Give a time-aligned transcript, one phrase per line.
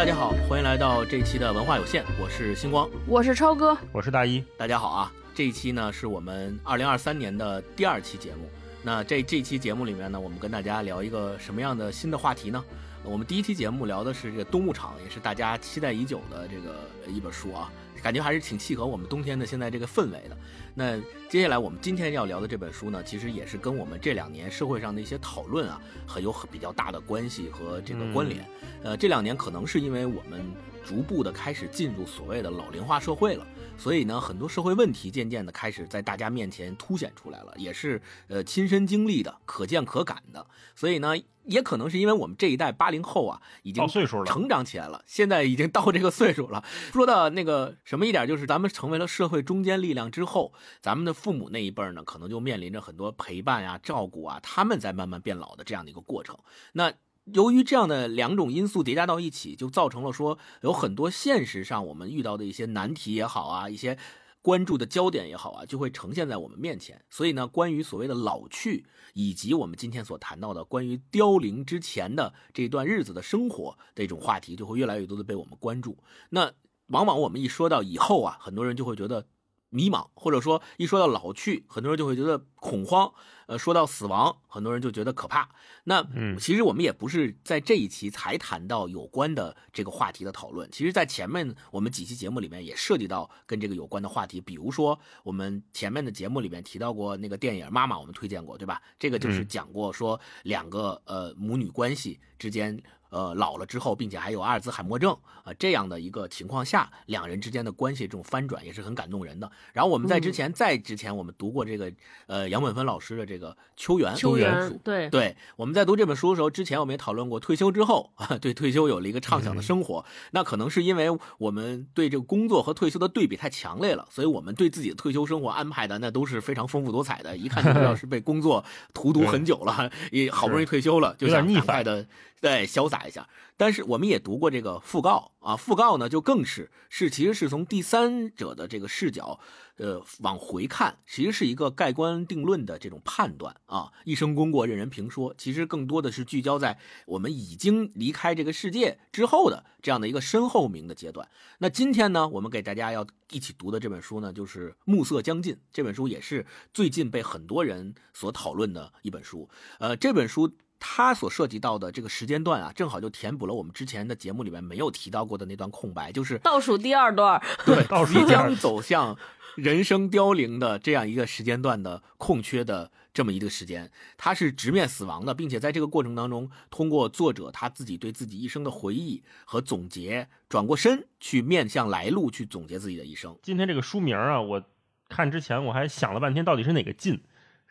[0.00, 4.42] 大家好，欢迎来到这期的文化有限，我是星光，我是超哥，我是大一。
[4.56, 8.48] 大家好啊，这一期呢是我们二零二三年的第二期节目。
[8.82, 12.64] 那这这期节目里面呢，我们跟大家聊一个什么样的新的话题呢？
[13.04, 17.70] 我们第一期节目聊的是这个冬牧场，也是大家期待已久的这个一本书啊，
[18.02, 20.36] 感觉还是挺契合我们冬天的现在这个氛围的。
[20.74, 20.98] 那
[21.28, 28.44] 接下来我们今天要聊的这本书呢，其实也是跟我们这两年社会上的一些讨论啊，很有很比较大的关系和这个关联。
[28.82, 30.40] 呃，这两年可能是因为我们
[30.84, 33.46] 逐步的开始进入所谓的老龄化社会了。
[33.78, 40.46] 所以呢，很多社会问题渐渐的开始在大家面前凸显出来了，也是呃亲身经历的、可见可感的。
[40.76, 46.62] 所以呢，也可能是因为我们这一代八零后啊，已经岁数了，成长起来了，现在已经到这个岁数了。
[46.92, 56.38] 说到那个什么一点，就是咱们成为了社会中坚力量之后，咱们的父母那一辈呢，可能就面临着很多陪伴啊、照顾啊，他们在慢慢变老的这样的一个过程。
[56.72, 56.92] 那。
[57.34, 63.98] 由于这样的两种因素叠加到一起，就造成了说有很多现实上我们遇到的一些难题也好啊，一些
[64.42, 67.04] 关注的焦点也好啊，就会呈现在我们面前。
[67.10, 75.98] 所以呢，关于所谓的老去，以及我们今天所谈到的关于凋零之前的这段日子的生活这种话题，就会越来越多的被我们关注。
[76.30, 76.52] 那
[76.88, 79.26] 往往我们一说到以后啊，很多人就会觉得。
[79.70, 83.12] 迷茫，或者说一说到老去，很多人就会觉得恐慌。
[83.46, 85.48] 呃，说到死亡，很多人就觉得可怕。
[85.82, 86.06] 那
[86.38, 90.70] 其实我们也不是在这一期才谈到有关的这个话题的讨论。
[90.70, 98.80] 其实，在前面我们几期节目里面也涉及到跟这个有关的话题，比如说我们前面的节目里面提到过那个电影《妈妈》，我们推荐过，对吧？
[99.00, 102.80] 这个就是讲过说两个呃母女关系之间。
[103.10, 105.12] 呃，老了之后，并且还有阿尔兹海默症
[105.44, 109.50] 啊，这样的一个情况下，两人之间的关系这种翻转也是很感动人的。
[109.72, 111.92] 然后我们在之前，在之前我们读过这个
[112.26, 120.04] 呃杨本芬老师的这个《秋园》秋园对对，我们在读这本书的时候，之前我们也讨论过退休之后啊， 对退休有了一个畅想的生活。
[120.30, 121.08] 那可能是因为
[121.38, 128.64] 我们对这个工作和退休的对比太强烈了，所以我们对自己的退休生活安排的那都是非常丰富多彩的，一看就知道 是被工作
[128.94, 132.06] 荼毒很久了， 也好不容易退休了，就想赶快的。
[132.40, 133.28] 对，潇洒一下。
[133.56, 139.38] 但是我们也读过这个讣告啊，讣告呢就更是是其实是从第三者的这个视角，
[139.76, 143.92] 呃，往回看，其实是一个盖棺定论的这种判断啊。
[144.04, 151.28] 一生功过任人评说，其实更多的是聚焦在我们已经离开这个世界之后的这样的一个身后名的阶段。
[151.58, 159.48] 那今天呢，我们给大家要一起读的这本书呢，就是《暮色将近》这本书，也是最近被很多人所讨论的一本书。
[159.78, 160.50] 呃，这本书。
[160.80, 169.16] 它所涉及到的这个时间段啊，正好就填补了我们之前的节目里面没有提到过的那段空白，就是倒数第二段， 对，即将走向
[169.56, 183.36] 人生凋零的这样一个时间段的空缺的这么一个时间，他是直面死亡的，并且在这个过程当中，通过作者他自己对自己一生的回忆和总结，转过身去面向来路去总结自己的一生。
[183.42, 184.62] 今天这个书名啊，我
[185.10, 187.22] 看之前我还想了半天，到底是哪个近？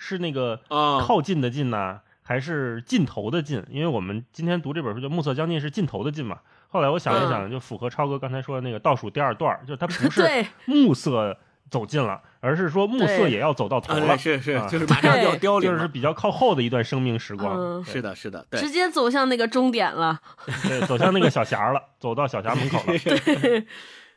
[0.01, 2.01] 是那个靠近的近呢？
[2.29, 6.37] 还是尽头的尽，因为我们今天读这本书叫《暮色将近》，是尽头的尽嘛。
[6.67, 11.35] 后来我想了想，就符合超哥刚才说的那个倒数第二段，就是它不 是暮色
[11.71, 17.83] 走近了，而是说暮色也要走到头了，是是，就是马上要凋零，就是比较靠后的一段生命时光。
[17.83, 20.21] 是的，是的，直接走向那个终点了，
[20.69, 22.95] 对，走向那个小霞了，走到小霞门口了。
[23.25, 23.65] 对，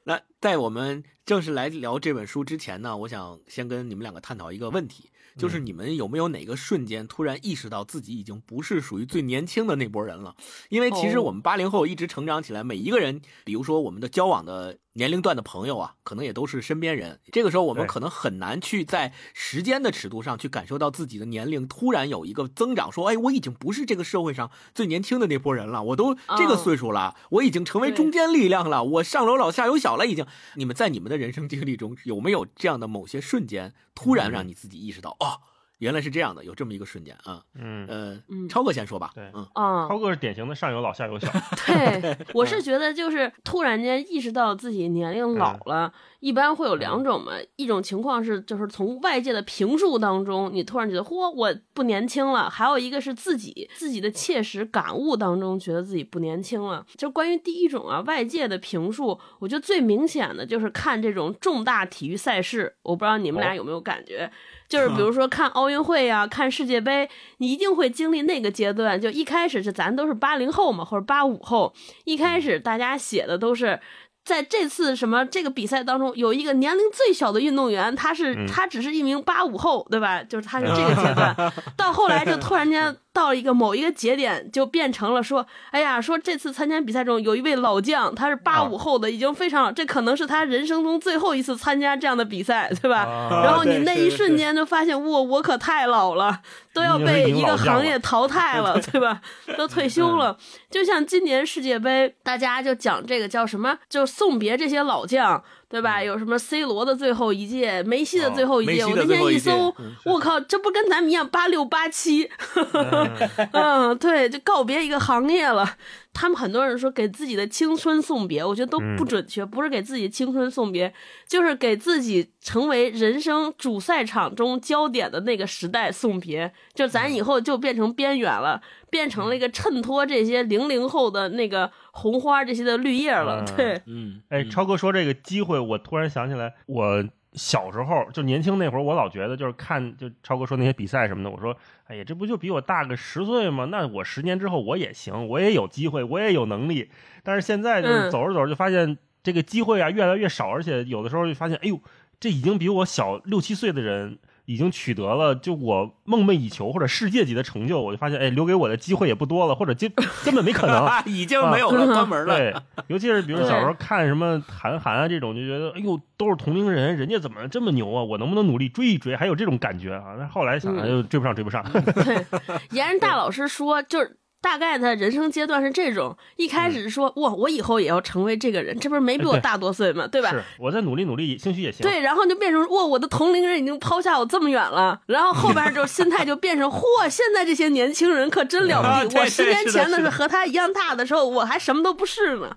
[0.04, 5.08] 那在我们正式来聊这本书之前呢，我想先跟你们两个探讨一个问题。
[5.37, 10.37] 就是你们有没有哪个瞬间突然意识到自己已经不是属于最年轻的那波人了？
[10.69, 14.78] 因为其实我们八零后一直成长起来，每一个人，比如说我们的交往的。
[14.94, 17.20] 年龄段的朋友啊，可能也都是身边人。
[17.32, 22.92] 这个时候，我们可能很难去在时间的尺度上去感受到自己的年龄突然有一个增长。
[22.92, 30.26] 说，哎，我已经不是这个社会上最年轻的那波人了，我都这个岁数了，我已经成为中坚力量了，我上有老下有小了，已经。
[30.56, 35.41] 你们在你们的人生经历中有没有这样的某些瞬间，突然让你自己意识到，哦？
[35.82, 39.44] 原来是这样的，有这么一个瞬间啊，嗯呃，超哥先说吧，对，嗯，
[39.88, 41.28] 超哥是典型的上有老下有小，
[41.66, 56.86] 对，我是觉得就是突然间意识到自己年龄老了，一般会有两种嘛，一种情况是就是从外界的评述当中，你突然觉得嚯我不年轻了，还有一个是自己自己的切实感悟当中觉得自己不年轻了。
[56.96, 64.30] 就关于第一种啊，外界的评述，我觉得最明显的就是看这种重大体育赛事，我不知道你们俩有没有感觉。
[64.72, 68.98] 就是比如说看奥运会呀，看世界杯，你一定会经历那个阶段。
[68.98, 71.74] 就一开始是咱都是八零后嘛，或者八五后，
[72.04, 73.78] 一开始大家写的都是
[74.24, 80.22] 在这次什么这个比赛当中，有一个年龄最小的运动员，他是他只是一名八五后，对吧？
[80.22, 81.34] 就是他是这个阶段，
[81.77, 93.04] 到后来就 突然间到了一个某一个节点，就变成了说，哎呀，说这次参加比赛中有一位老将，他是八五后的，已经非常，这可能是他人生中最后一次参加这样的比赛，对吧？
[93.45, 96.41] 然后你那一瞬间就发现，哇，我可太老了，
[96.72, 99.21] 都要被一个行业淘汰了， 对吧？
[99.57, 100.36] 都退休了。
[100.71, 105.42] 就像今年世界杯，大家就讲这个叫什么，就送别这些老将，
[105.72, 106.04] 对吧？
[106.04, 108.84] 有什么 C 罗的最后一届，梅西的最后一届。
[108.84, 109.74] 我那天一搜，
[110.04, 112.30] 我靠，这不跟咱们一样八六八七？
[113.53, 115.77] 嗯，对，就告别一个行业了。
[116.13, 120.92] 他们很多人说给自己的青春送别，我觉得都不准确，不是给自己青春送别，
[121.27, 126.53] 就是给自己成为人生主赛场中焦点的那个时代送别。
[126.75, 128.60] 就咱以后就变成边缘了，
[128.92, 133.42] 变成了一个衬托这些零零后的那个红花这些的绿叶了。
[133.56, 137.03] 对，嗯，哎，超哥说这个机会，我突然想起来，我。
[137.34, 141.56] 小时候就年轻那会儿，我老觉得就是看就超哥说那些比赛什么的，我说，
[141.86, 143.65] 哎呀，这不就比我大个十岁吗？
[143.71, 146.91] 那我十年之后我也行，我也有机会，我也有能力。
[147.22, 151.80] 但是现在就是走着走着就发现这个机会啊越来越少，而且有的时候就发现，哎呦，
[152.21, 154.18] 这已经比我小六七岁的人。
[154.44, 159.92] 已经取得了就我梦寐以求或者世界级的成就，我就发现，哎，留给我的机会也不多了，或者根
[160.24, 162.36] 根本没可能，已经没有了，关门了。
[162.36, 162.54] 对，
[162.89, 168.03] 尤其是比如小时候看什么韩寒啊这种，就觉得，哎呦，都是同龄人，人家怎么这么牛啊？
[168.03, 169.15] 我能不能努力追一追？
[169.15, 170.15] 还有这种感觉啊？
[170.18, 171.65] 那后来想，哎呦，追不上，追不上。
[172.04, 172.27] 对，
[172.71, 174.18] 严人大老师说，就是。
[174.42, 180.06] 大概的人生阶段是这种，一开始说哇，我以后也要成为这个人，这不是没比我大多岁吗？
[180.09, 180.30] 对吧？
[180.30, 181.80] 是，我再努力努力，兴许也行。
[181.80, 192.50] 对，然后就变成哇，我的同龄人已经抛下我这么远了，然后后边就 心态就变成嚯，现在这些年轻人可真了不起，我十年前的是和他一样大的时候，我还什么都不是呢，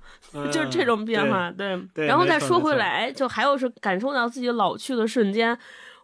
[0.52, 1.52] 就是这种变化。
[1.52, 5.56] 对，然后再说回来，就还有是感受到自己老去的瞬间。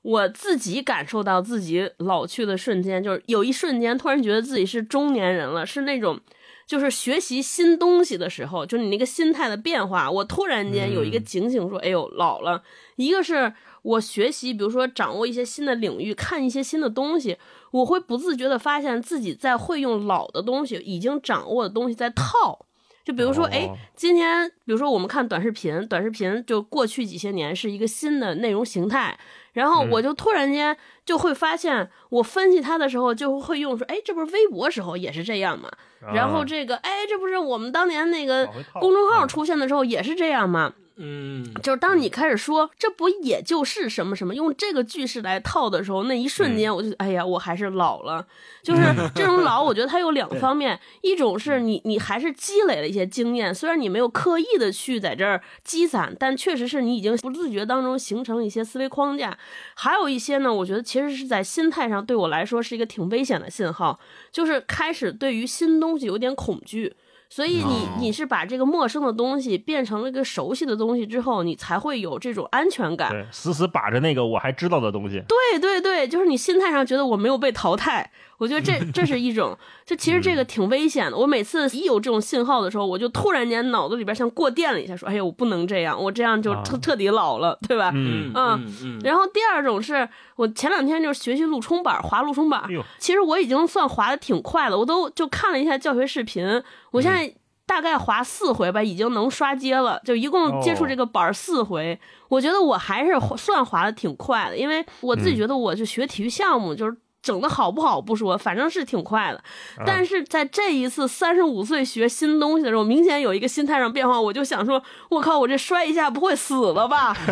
[0.02, 6.20] 我自己感受到自己老去的瞬间，就是有一瞬间突然觉得自己是中年人了，是那种，
[6.66, 10.10] 就是学习新东西的时候，就是你那个心态的变化。
[10.10, 12.64] 我突然间有一个警醒，说：“哎呦，老了。”
[12.98, 13.54] 一个是
[13.84, 17.38] 我学习，比如说掌握一些新的领域，看一些新的东西，
[17.72, 22.66] 我会不自觉的发现自己在会用老的东西，已经掌握的东西在套。
[23.04, 29.18] 就比如说，哎，今天比如说我们看短视频，短视频就过去几些年是一个新的内容形态。
[29.54, 30.76] 然后我就突然间
[31.06, 35.70] 就会发现，我分析他的时候就会用说，哎，这不是微博时候也是这样吗？
[36.14, 38.48] 然后这个，哎，这不是我们当年那个
[38.80, 40.74] 公众号出现的时候也是这样吗？
[41.04, 48.28] 嗯，就是当你开始说这不也就是什么什么用这个句式来套的时候，那一瞬间我就哎呀，我还是老了。
[48.62, 48.82] 就是
[49.16, 59.36] 这种老，我觉得它有两方面，一种是你你还是积累了一些经验，虽然你没有刻意的去在这儿积攒，但确实是你已经不自觉当中形成一些思维框架。
[59.74, 64.00] 还有一些呢，我觉得其实是在心态上对我来说是一个挺危险的信号，
[64.32, 66.94] 就是开始对于新东西有点恐惧。
[67.32, 73.10] 所以你你是把这个陌生的东西变成了一个熟悉的东西之后，你才会有这种安全感。
[73.10, 75.24] 对，死死把着那个我还知道的东西。
[75.30, 78.12] 对对对，就是你心态上觉得我没有被淘汰。
[78.42, 79.56] 我觉得这这是一种，
[79.86, 81.16] 就其实这个挺危险的。
[81.16, 89.00] 我每次一有这种信号的时候，我就突然间脑子里边像过电了一下，说：“哎呀，我不能这样，我这样就彻彻底老了，对吧？”嗯嗯。
[89.04, 92.64] 然后第二种是我前两天就是学习陆冲板，滑陆冲板。
[92.98, 96.44] 其实我已经算滑的挺快了，我都就看了一下教学视频，
[96.90, 97.32] 我现在
[97.68, 100.02] 大概滑四回吧，已经能刷街了。
[100.04, 106.98] 就一共接触这个板四回，我觉得我还是算滑的挺快的，因为我自己觉得我就学体育项目就是。
[107.22, 109.44] 整的好不好不说，反正是挺快的。
[109.86, 114.20] 但是在这一次三十五岁学新东西的时候，明显有一个心态上变化。
[114.20, 117.14] 我就想说，我靠，我这摔一下不会死了吧？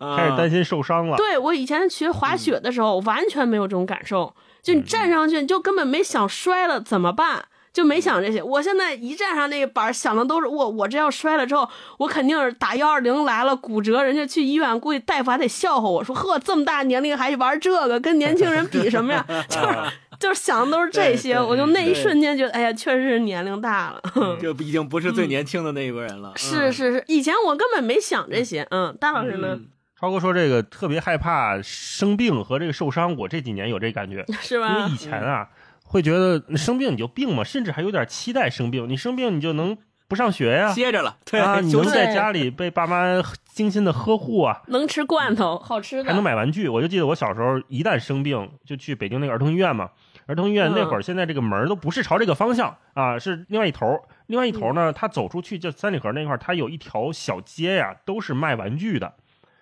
[0.00, 1.16] 开始担心受伤了。
[1.16, 4.34] 对我以前学滑雪的时候，完全没有这种感受。
[4.62, 7.44] 就你站上去，你就根本没想摔了怎么办。
[7.74, 19.26] 就没想这些，我现在一站上那个板，想的都是我，我这要摔了之后，我肯定是打幺二零来了，骨折，人家去医院，估计大夫还得笑话我说，呵，这么大年龄还玩这个，跟年轻人比什么呀？
[19.50, 19.76] 就是
[20.20, 24.00] 就是想的都是这些，我就那一瞬间觉得，哎呀，确实是年龄大了，
[24.40, 26.32] 就已经不是最年轻的那一波人了。
[26.36, 28.64] 是是是，以前我根本没想这些。
[28.70, 29.58] 嗯，大老师呢？
[29.98, 34.68] 超哥说这个特别害怕生病和这个受伤，我这几年有这感觉，是吧？
[34.68, 35.48] 因为以前啊。
[35.84, 38.88] 会觉得生病你就病嘛，甚至还有点期待生病。
[38.88, 39.76] 你生病你就能
[40.08, 43.22] 不上学呀，歇着了，对啊，你能在家里被爸妈
[43.52, 46.68] 精心的呵护啊，能吃罐头，好吃的，还能买玩具。
[46.68, 49.90] 我就记得我小时候一旦生病就去北京那个儿童医院嘛，
[50.26, 53.86] 儿童医院那会儿现在这个门都不是朝这个方向啊，是另外一头，
[54.26, 59.14] 另外一头呢，他走出去就三里河那块儿，他有一条小街呀，都是卖玩具的，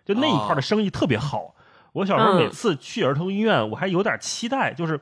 [0.04, 1.54] 就那一块的生意特别好。
[1.92, 4.98] 我小时候每次去儿童医院，我还有点期待，就是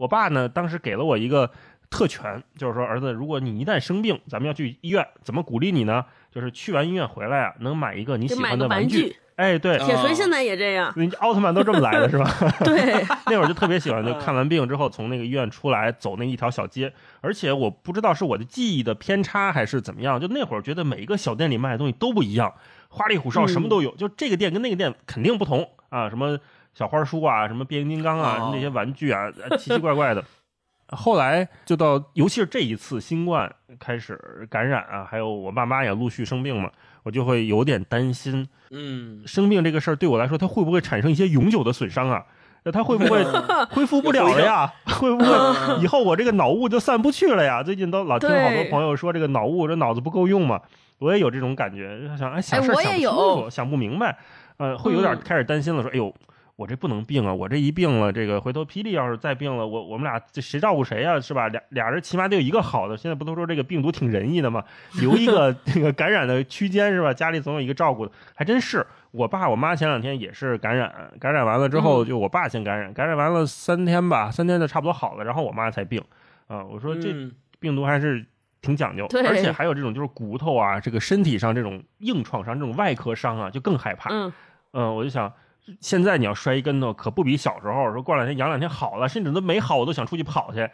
[0.00, 1.50] 我爸呢当时给了我一个
[1.90, 6.06] 特权，就是说儿子，如果你一旦生病，咱们要去医院，怎么鼓励你呢？
[6.32, 9.14] 就是去完医院回来啊，能买一个你喜欢的玩具。
[9.36, 12.30] 哎，对，铁锤现在也这样，奥特曼都这么来的是吧？
[12.64, 16.90] 对，那会儿就特别喜欢，就看完病之后从那个医院出来走那一条小街，
[17.20, 22.54] 而且我不知道是我的记忆的偏差还是怎么样，就那会儿觉得每一个小店里卖的东西都不一样，
[22.88, 26.38] 花里胡哨什么都有，就这个店跟那个店肯定不同啊，什么
[26.74, 30.24] 小花书啊，什么变形金刚啊，那些玩具啊，奇奇怪怪的。
[30.92, 36.70] 后来就到，尤其是这一次新冠开始感染啊，还有我爸妈也陆续生病嘛。
[37.02, 42.26] 我就会有点担心，嗯，生病这个事儿对我来说，它会不会产生一些永久的损伤啊？
[42.64, 43.24] 那它会不会
[43.72, 44.70] 恢复不了了呀？
[44.84, 47.62] 会不会以后我这个脑雾就散不去了呀？
[47.62, 50.60] 最近都老听好多朋友说这个脑雾，这脑子不够用嘛。
[50.98, 54.18] 我也有这种感觉，想哎想事想不清楚，想不明白，
[54.58, 56.14] 呃，会有点开始担心了，说哎呦。
[56.60, 57.32] 我这不能病啊！
[57.32, 61.18] 我这一病了，这个回头霹雳要是再病了，我我们俩这谁照顾谁呀？
[61.18, 61.48] 是吧？
[61.48, 62.94] 俩俩人起码得有一个好的。
[62.98, 64.62] 现在不都说这个病毒挺仁义的吗？
[65.00, 67.14] 留一个 这个感染的区间是吧？
[67.14, 68.86] 家里总有一个照顾的，还真是。
[69.10, 75.98] 我爸我妈前两天也是感染，感染完了之后就我爸先感染，感染完了三天吧，三天就差不多好了，然后我妈才病。
[76.46, 77.08] 啊，我说这
[77.58, 78.22] 病毒还是
[78.60, 84.10] 挺讲究，而且还有这种就是骨头啊，这个身体上这种硬创伤，这种外科伤啊，就更害怕。
[84.12, 84.30] 嗯
[84.72, 85.32] 嗯，我就想。
[85.80, 90.68] 现在你要摔一跟头，可不比小时候说过两天养两天好了，甚至都没好，我都想出去跑去，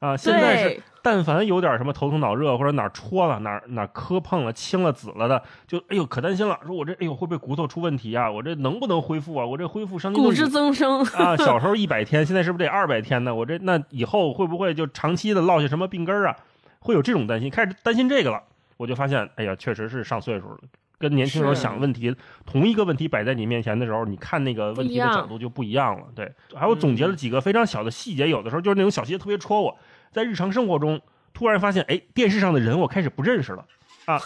[0.00, 0.16] 啊！
[0.16, 8.30] 现在是但凡有点什么头疼脑热或者哪戳了哪哪磕碰了青了紫了的，就哎呦可担心了，说我这哎呦会不会骨头出问题啊？
[8.30, 9.46] 我这能不能恢复啊？
[9.46, 11.36] 我这恢复伤筋骨质增生啊！
[11.36, 13.34] 小时候一百天，现在是不是得二百天呢？
[13.34, 16.36] 我这那以后会不会就长期的落下什么病根啊？
[16.80, 18.42] 会有这种担心，开始担心这个了，
[18.76, 20.58] 我就发现哎呀，确实是上岁数了。
[21.00, 22.14] 跟年轻时候想问题，
[22.44, 26.06] 同一个问题摆在你面前的时候，你看那个问题的角度就不一样了。
[26.14, 29.78] 对，还有总结了几个非常小的细节，有的时候就是那种小细节特别戳我。
[30.12, 31.00] 在日常生活中，
[31.32, 33.64] 突然发现，哎，电视上的人我开始不认识了
[34.04, 34.20] 啊，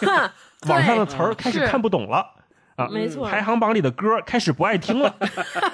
[0.67, 2.29] 网上的词儿开始看不懂了
[2.75, 5.15] 啊，没错，排行榜里的歌开始不爱听了，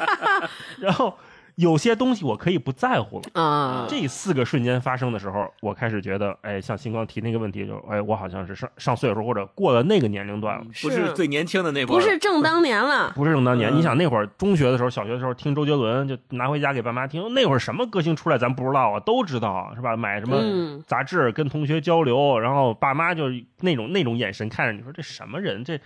[0.80, 1.18] 然后。
[1.56, 3.86] 有些东西我可以不在乎了啊！
[3.90, 13.76] 这四个瞬间发生的时候，我开始觉得，哎，像星光提那个问题，就哎，我好像是上上岁数或者过了那个年龄段了，不是最年轻的那波， 不是正当年了，不是正当年。
[13.76, 17.34] 你想那会儿中学的时候、小学的时候听周杰伦，就拿回家给爸妈听。
[17.34, 19.96] 那会儿什么歌星出来咱不知道啊，都知道是吧？
[19.96, 23.26] 买什么杂志跟同学交流，然后爸妈就
[23.60, 25.64] 那种那种眼神看着你说这什么人？
[25.64, 25.80] 这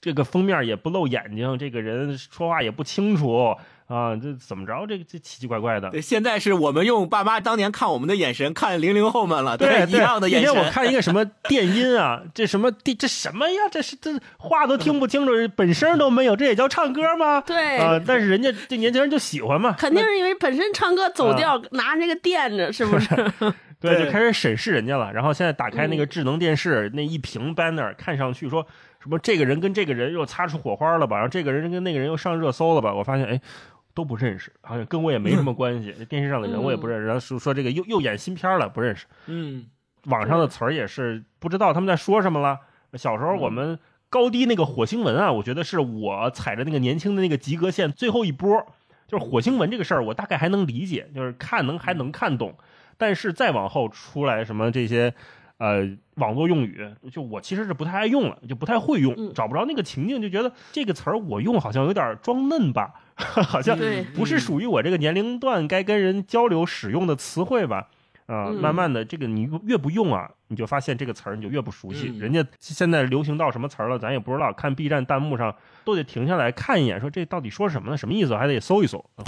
[0.00, 3.56] 这个封面也不露眼睛，这个人说话也不清楚。
[3.88, 4.86] 啊，这怎么着？
[4.86, 5.88] 这这奇奇怪怪的。
[5.88, 10.46] 对，现在是我们用爸妈当年看我们的眼神看零零后们了，对，一样的眼神。
[10.46, 13.62] 今天我看一个什么电音啊，这什么电这什么呀？
[13.70, 17.40] 这是这话都听不清楚，本声都没有，这也叫唱歌吗？
[17.40, 23.08] 对啊，但是人家这年轻人就喜欢嘛，肯定是因为本身唱歌走调，拿那个垫着，是不是？
[23.80, 25.10] 对，就开始审视人家了。
[25.12, 28.66] 然后现在打开那个智能电视，那一屏 banner 看上去说。
[29.00, 31.16] 什么这个人跟这个人又擦出火花了吧？
[31.16, 32.92] 然后这个人跟那个人又上热搜了吧？
[32.92, 33.40] 我发现，哎，
[33.94, 35.92] 都不认识，好像跟我也没什么关系。
[36.08, 37.06] 电视上的人我也不认识。
[37.06, 39.06] 然后说说这个又又演新片了，不认识。
[39.26, 39.66] 嗯，
[40.04, 42.58] 网上的词儿也是不知道他们在说什么了。
[42.94, 43.78] 小时候我们
[44.08, 48.66] 高低那个火星文啊，我觉得是我踩着那个年轻的那个及格线最后一波。
[49.06, 52.54] 就是火星文这个事儿，我大概还能理解，就是看能还能看懂。
[52.96, 55.14] 但是再往后出来什么这些。
[55.58, 62.94] 呃，网络用语就我其实是不太爱用了，就不太会用，找不着那个情境，就觉得这个词儿我用好像有点装嫩吧，
[63.44, 63.76] 好像
[64.14, 67.88] 不是属于我这个年龄段该跟人交流使用的词汇吧。
[68.26, 72.08] 啊，慢慢的，这个你越不用啊，你就发现这个词儿你就越不熟悉。
[72.18, 74.52] 人家现在流行到什么词儿了，咱也不知道。
[74.52, 77.96] 看 B 站弹幕上都得停下来看一眼，说这到底说什么呢？
[77.96, 78.36] 什么意思？
[78.36, 79.02] 还得搜一搜。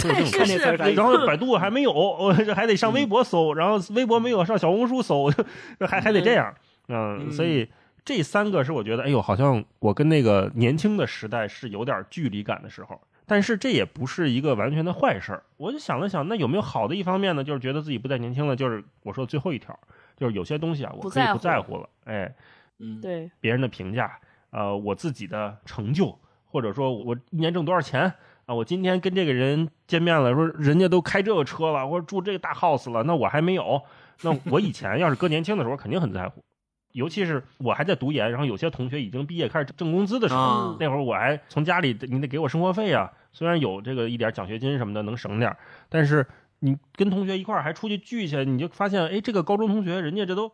[0.95, 1.91] 然后百度还没有，
[2.45, 5.33] 这还得上微博搜，然后微博没有上小红书搜，
[5.79, 6.53] 还还得这样。
[6.87, 7.67] 嗯，所以
[8.05, 13.01] 这三个是我觉得，哎呦，好像我跟那个年轻的时代是有点距离感的时候。
[13.31, 17.41] 但是这也不是一个完全的坏事儿，我就想了想，那有没有好的一方面呢？
[17.41, 19.73] 就是觉得自己不再年轻了，就是我说最后一条，
[20.17, 22.35] 就是有些东西啊，我可以不在乎了，哎，
[22.79, 24.19] 嗯，对，别人的评价，
[24.49, 28.13] 呃，我自己的成就，或者说我一年挣多少钱
[28.47, 28.53] 啊？
[28.53, 33.81] 我今天跟这个人见面了，说人家都开这个车了，或者住这个大 house 了，那我还没有，
[34.23, 36.43] 那我以前要是搁年轻的时候，肯定很在乎。
[36.91, 43.09] 尤其是我还在读研，然后有些同学已经毕业开始挣工资的时候，那会儿我还从家里你得给我生活费啊。
[43.31, 45.55] 虽然有这个一点奖学金什么的能省点，
[45.89, 46.27] 但是
[46.59, 50.51] 你跟同学一块儿还出去聚去，你就发现，哎，这个高中同学人家这都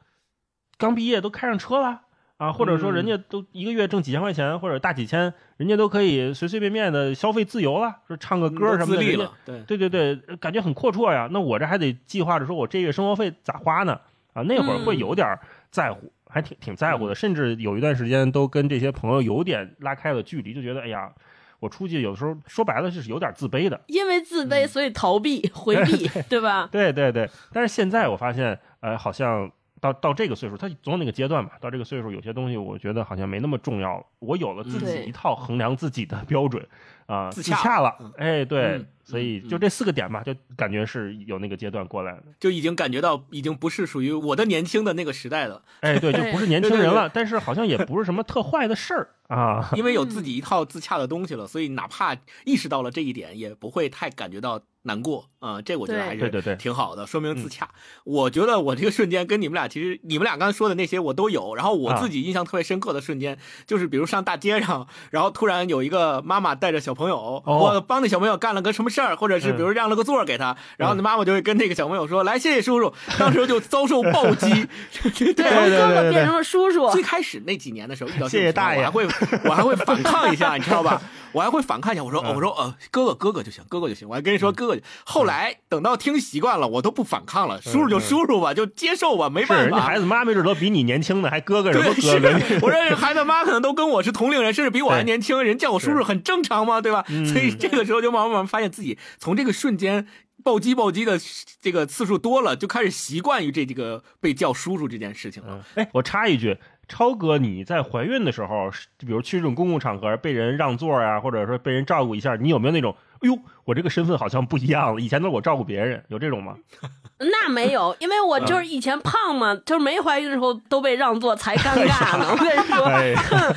[0.78, 2.02] 刚毕业都开上车了
[2.38, 9.32] 啊，或者说人家都一个月挣几千块钱或者大几千，人家都可以随随便便的消费自由了，说唱个歌什么的，
[9.66, 11.28] 对对对对，感觉很阔绰呀。
[11.32, 14.00] 那我这还得计划着说我这月生活费咋花呢？
[14.34, 15.38] 啊，那会儿会有点
[15.72, 21.12] 在乎，还挺挺在乎的，甚至有一段时间都跟这些朋友有点拉开了距离，就觉得哎呀。
[21.60, 26.70] 我出去有的时候说白了就是有点自卑的，因为自卑所以逃避回避，对吧？
[26.72, 27.30] 对对对。
[27.52, 31.52] 但是现在我发现，呃，好像到到这个岁数，他总有那个阶段嘛。
[31.60, 34.06] 到这个岁数，有些东西我觉得好像没那么重要了。
[34.20, 36.68] 我有了自己一套衡量自己的标准
[37.06, 37.96] 啊，自洽了。
[38.18, 38.86] 哎，对。
[39.04, 45.64] 所以就这四个点吧，就感觉是有那个阶段过来的，就已经感觉到已经不是属于我的年轻的那个时代了。
[45.80, 47.08] 哎，对，就不是年轻人了。
[47.08, 55.62] 但是好像也不是什么特坏的事儿啊，因为有自己一套自洽的东西了，所以哪怕意识到了这一点，也不会太感觉到难过啊。
[55.62, 57.70] 这我觉得还是挺好的，说明自洽。
[58.04, 74.68] 我觉得我这个瞬间跟你们俩其实你们俩刚才说的那些我都有，然后我自己印象特别深刻的瞬间就是，比如上大街上，然后突然有一个妈妈带着小朋友，我帮那小朋友干了个什么事儿，或者是比如让了个座给他，然后那妈妈就会跟那个小朋友说：“来，谢谢叔叔。”当时就遭受暴击，
[75.34, 76.90] 对，哥哥变成了叔叔。
[76.92, 79.06] 最开始那几年的时候，遇到谢谢大爷，我还会
[79.44, 81.02] 我还会反抗一下，你知道吧？
[81.32, 84.08] 我还会反抗一下，我说哦我说呃，哥哥哥哥就行，哥哥就行。
[84.08, 84.78] 我还跟你说哥哥。
[85.06, 89.82] 后来等到听习惯了，我都不反抗了，叔叔就叔叔吧，就接受吧，没办法。
[89.82, 92.60] 孩子妈没准都比你年轻呢，还哥哥什么哥哥？
[92.62, 97.04] 我认识孩子妈可能都跟我是同龄人，甚至比我还年轻，人叫我叔叔很正常嘛，对吧？
[97.26, 100.08] 所以这个时候就慢慢慢慢发现自己从这个瞬间
[100.44, 101.20] 暴击暴击的
[101.62, 105.66] 这个次数多了，就开始习惯于这这个被叫叔叔这件事情了。
[105.76, 106.58] 哎，我插一句。
[106.88, 115.02] 超哥，你在怀孕的时候，比如去这种公共场合被人让座呀，或者说被人照顾一下，你有没有那种，哎呦，我这个身份好像不一样了？
[115.02, 116.56] 以前都是我照顾别人，有这种吗？
[117.20, 122.28] 那没有，因为我就是以前胖嘛，就是没怀孕的时候都被让座才尴尬呢。
[122.32, 122.86] 我跟你说，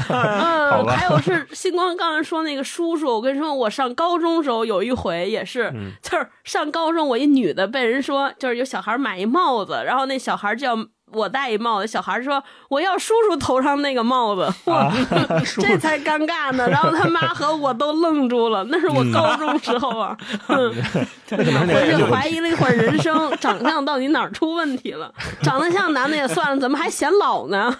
[0.08, 5.72] 嗯， 还有是星光刚才说那个叔叔，我跟你说，我上高中时候有一回也是，
[6.02, 10.76] 就是上高中我一女的被人说，就是有小孩买一帽子，然后那小孩叫。
[11.12, 14.92] 我戴一帽子，小孩说我要叔叔头上那个帽子，哇，
[15.60, 16.68] 这才尴尬呢。
[16.68, 20.16] 然后他妈和我都愣住了，那是我高中时候啊
[20.48, 25.12] 我就怀疑了一会儿人生，长相到底哪儿出问题了？
[25.42, 27.76] 长得像男的也算了，怎么还显老呢？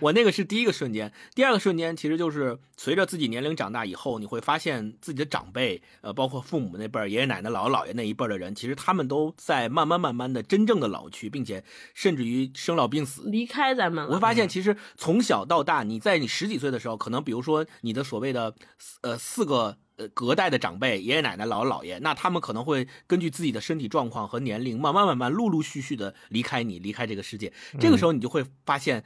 [0.00, 11.64] 我那个是第一个瞬间，第二个瞬间其实就是随着自己年龄长大以后，你会发现自己的长辈，呃，包括父母那辈儿、爷爷奶奶、姥姥姥爷那一辈的人，其实他们都在慢慢慢慢的真正的老去，并且。
[12.04, 14.04] 甚至于生老病死，离开咱们。
[14.08, 18.54] 我会发现，其实从小到大，你在你十几岁的时候，可能比如说你的所谓的
[19.00, 27.50] 呃四个呃隔代的长辈，爷爷奶奶、姥姥姥爷，那他们可能会根据自己的身体状况和年龄，慢慢慢慢陆陆续续的离开你，离开这个世界。
[27.80, 29.02] 这个时候，你就会发现，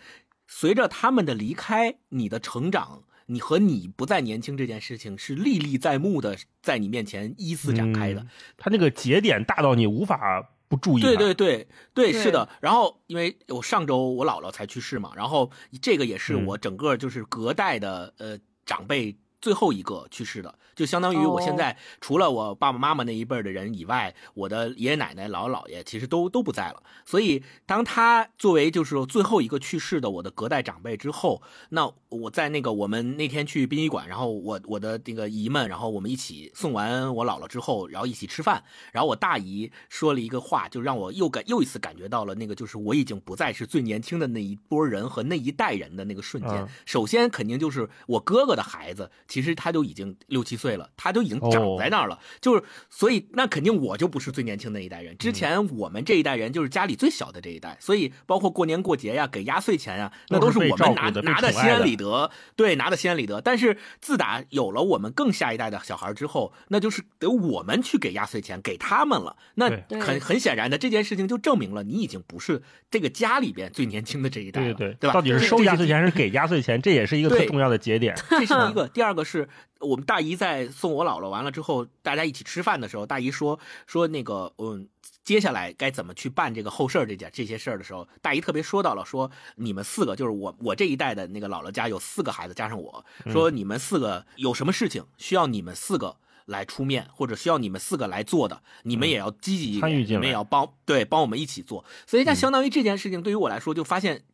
[0.49, 8.27] 随着他们的离开，你的成长，你和你不再年轻这件事情是历历在目的，在你面前依次展开的。
[8.57, 10.55] 他那个节点大到你无法。
[10.69, 12.49] 不注意，对对对对，是的。
[12.61, 15.51] 然后，因为我上周我姥姥才去世嘛，然后
[15.81, 20.55] 这个也是我整个就是隔代的呃长辈最后一个去世的。
[20.79, 26.81] 就相当于我现在除了我爸爸妈妈那一辈的人以外，我的爷爷奶奶、姥姥姥爷其实都都不在了。
[27.05, 38.63] 所以当他作为就是最后一个去世的我的隔代长辈之后，那我在那个我们那天去殡仪馆，然后我我的那个姨们，然后我们一起送完我姥姥之后，然后一起吃饭，
[38.93, 46.69] 然后我大姨说了一个话，就让我又感又一次感觉到了那个就是我已经不再是最年轻的那一波人和那一代人的那个瞬间。
[46.87, 50.68] 首先肯定就是我哥哥的孩子，其实他就已经六七岁。
[50.69, 55.17] 对了，他就已经长在那儿了，就是所以那肯定我就不是最年轻的一代人。
[55.17, 62.31] 之前我们这一代人就是家里最小的这一代，所以包括过年过节呀，给压岁钱呀，那都是我们拿拿的心安理得。
[62.55, 63.41] 对，拿的心安理得。
[63.41, 69.37] 但是自打有了我们更下一代的小孩之后，那就是得我们去给压岁钱给他们了。
[69.55, 75.15] 那很很显然的，这件事情就证明了你已经不是这个家里边最年轻的这一代了，对对吧？
[75.15, 78.15] 到底是收压岁钱还是给压岁钱，这也是一个特重要的节点。
[78.29, 79.49] 这是一 个，第二个是。
[79.81, 84.89] 我们大姨在送我姥姥完了之后，大家一起吃饭的时候，大姨说说那个嗯，
[85.23, 104.25] 接下来该怎么去办这个后事儿这件这些事儿的时候，大姨特别说到了说你们四个就是我我这一代的那个姥姥家有四个孩子加上我说你们四个有什么事情需要你们四个来出面或者需要你们四个来做的，你们也要积极参与进来，你们也要帮对帮我们一起做，所以那相当于这件事情对于我来说就发现。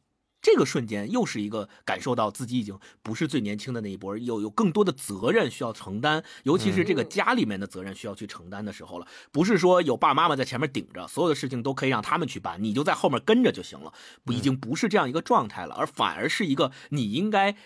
[0.45, 9.07] 这个瞬间又是一个感受到自己已经不是最年轻的那一波，有有更多的责任需要承担，尤其是这个家里面的责任需要去承担的时候了。
[9.33, 13.91] 不是说有爸爸妈妈在前面顶着，所有的事情都可以让他们去办，你就在后面跟着就行了。
[14.23, 17.57] 不，已经不是这样一个状态了，而反而是一个你应该。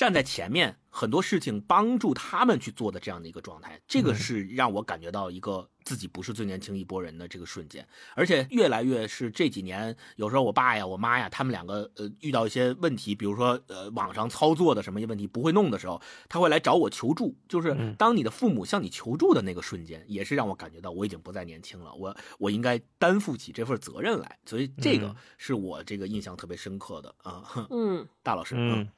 [0.00, 17.36] 站在前面，很多事情帮助他们去做的这样的一个状态，这个是让我感觉到一个自己不是最年轻一波人的这个瞬间，而且越来越是这几年，有时候我爸呀、我妈呀，他们两个呃遇到一些问题，比如说呃网上操作的什么问题不会弄的时候，他会来找我求助。
[17.46, 24.38] 就是当你的父母向你求助的那个瞬间，也是让我感觉到我已经不再年轻了，我我应该担负起这份责任来。
[24.46, 27.68] 所以这个是我这个印象特别深刻的啊。
[27.68, 28.88] 嗯，大老师，嗯。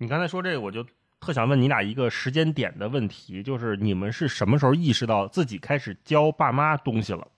[0.00, 0.82] 你刚才说这个，我就
[1.20, 7.28] 特想问你俩一个时间点的问题，就是你们是什么时候意识到自己开始教爸妈东西了？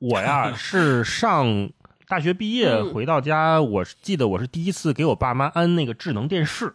[0.00, 1.70] 我呀 是上
[2.08, 6.74] 大学毕业回到家，我记得我是第一次给我爸妈安那个智能电视。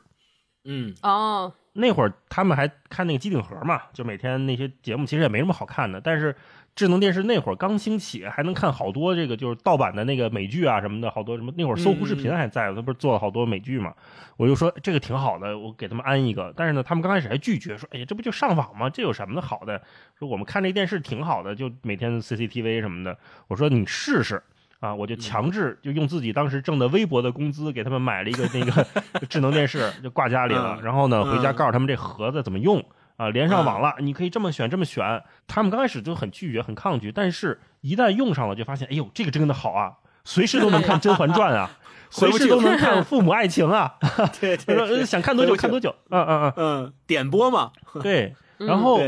[0.64, 6.34] 嗯，哦，那会儿他们还看那个机顶盒嘛，就每天那些节目其实也没什么好看的，但是。
[6.76, 13.94] 智能电视那会儿刚兴起，还能看好多这个就是盗版的那个美剧啊什么的，好多什么那会儿搜狐视频还在，他不是做了好多美剧嘛？
[14.38, 16.52] 我就说这个挺好的，我给他们安一个。
[16.58, 18.90] 但是呢，他们刚开始还拒绝，说：“哎呀，这不就上网吗？
[18.90, 19.80] 这有什么的好的？
[20.18, 23.16] 说我们看这电视挺好的，就每天 CCTV 什么的。”
[23.48, 24.42] 我说：“你试试
[24.80, 28.88] 啊！”我就强制就用自己当时挣的微薄的工资给他们买了一个那个
[29.30, 30.80] 智能电视，就挂家里了。
[30.82, 32.84] 然后呢，回家告诉他们这盒子怎么用。
[33.15, 35.23] 啊，连上网了，你可以这么选，这么选。
[35.47, 41.69] 他们刚开始就很拒绝，很抗拒，但是一旦用上了，就发现，哎呦，这个真的好啊，随时都能看《甄嬛传》啊，
[42.10, 43.95] 随时都能看《父母爱情》啊。
[44.41, 45.93] 对对，想看多久看多久。
[46.10, 47.71] 嗯嗯嗯嗯，点播嘛。
[48.02, 48.99] 对，然后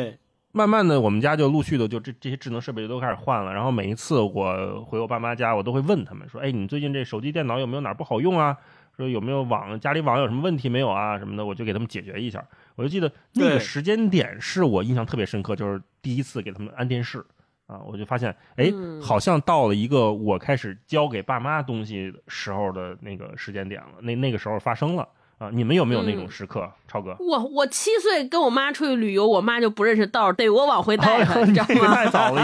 [0.51, 3.53] 慢慢的，我们家就陆续的就这这些智能设备就都开始换了。
[3.53, 8.55] 然后每一次我回我爸妈家，我都会问他们说，哎，你最近这手机、电脑有没有哪不好用啊？
[8.95, 12.41] 说有没有网家里网有什么问题没有啊什么的，我就给他们解决一下。
[12.75, 17.25] 我就记得那个时间点是我印象特别深刻，就是第一次给他们安电视
[17.67, 24.01] 啊，我就发现哎，好像到了一个我开始教给爸妈东西时候的那个时间点了。
[24.01, 25.07] 那那个时候发生了。
[25.37, 27.13] 啊，你们有没有那种时刻，超哥？
[27.19, 31.93] 我我七岁跟我妈出去旅游，我妈就不认识道，得我往回带她， 你知道吗？
[31.93, 32.41] 太早了，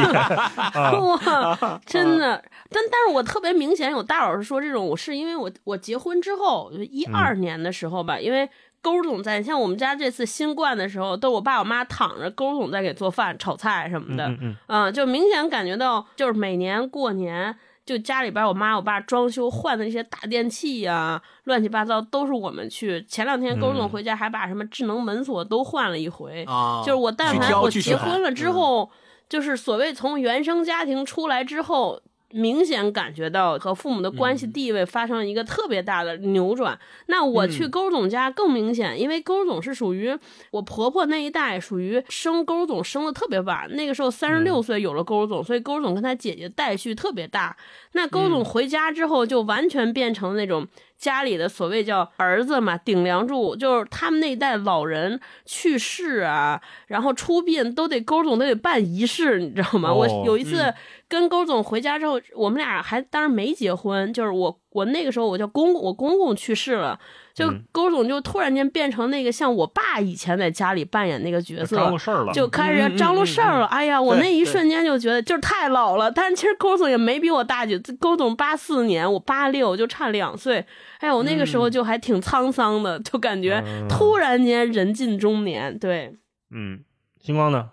[1.00, 2.44] 哇， 真的。
[2.70, 8.50] 但但是我特别明显有大老师说这种，我是因为我我结婚之后，一二年的时候吧，因为
[8.82, 17.56] 勾总在，像我们家这次新冠的时候，都我爸我妈躺着，勾总在给做饭、炒菜什么的，嗯嗯，就明显感觉到，就是每年过年。
[17.84, 23.04] 就家里边我妈我爸装修换的那些大电器呀，乱七八糟都是我们去。
[23.04, 26.44] 前两天勾总回家还把什么智能门锁都换了一回。
[26.48, 28.89] 啊，就是我但凡我结婚了之后，
[29.28, 32.02] 就是所谓从原生家庭出来之后。
[32.34, 36.78] 明显感觉到和父母的关系地位发生了一个特别大的扭转。
[37.08, 40.17] 那我去勾总家更明显，因为勾总是属于
[40.52, 43.70] 我婆婆那一代，属于生勾总生的特别晚。
[43.76, 47.56] 那个时候三十六岁有了勾总，所以勾总跟他姐姐代序特别大。
[47.94, 50.67] 那勾总回家之后，就完全变成那种。
[51.02, 59.92] 家里的所谓叫儿子嘛，顶梁柱，就是他们那一代老人去世啊，然后出殡都得勾总都得办仪式，你知道吗？
[59.92, 60.72] 我有一次
[61.10, 67.00] 跟勾总回家之后，我们俩还当时没结婚，就是我我那个时候我叫公公，我公公去世了。
[67.34, 73.65] 就勾总就突然间变成那个像我爸以前在家里扮演那个角色，张罗事儿了，就开始张罗事儿了。
[73.67, 76.12] 哎呀，我那一瞬间就觉得就是太老了。
[76.12, 80.65] 但其实勾总也没比我大几，勾总八四年，我八六，就差两岁。
[81.00, 85.78] 哎呀，我那个时候就还挺沧桑的，就感觉突然间人近中年。
[85.80, 86.13] 对，
[86.54, 86.82] 嗯，
[87.20, 87.70] 星光呢？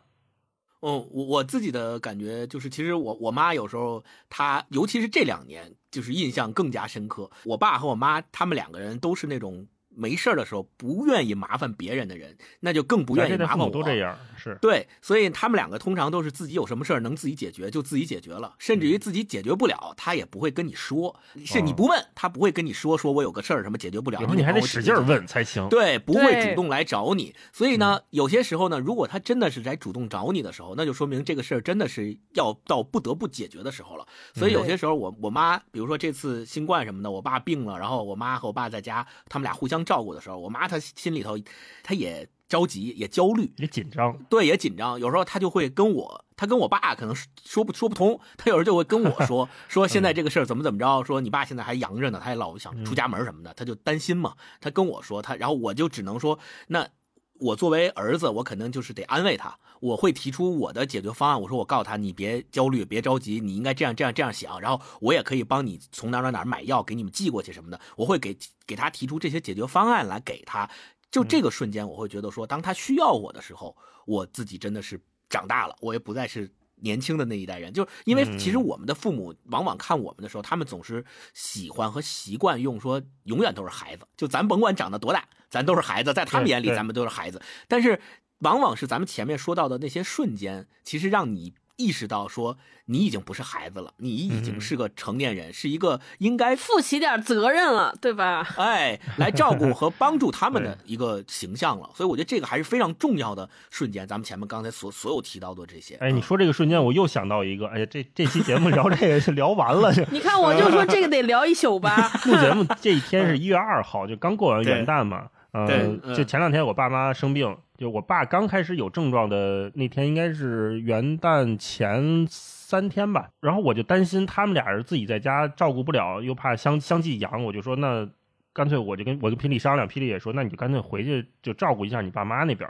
[0.81, 7.31] 嗯，我我自己的感觉就是，其实我我妈有时候她，尤其是这两年，就是印象更加深刻。
[7.45, 9.67] 我爸和我妈他们两个人都是那种。
[10.01, 13.69] 没事儿的时候不愿意麻烦别人的人，那就更不愿意麻烦我。
[13.69, 21.19] 都这样 是对，所以他们两个通常都是自己有什么事儿能自己解决就自己解决了，甚至于自己解决不了，他也不会跟你说。
[21.45, 25.69] 是你不问他不会跟你说，说我有个事儿什么解决不了，你还得使劲问才行。
[25.69, 27.35] 对，不会主动来找你。
[27.53, 34.07] 所以呢，有些时候呢，如果他真的是来主动找你的时候，那就说明这个事儿真的是要到不得不解决的时候了。
[34.35, 39.79] 所以有些时候，我我妈，比如说这次新冠什么的，我爸病了，然后我妈和我爸在家，他们俩互相。
[39.89, 41.39] 照顾的时候，我妈她心里头，
[41.83, 44.99] 她也着急，也焦虑，也紧张，对，也紧张。
[44.99, 54.35] 有时候他就会跟我，他跟我爸可能说不说不通，他有时候就会跟我 说，说现在这个事儿怎么怎么着，说你爸现在还阳着呢，他也老想出家门什么的，他就担心嘛。
[54.61, 56.89] 他跟我说，他然后我就只能说，那
[57.35, 61.41] 我作为儿子，我肯定就是得安慰他，我会提出我的解决方案。
[61.41, 64.59] 我说我告诉他，你别焦虑，别着急，你应该这样这样这样想。
[64.61, 67.79] 然后我也可以帮你从哪哪哪买药，给你们寄过去什么的。
[67.97, 70.69] 我会给给他提出这些解决方案来给他。
[71.11, 76.51] 就这个瞬间，我会觉得说，当他需要我的时候，我自己真的是长大了，我也不再是。
[76.81, 87.43] 年轻的那一代人，就是因为其实我们的父母往往看我们的时候，他们总是喜欢和习惯用说永远都是孩子，就咱甭管长得多大，咱都是孩子，在他们眼里咱们都是孩子。
[87.67, 88.01] 但是
[88.39, 91.53] 往往是咱们前面说到的那些瞬间，其实让你。
[91.79, 98.47] 意识到说你已经不是孩子了，你已经是个成年人，是一个应该负起点责任了，对吧？
[98.57, 101.89] 哎，来照顾和帮助他们的 一个形象了。
[101.95, 104.07] 所以我觉得这个还是非常重要的瞬间。
[104.07, 109.93] 咱们前面刚才所所有提到的这些，哎，你说这个瞬间，我又想到一个，哎呀，这这期节目聊这个 就聊完了。
[110.11, 112.11] 你看，我就说这个得聊一宿吧。
[112.25, 115.29] 录 节目这一天是一月二号，就刚过完元旦嘛。
[115.53, 123.31] 嗯，就前两天我爸妈生病，就我爸刚开始有症状的那天，应该是元旦前三天吧。
[123.41, 128.07] 然后我就担心他们俩人自己在家照顾不了，又怕相相继阳，我就说那
[128.53, 132.69] 干脆我就跟我跟霹雳商量，霹雳也说那你就干脆回去就照顾一下你爸妈那边。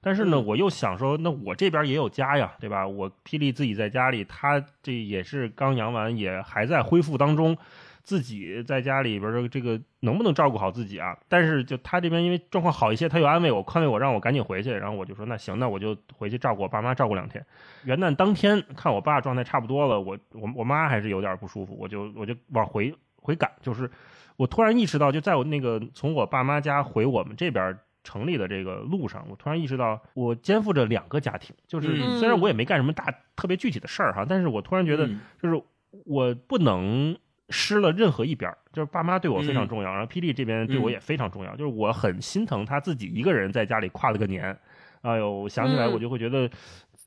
[0.00, 2.86] 但是呢，我又想说，那我这边也有家呀，对吧？
[2.86, 7.56] 我霹雳自己在家里，他这也是刚阳完，也还在恢复当中。
[8.08, 11.14] 自己在家里边的这个能不能照顾好自己啊？
[11.28, 14.72] 但是就他这边因为状况好一些，他又安慰我、宽慰我，让我赶紧回去。
[14.72, 17.44] 然后我就说那行，那我就回去照顾我爸妈，照顾两天。
[17.84, 23.52] 元旦当天看我爸状态差不多了，我我我妈还是有点不舒服，我就我就往回回赶。
[23.60, 23.90] 就是
[24.38, 31.54] 我突然意识到，就在我那个从我爸妈家回我们这边城里的这个路上，我突然意识到我肩负着两个家庭。
[31.66, 35.06] 就是虽然我也没干什么大特别具体的事儿哈，但是我突然觉得
[35.42, 35.62] 就是
[36.06, 37.14] 我不能。
[37.50, 44.56] 失了任何一边就是爸妈对我非常重要，然后霹雳这边对我也非常重要，就是我很心疼他自己一个人在家里跨了个年，
[45.02, 46.48] 哎呦，想起来我就会觉得，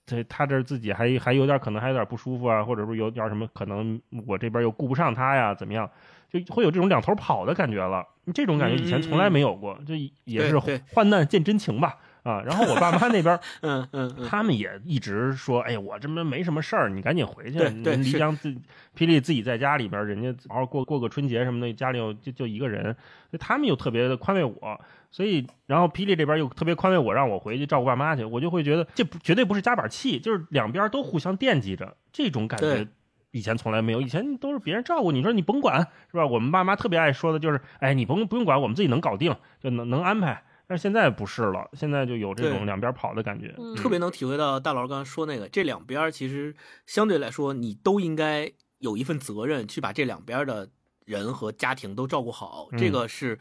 [0.06, 5.90] 他他这自己还还有点可能还有点不舒服啊，或者说有点什么可能我这边又顾不上他呀，怎么样，
[6.30, 10.58] 就会有这种两头跑的感觉了，这种感觉以前从来没有过，就也是
[10.94, 11.98] 患难见真情吧。
[12.24, 17.58] 啊，然后我爸妈那边， 嗯嗯，他们也一直说，哎呀，我这边没什么事儿，你赶紧回去。
[17.82, 18.52] 对，黎江自
[18.96, 22.96] 霹雳自己在家里边，人家好好过过个春节什么的，家里又就就一个人，
[23.40, 24.80] 他们又特别的宽慰我，
[25.10, 32.88] 所以然后霹雳这边又特别宽慰我，让我回去照顾爸妈去，我就会觉得这不绝对不是加把气，就是两边都互相惦记着，这种感觉
[33.32, 35.80] 以前从来没有，以前都是别人照顾，你说你甭管
[36.12, 36.28] 是吧？
[36.28, 40.44] 我们爸妈特别爱说的就是，哎，你甭不用管，我们自己能搞定，就能能安排。
[40.72, 46.56] 但是现在不是了，现在就有这种两边跑的感觉，特别能体会到大老师刚才说那个，这两边其实
[46.86, 50.70] 相对来说，你都应该有一份责任去把这两边的
[51.04, 52.70] 人和家庭都照顾好。
[52.78, 53.38] 这个是，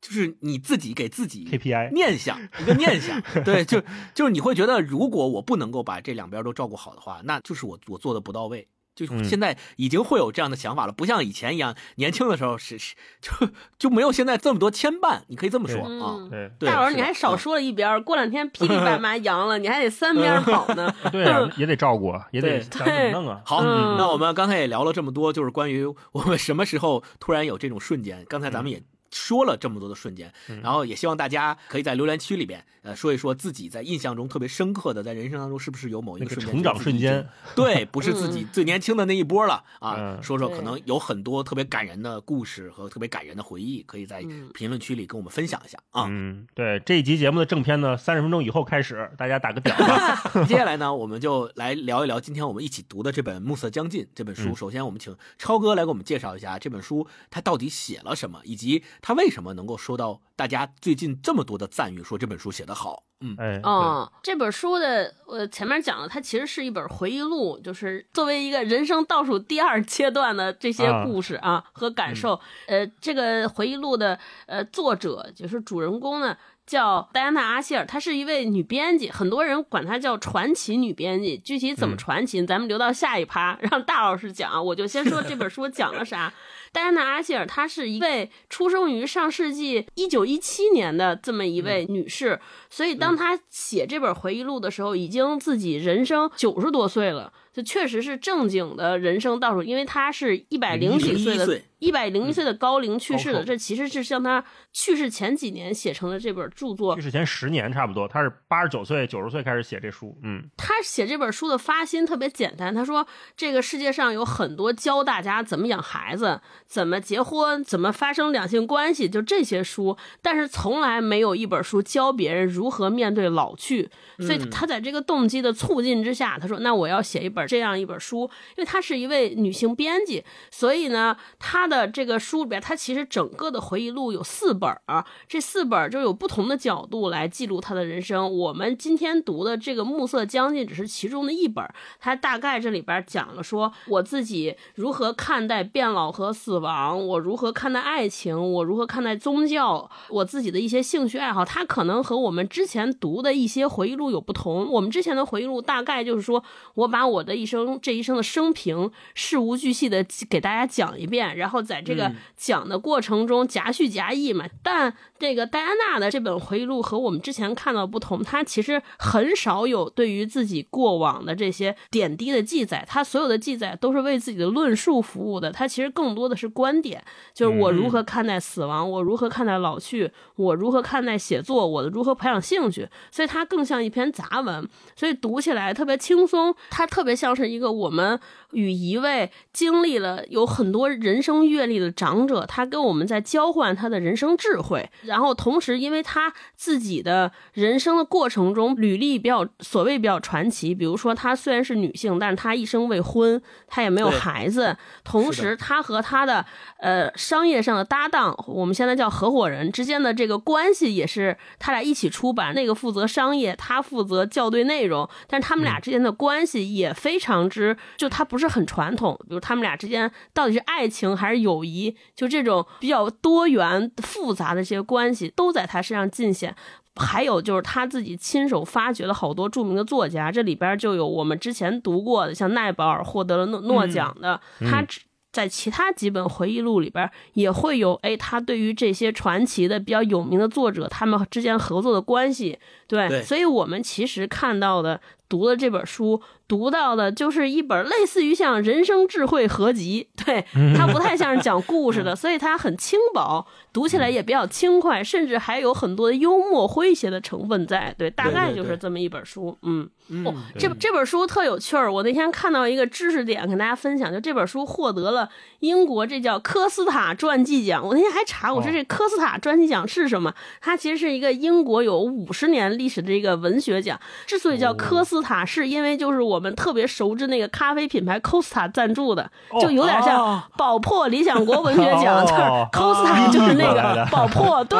[0.00, 3.82] 就是你自己给自己 KPI 念想一个念想， 对，就
[4.14, 8.68] 就是你会觉得，如果我不能够把这两边都照顾好的话，那就是我我做的不到位。
[9.06, 16.28] 就现在已经会有这样的想法了，不像以前一样，年轻的时候是是就就没有现在这么多牵绊，你可以这么说啊。
[16.30, 20.94] 对，大老师你还少说了一边，过两天霹雳爸妈阳了，你还得三边跑呢。
[21.12, 23.40] 对 啊，也得照顾，也得怎么弄啊。
[23.44, 28.24] 好，那我们刚才也聊了这么多，就是关于我们什么时候突然有这种瞬间。
[28.28, 28.82] 刚才咱们也。
[29.10, 37.28] 说了这么多的瞬间，然后也希望大家可以在留言区里边，呃，说一说自己在印象中特别深刻的，在人生当中是不是有某一个瞬间成长瞬间？
[37.56, 40.18] 对，不是自己最年轻的那一波了啊。
[40.22, 46.06] 说说可能有很多特别感人的故事和特别感人的回忆，可以在评论区里跟我们分享一下啊。
[46.08, 49.74] 嗯，对，这一集节目的正片呢，三十分钟以后开始，大家打个点。
[50.46, 54.54] 接下来呢，我们就来聊一聊今天我们一起读的这本《暮色将近》这本书。
[54.54, 58.84] 首先，我们请超哥来给我们介绍一下这本书，它到底写了什么，以及。
[59.00, 63.02] 他为什么能够收到大家最近这么多的赞誉，说这本书写得好？
[63.20, 72.40] 嗯，哎，嗯，这本书的我前面讲了，它其实是一本回忆录，就是作为一个人生倒数第二阶段的这些故事啊和感受。
[72.66, 76.36] 呃，这个回忆录的呃作者就是主人公呢。
[76.66, 81.36] 叫戴安娜·阿希尔，她是一位女编辑，很多人管她叫传奇女编辑。
[81.36, 84.64] 具体怎么传奇，咱们留到下一趴让大老师讲。
[84.64, 86.32] 我就先说这本书讲了啥。
[86.72, 97.32] 戴安娜·阿希尔，她是一位出生于上世纪一九一七年的这么一位女士，所以当她写这本回忆录的时候，已经自己人生九十多岁了。
[97.52, 101.60] 就确实是正经的人生倒数，因为她是一百零几岁的。
[101.80, 106.94] 一百零一岁的高龄去世的，这其实是像他去世前几年写成的这本著作。
[106.94, 110.14] 去世前十年差不多，他是八十九岁、九十岁开始写这书。
[110.22, 123.88] 嗯，他写这本书的发心特别简单，他说这个世界上有很多教大家怎么养孩子、怎么结婚、怎么发生两性关系，就这些书，但是从来没有一本书教别人如何面对老去。
[124.18, 138.36] 所以他在这个动机的促进之下，他说：“那我要写一本这样一本书，因为她是一位女性编辑，所以呢，她。”的这个书里边，它其实整个的回忆录有四本儿，这四本就有不同的角度来记录他的人生。
[138.36, 141.64] 我们今天读的这个《暮色将近》只是其中的一本，
[142.00, 151.44] 它大概这里边讲了说我自己如何看待变老和死亡，我如何看待爱情，我如何看待宗教，我自己的一些兴趣爱好。
[151.44, 154.68] 它可能和我们之前读的一些回忆录有不同。
[154.72, 156.42] 我们之前的回忆录大概就是说
[156.74, 161.59] 我把我的一生这一生的生平事无巨细的给大家讲一遍，然后。
[161.62, 177.02] 在这个讲的过程中夹叙夹议嘛，但这个戴安娜的这本回忆录和我们之前看到不同，她其实很少有对于自己过往的这些点滴的记载，她所有的记载都是为自己的论述服务的，她其实更多的是观点，
[177.34, 188.18] 就是我如何看待死亡，我如何看待老去，我如何看待写作，我的如何培养兴趣，所以它更像一篇杂文，所以读起来特别轻松，它特别像是一个我们。
[188.52, 206.44] 与一位经历了有很多人生阅历的长者，他跟我们在交换他的人生智慧，然后同时，因为他自己的人生的过程中履历比较所谓比较传奇，比如说他虽然是女性，但是他一生未婚，他也没有孩子，同时他和他的
[206.78, 218.39] 呃商业上的搭档，我们现在叫合伙人之间的这个关系也是他俩一起出版，那个负责商业，他负责校对内容，但是他们俩之间的关系也非常之，就他不是。
[218.40, 226.56] 是很传统，比如他们俩之间到底是爱情还是友谊，就这种比较多元复杂的这些关系都在他身上尽显。
[226.96, 234.84] 还有就是他自己亲手发掘了好多著名的作家，这里边就有我们之前读过的，像奈保尔获得了诺诺奖的，他
[235.32, 245.00] 在其他几本回忆录里边也会有，哎，他对于这些传奇的比较有名的作者，他们之间合作的关系，对，所以我们其实看到的。
[245.30, 250.44] 读的这本书，读到的就是一本类似于像人生智慧合集， 对
[250.76, 257.94] 它不太像是讲故事的， 所以它很轻薄，读起来也比较轻快，甚至还有很多的幽默诙谐的成分在。
[257.96, 259.56] 对，大概就是这么一本书。
[259.62, 259.88] 嗯，
[260.26, 261.92] 哦，这这本书特有趣儿。
[261.92, 265.28] 我那天看到一个知识点，跟大家分享，就这本书获得了
[265.60, 267.86] 英国这叫科斯塔传记奖。
[267.86, 270.34] 我那天还查，我说这科斯塔传记奖是什么？
[270.60, 273.96] 它其实是一个英国有五十年历史的一个文学奖。
[274.26, 279.30] 之所以叫科斯塔是因为就是我们特别熟知那个咖啡品牌 Costa 赞助的，
[279.60, 282.40] 就有点像宝珀理想国文学奖，就是
[282.72, 284.78] Costa 就是那个宝珀，对，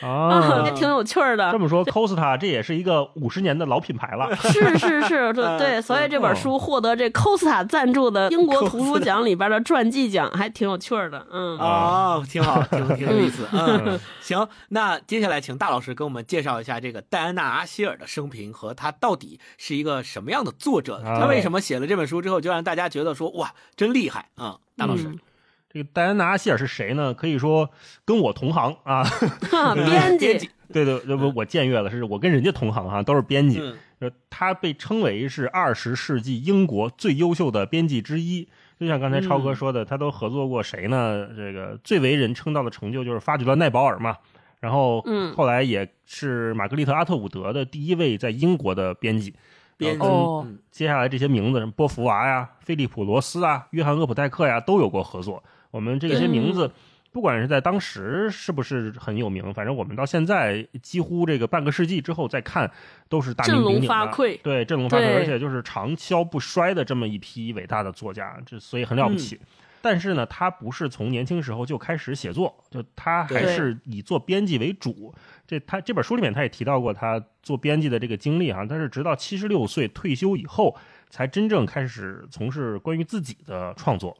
[0.00, 1.52] 啊，这挺有趣的。
[1.52, 4.34] 这么说，Costa 这也是一个五十年的老品牌了。
[4.36, 11.26] 是是是，对对，所以这本书获得这 Costa 赞助的英国图书奖里边的传记奖，还挺有趣的。
[11.30, 13.46] 嗯，哦，挺好，挺挺有意思。
[13.52, 20.02] 嗯，行，那接下来请大老师给我们介绍一下这个戴安娜·阿希尔的生平和她到底是一个。
[20.02, 21.00] 什么样的作者？
[21.02, 24.58] 他为什么写了这本书之后就让大家觉得说哇，真厉害啊？
[24.76, 25.10] 大老师，
[25.70, 27.14] 这个戴安娜·阿希尔是谁呢？
[27.14, 27.70] 可以说
[28.04, 29.02] 跟我同行啊，
[29.74, 30.50] 编辑。
[30.72, 33.62] 对对，这不我僭越了，是我跟人家同行哈，都是编辑。
[34.28, 38.46] 他被称为是二十世纪英国最优秀的编辑之一。
[38.78, 41.26] 就像刚才超哥说的，他都合作过谁呢？
[41.36, 44.16] 这个最为人称道的成就就是发掘了奈保尔嘛。
[44.64, 49.34] 然后，嗯，后来也是玛格丽特·阿特伍德的第一位在英国的编辑。
[49.76, 50.06] 编辑，
[50.70, 55.42] 接下来这些名字，什么波伏娃呀、菲利普·罗斯啊、约翰·厄普代克呀，都有过合作。
[55.70, 56.70] 我们这些名字，
[57.12, 62.70] 不管是在当时是不是很有名，反正我们到现在几乎这个半个世纪之后再看，
[63.08, 64.40] 都是大名鼎鼎的。
[64.42, 69.38] 对，振聋发聩，而且就是长销不衰的这么一批伟大的作家，这所以很了不起。
[69.84, 75.14] 但是呢，他不是从年轻时候就开始写作，就他还是以做编辑为主。
[75.46, 80.74] 这他这本书里面他也提到过他做编辑的这个经历啊，他是直到七十六岁退休以后，
[81.10, 84.16] 才真正开始从事关于自己的创作。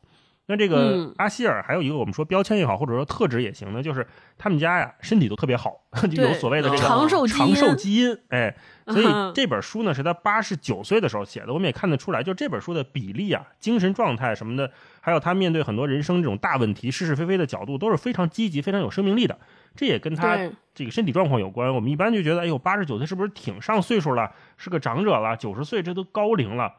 [0.46, 5.80] 那这个阿希尔还有一个我们说标签也好，或者说特质也行呢，就是他们家呀身体都特别好，
[6.14, 8.14] 就有所谓的这个长寿长寿基因。
[8.28, 8.54] 哎，
[8.88, 14.70] 所以这本书呢是他八十九岁的时候写的，我们也看得出来，就这本书的比例啊、精神状态什么的，
[15.04, 19.38] 还有他面对很多人生这种大问题、是是非非的角度，都是非常积极、非常有生命力的。
[19.76, 20.38] 这也跟他
[20.74, 21.74] 这个身体状况有关。
[21.74, 25.36] 我们一般就觉得，哎呦，八十九岁是不是挺上岁数了，是个长者了？
[25.36, 26.72] 九十岁这都高龄了。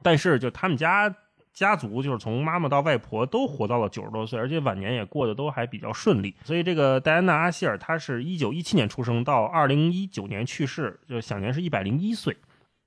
[0.00, 1.12] 但是就他们家
[1.52, 6.32] 家族，就是从妈妈到外婆都活到了九十多岁，而且晚年也过得都还比较顺利。
[6.44, 12.36] 所以这个戴安娜·阿希尔，她是一九一七年出生，到二零一九年去世，就享年是一百零一岁，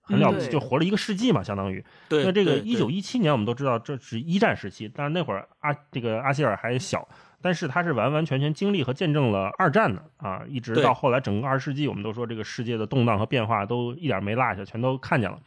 [0.04, 1.84] 很了不起，就活了一个世纪嘛，相当于。
[2.10, 2.24] 对。
[2.24, 7.08] 那这个一九一七年，我们都知道这是一战时期，但是那会儿阿这个阿希尔还小，
[7.41, 15.39] 但是他是完完全全经历和见证了二战的啊，一直到后来整个二十世纪，我们都说这个世界的动荡和变化都一点没落下，全都看见了。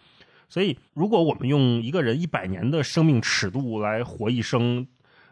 [0.49, 4.87] 所以，如果我们用一个人一百年的生命尺度来活一生，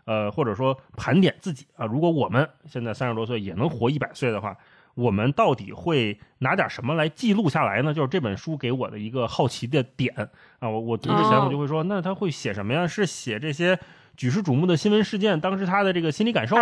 [0.07, 4.57] 呃，或者说盘点自己啊，如果我们现在三十多岁也能活一百岁的话，
[4.95, 7.93] 我们到底会拿点什么来记录下来呢？
[7.93, 10.13] 就是这本书给我的一个好奇的点
[10.59, 10.69] 啊。
[10.69, 12.87] 我我读之前我就会说，那他会写什么呀？
[12.87, 13.79] 是写这些
[14.17, 16.57] 举世瞩目的新闻事件，当时他的这个心理感受，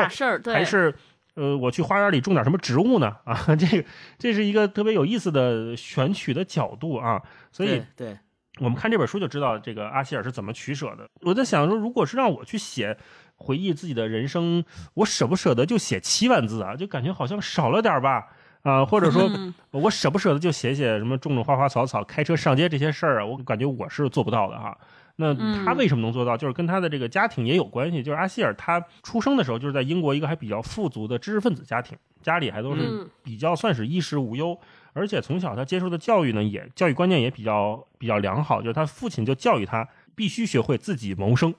[0.53, 0.95] 还是
[1.35, 3.17] 呃，我去花园里种点什么植物呢？
[3.25, 3.85] 啊，这个
[4.19, 7.23] 这是一个特别有意思的选取的角度啊。
[7.51, 8.19] 所以对。
[8.61, 11.09] 我们看这本书就知道这个阿希尔是怎么取舍的。
[11.23, 12.95] 我在想说，如果是让我去写
[13.43, 14.65] 回忆自己的人生，
[14.95, 16.77] 我舍不舍得就写七万字啊？
[16.77, 18.29] 就感觉好像少了点吧？
[18.63, 19.29] 啊，或者说，
[19.73, 23.27] 我舍不舍得就写写什么种种花花草草、开车上街这些事儿啊？
[23.27, 24.79] 我感觉我是做不到的哈。
[25.17, 25.35] 那
[25.65, 26.37] 他为什么能做到？
[26.37, 28.03] 就是跟他的这个家庭也有关系。
[28.03, 34.59] 就是阿希尔他出生的时候就是在英国一个还比较富足的知识分子家庭，家里还都是比较算是衣食无忧。
[34.95, 41.55] 而且从小他接受的教育呢，也教育观念也比较比较良好，就是他父亲就教育他必须学会自己谋生，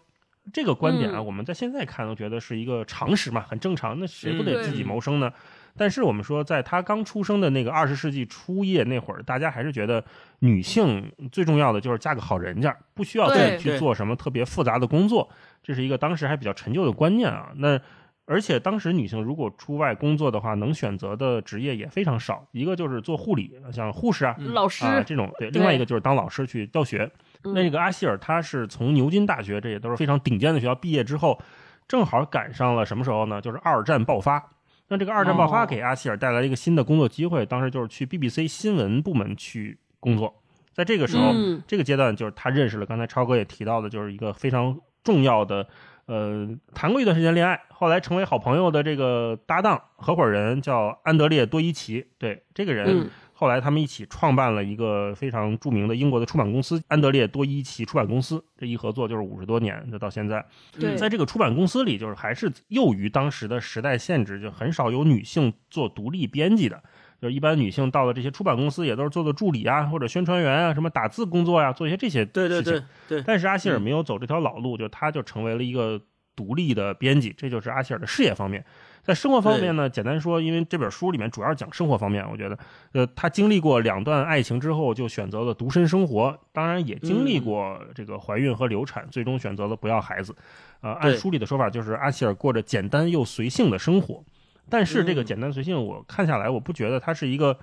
[0.51, 3.97] 这个观点啊，我们在现在看都觉得是一个常识嘛，很正常。
[3.99, 5.31] 那谁不得自己谋生呢？
[5.75, 10.03] 但是我们说，在他刚出生的那个二十世纪初叶那会儿，大家还是觉得
[10.39, 15.27] 女性最重要的就是嫁个好人家，不需要自己去做什么特别复杂的工作，
[15.63, 17.51] 这是一个当时还比较陈旧的观念啊。
[17.55, 17.79] 那
[18.25, 22.45] 而且当时女性如果出外工作的话，能选择的职业也非常少。
[22.51, 27.09] 一个就是做护理，像护士啊、老师啊这种；对，另外一个就是当老师去教学。
[27.43, 31.39] 那个阿希尔，他是从牛津大学，这也都是非常顶尖的学校毕业之后，
[31.87, 33.41] 正好赶上了什么时候呢？
[33.41, 34.51] 就是二战爆发。
[34.89, 40.41] 那这个二战爆发给阿希尔带来一个新的工作机会，当时就是去 BBC 新闻部门去工作。
[40.73, 41.31] 在这个时候，
[41.67, 45.67] 这个阶段就是他认识了刚才超哥也提到的，就是一个非常重要的。
[46.05, 52.05] 呃，谈过一段时间恋爱，后来成为好朋友的这个搭档合伙人叫安德烈多伊奇。
[52.17, 53.09] 对这个人，
[53.43, 58.41] 后来他们一起创办了一个非常著名的英国的出版公司——安德烈多伊奇出版公司。
[58.57, 60.45] 这一合作就是五十多年，就到现在。
[60.79, 66.81] 对，在这个出版公司里，就是还是囿于当时的时代限制，就很少有女性做独立编辑的。
[67.21, 73.21] 就一般女性到了这些出版公司，也都是做做助理啊，或者宣传员啊，什么打字工作呀，做一些这些对对对对。
[73.27, 76.01] 但是阿希尔没有走这条老路，就他就成为了一个
[76.33, 78.63] 独立的编辑，这就是阿希尔的事业方面。
[79.03, 82.57] 在生活方面呢，简单说，因为这本书里面主要讲生活方面，我觉得，
[82.93, 90.33] 呃，他经历过两段爱情之后，就选择了独身生活，当然也经历过这个怀孕和流产，最终选择了不要孩子。
[90.79, 94.23] 呃，按书里的说法，就是阿希尔过着简单又随性的生活。
[94.69, 97.59] 但是这个简单随性，我看下来，我不觉得他是一个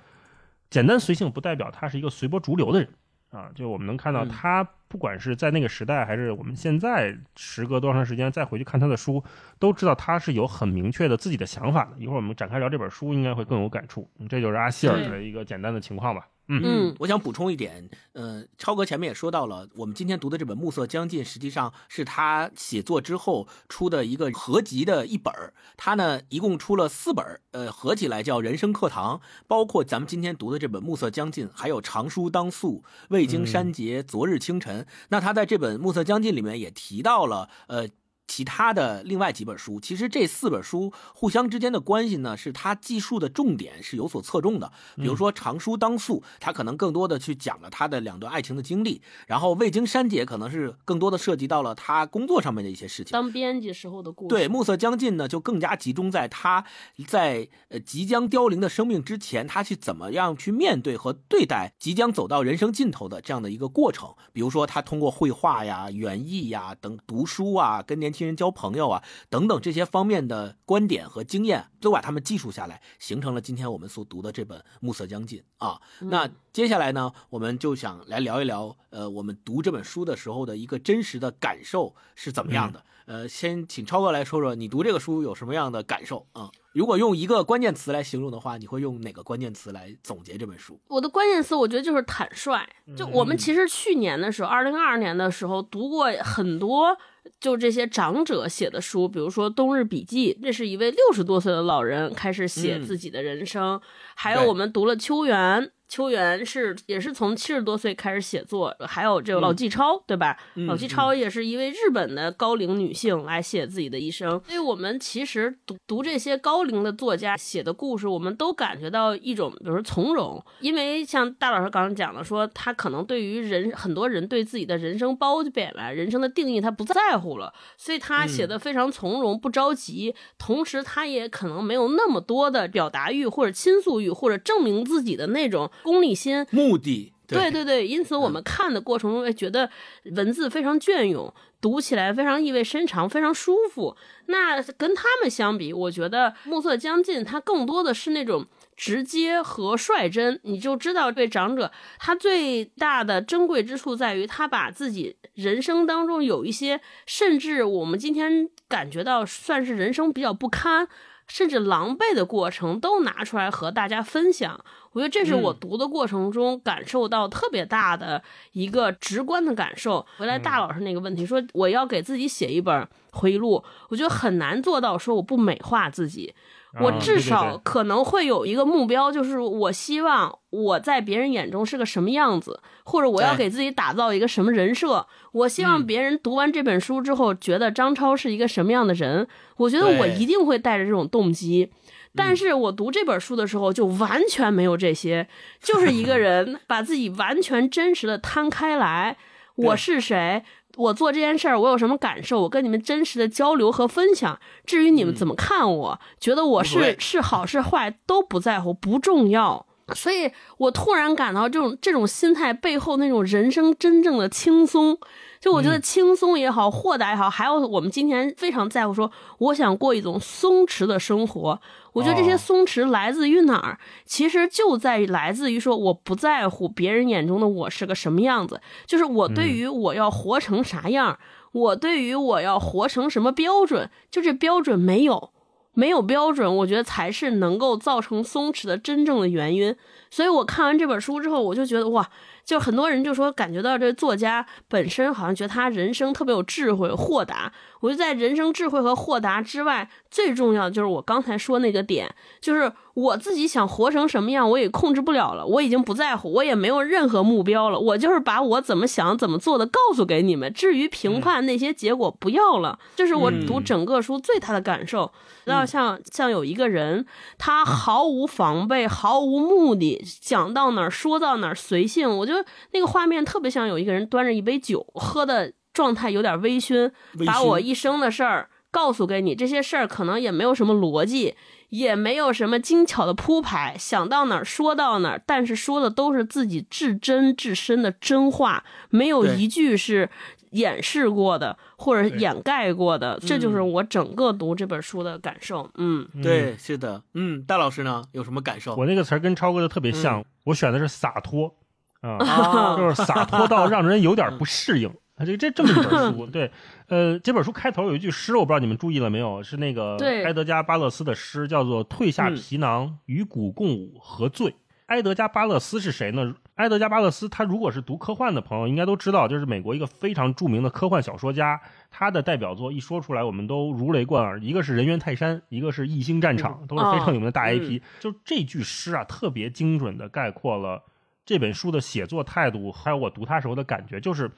[0.69, 2.87] 简单随性，不代表他是一个随波逐流的人
[3.31, 3.49] 啊。
[3.55, 9.23] 就我们能看到，他不管是在那个时代，还是我们现在，时隔多长时间再回去看他的书，
[9.57, 11.91] 都知道他是有很明确的自己的想法的。
[11.97, 14.05] 一会儿我们展开聊这本书，应该会更有感触。
[14.27, 16.27] 这就是阿希尔的一个简单的情况吧。
[16.47, 25.33] 嗯，我想补充一点，呃，超哥前面也说到了，我们今天读的这本《暮色将近》，实际上是他写作之后出的一个合集的一本
[25.77, 29.17] 他呢一共出了四本呃，合起来叫《人生课堂》，
[29.47, 34.81] 包括咱们今天读的这本《暮色将近》，还有《长书当宿》《未经删节》《昨日清晨》。
[35.07, 37.87] 那他在这本《暮色将近》里面也提到了，呃。
[38.31, 44.71] 其他的另外几本书，其实这四本书互相之间的关系呢，是他记述的重点是有所侧重的。
[44.95, 53.11] 比如说《长书当宿》，他可能更多的去讲了他的两段爱情的经历；然后《未经删节》可能是更多的涉及到了他工作上面的一些事情。
[53.11, 54.29] 当编辑时候的故事。
[54.29, 56.63] 对，《暮色将近》呢，就更加集中在他
[57.05, 64.15] 在呃即将凋零的生命之前，他去怎么样去面对和对待即将走到人生尽头的这样的一个过程。
[64.31, 68.20] 比如说，他通过绘画呀、园艺呀等读书啊，跟年轻。
[68.25, 75.81] 人交朋友啊，等等这些方面的观点和经验，都把他们记述下来，形成了今天我们所读的这本《暮色将近》啊。
[75.99, 82.83] 那接下来呢，我们就想来聊一聊，呃，我们读这本书的时候的一个真实的感受是怎么样的。
[83.11, 86.49] 呃，先请超哥来说说，你读这个书有什么样的感受啊？
[86.71, 90.79] 如果用一个关键词来形容的话，你会用哪个关键词来总结这本书？
[90.87, 92.65] 我的关键词，我觉得就是坦率。
[92.95, 96.97] 就我们其实去年的时候，二零二二年的时候读过很多。
[97.39, 103.79] 就这些长者写的书，比如说《冬日笔记》，这是一位六十多岁的老人开始写自己的人生；
[104.15, 110.37] 还有我们读了邱元秋元是也是从七十多岁开始写作，还有这个老纪超，对吧？
[110.65, 114.41] 老纪超也是一位日本的高龄女性来写自己的一生。
[114.47, 135.69] 所以我们其实读读这些高龄的作家写的故事，我们都感觉到一种，比如说从容，因为像大老师刚刚讲的，说他可能对于人很多人对自己的人生褒贬啊，人生的定义他不在乎了，所以他写的非常从容，不着急，同时他也可能没有那么多的表达欲或者倾诉欲或者证明自己的那种。
[135.83, 139.69] 功利心目的，对对对，因此我们看的过程中会觉得
[140.15, 143.95] 文字非常隽永，读起来非常意味深长，非常舒服。
[144.25, 150.39] 那跟他们相比，我觉得《暮色将近》它更多的是那种直接和率真。
[150.43, 160.89] 你就知道，这长者他最大的珍贵之处在于，他把自己人生当中有一些，甚至我们今天感觉到算是人生比较不堪。
[161.27, 168.21] 甚至狼狈的过程都拿出来和大家分享，我觉得这是我读的过程中感受到特别大的
[168.51, 170.05] 一个直观的感受。
[170.17, 176.33] 回来大老师那个问题说，我要给自己写一本回忆录，我觉得很难做到说我不美化自己。
[176.79, 185.05] 我至少可能会有一个目标，就是我希望我在别人眼中是个什么样子，或者我要给自己打造一个什么人设。
[185.33, 189.27] 我希望别人读完这本书之后，觉得张超是一个什么样的人。
[189.57, 191.69] 我觉得我一定会带着这种动机，
[192.15, 195.27] 但是我读这本书的时候就完全没有这些，
[195.61, 199.17] 就是一个人 把自己完全真实的摊开来，
[199.55, 200.43] 我是谁。
[200.77, 202.41] 我做这件事儿，我有什么感受？
[202.41, 204.39] 我跟你们真实的交流和分享。
[204.65, 209.65] 至于你们怎么看，我觉得我是是好是坏都不在乎，不重要。
[209.93, 214.97] 所以我突然感到这种这种心态背后那种人生真正的轻松。
[215.39, 221.59] 就我觉得轻松也好，豁达也好，还有我们今天非常在乎说，我想过一种松弛的生活。
[221.93, 223.79] 我觉得这些松弛来自于哪儿？
[224.05, 231.17] 其实就在于来自于说，我不在乎别人眼中的我是个什么样子，就是我对于我要活成啥样，
[231.53, 235.31] 我对于我要活成什么标准，就这标准没有，
[235.73, 239.75] 没有标准，我觉得才是能够造成松弛的真正的原因。
[240.09, 242.09] 所以我看完这本书之后，我就觉得哇。
[242.43, 247.51] 就很多人就说，感觉到这作家本身好像觉得他人生特别有智慧、豁达。
[247.79, 260.53] 我觉得在人生智慧和豁达之外，最重要的就是我刚才说那个点，就是我自己想活成什么样，我也控制不了了，我已经不在乎，我也没有任何目标了，我就是把我怎么想、怎么做的告诉给你们。
[260.53, 262.77] 至于评判那些结果，不要了。
[262.95, 265.11] 这是我读整个书最大的感受。
[265.45, 267.03] 要像像有一个人，
[267.39, 272.07] 他毫无防备、毫无目的，讲到哪儿说到哪儿，随性。
[272.07, 275.53] 我觉得那个画面特别像有一个人端着一杯酒喝的。
[275.73, 276.91] 状态有点微醺，
[277.25, 281.33] 把我一生的事儿告诉给你，这些事儿可能也没有什么逻辑，
[281.69, 290.09] 也没有什么精巧的铺排，想到哪儿说到哪儿，但是说的都是自己至真至深的真话，没有一句是
[290.49, 295.69] 掩饰过的或者掩盖过的，这就是我整个读这本书的感受。
[295.75, 298.75] 嗯，对，是的，嗯，戴老师呢有什么感受？
[298.75, 301.55] 我那个词儿跟超哥的特别像，我选的是洒脱
[302.07, 304.91] 啊，就是洒脱到让人有点不适应。
[305.23, 306.49] 这这这么一本书， 对，
[306.87, 309.95] 呃，这本书开头有一句诗，我不知道你们注意了没有，是那个
[310.25, 314.55] 埃德加·巴勒斯的诗，叫做“褪下皮囊，与骨共舞，何罪？”
[314.87, 316.33] 埃德加·巴勒斯是谁呢？
[316.55, 321.61] 埃德加·巴勒斯，他如果是读科幻的朋友，应该都知道，就是美国一个非常著名的科幻小说家。
[321.91, 324.39] 他的代表作一说出来，我们都如雷贯耳。
[324.39, 327.79] 一个是人猿泰山，一个是异星战场，都是非常有名的大 IP。
[327.99, 330.83] 就这句诗啊，特别精准的概括了
[331.31, 334.29] 这本书的写作态度，还有我读它时候的感觉，就是。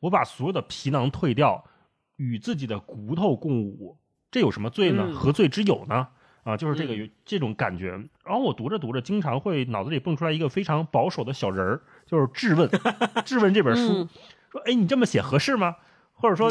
[0.00, 1.62] 我把所有的皮囊退掉，
[2.16, 3.98] 与自己的骨头共舞，
[4.30, 5.12] 这有什么罪呢？
[5.14, 6.08] 何罪之有呢？
[6.42, 7.90] 啊，就是这个有这种感觉。
[8.24, 12.66] 然后我读着读着，经常会脑子里蹦出来一个非常保守的小人儿，就是质问，
[13.26, 14.08] 质问这本书，
[14.50, 15.76] 说：“哎，你这么写合适吗？”
[16.16, 16.50] 或者说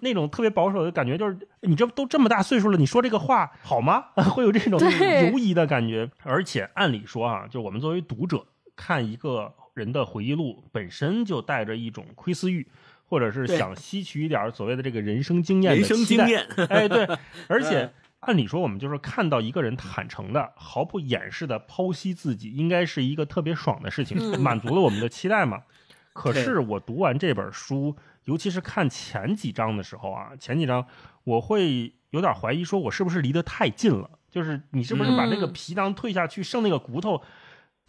[0.00, 4.08] 那种特别保守的感觉，就是你这都这么大岁数了，你说这个话好吗？
[4.34, 6.10] 会有这种犹疑的感觉。
[6.22, 8.44] 而且按理说啊，就我们作为读者
[8.80, 12.66] 看一个人的回忆录，本身就带着一种窥私欲。
[13.10, 16.26] 或者是想吸取一点所谓的这个人生经验的期待，
[16.68, 17.04] 哎，对，
[17.48, 25.60] 而且按理说我们就是看到一个人坦诚的、毫不掩饰的剖析自己，应该是一个特别爽的事情，满足了我们的期待嘛。
[26.14, 30.86] 可是我读完这本书，尤其是看前几章的时候啊，前几章
[31.24, 34.08] 我会有点怀疑，说我是不是离得太近了？
[34.30, 37.20] 就是你是不是把那个皮囊退下去，剩那个骨头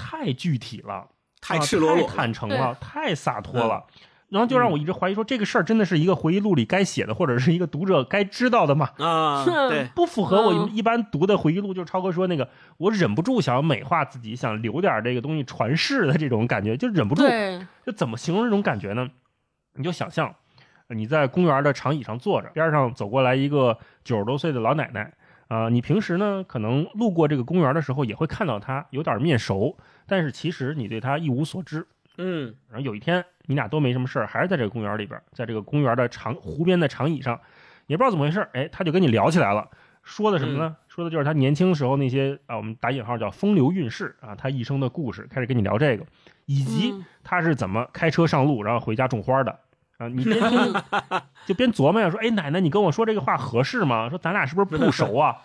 [0.01, 1.07] 太具体了，
[1.39, 3.85] 太赤裸裸、坦诚了，太洒脱了。
[4.29, 8.89] 然后就让我一直怀疑说，这个事儿真的是一个回忆录里该写的，或者是一个读者该知道的吗？
[8.97, 11.73] 啊， 对，不符合我一般读的回忆录。
[11.73, 17.23] 就是超哥说那个，我忍不住想要美化自己，想留点这个东西传世的这种感觉，就忍不住。
[17.85, 19.09] 就怎么形容这种感觉呢？
[19.73, 20.33] 你就想象
[20.87, 25.13] 你在公园的长椅上坐着，边上走过来一个九十多岁的老奶奶
[25.51, 25.69] 啊。
[25.69, 29.77] 你平时呢，可能路过这个公园的时候也会看到他，有点面熟，
[30.07, 31.85] 但是其实你对他一无所知。
[32.17, 37.39] 嗯，然后有一天，你俩都没什么事儿，还是在这个公园里边，在这个公园的长湖边的长椅上，
[37.87, 39.69] 也不知道怎么回事，哎，他就跟你聊起来了，
[40.03, 40.75] 说的什么呢？
[40.87, 46.05] 说的就是他年轻时候那些啊，我们打引号叫风流韵事啊，他一生的故事，开始跟你聊这个，
[46.45, 46.93] 以及
[47.23, 49.57] 他是怎么开车上路，然后回家种花的
[50.01, 50.07] 啊。
[50.07, 50.73] 你边听
[51.45, 54.09] 就边琢磨呀，说，哎，奶奶，你跟我说这个话合适吗？
[54.09, 55.37] 说咱俩是不是不熟啊？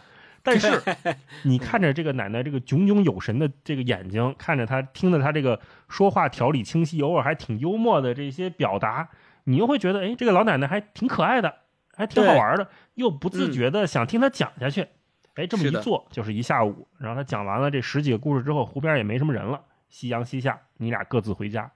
[0.42, 0.80] 但是，
[1.42, 9.08] 你看着这个奶奶这个炯炯有神的这个眼睛，看着她听着她这个说话条理清晰，偶尔还挺幽默的这些表达，
[9.44, 11.52] 你又会觉得，哎，这个老奶奶还挺可爱的，
[11.96, 14.86] 还挺好玩的，又不自觉的想听她讲下去。
[15.34, 16.86] 哎，这么一坐就是一下午。
[16.98, 21.68] 然后她讲完了这十几个故事之后，湖边也没什么人了，夕阳西下，你俩各自回家。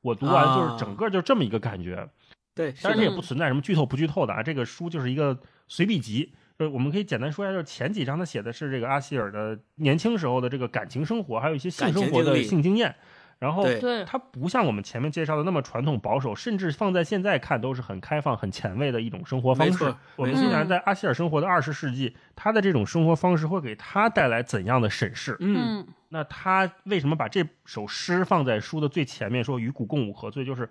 [0.00, 2.08] 我读完就是整个就这么一个感觉。
[2.54, 5.38] 对，但是也不存在什么剧透不剧透的啊，这个书就是一个
[5.68, 6.32] 随笔集。
[6.56, 12.94] 呃我们可以简单说一下，就是前几章他写的是这个阿希尔的年轻时候的这个感情生活，还有一些性生活的性经验。
[13.40, 13.66] 然后，
[14.06, 19.92] 它不像我们前面介绍的那么传统保守，甚至放在现在看都是很开放、很前卫的一种生活方式。
[20.16, 25.36] 我们虽然在阿希尔生活的二十世纪，他的这种生活方式会给他带来怎样的审视？
[25.40, 30.44] 嗯，那他为什么把这首诗放在书的最前面，说与古共舞何罪？
[30.44, 30.70] 就是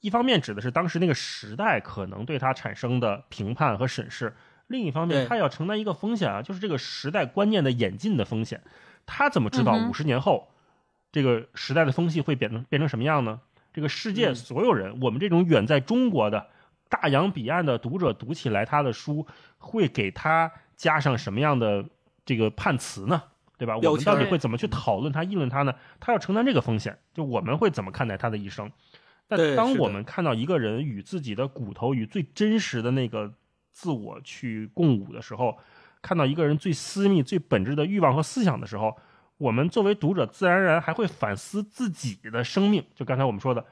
[0.00, 4.36] 一方面指的是当时那个时代可能对他产生的评判和审视。
[4.68, 8.62] 另一方面，他要承担一个风险啊，就是这个时代观念的演进的风险。
[9.06, 10.48] 他怎么知道五十年后
[11.10, 13.40] 这个时代的风气会变成变成什么样呢？
[13.72, 16.48] 这个世界所有人，我们这种远在中国的
[16.88, 19.26] 大洋彼岸的读者读起来他的书，
[19.56, 21.84] 会给他加上什么样的
[22.26, 23.22] 这个判词呢？
[23.56, 23.76] 对吧？
[23.76, 25.74] 我们到底会怎么去讨论他、议论他呢？
[25.98, 28.70] 他要承担这个风险，就我们会怎么看待他的一生？
[29.28, 33.32] 但当我们看到一个人与自己的骨头与最真实的那个。
[33.70, 35.56] 自我去共舞的时候，
[36.02, 38.92] 看到一个人最私密、最本质的欲望和思想的时候，
[39.36, 42.82] 我们作为读者，自然而然还会反思自己的生命。
[42.96, 43.64] 就刚才我们说的，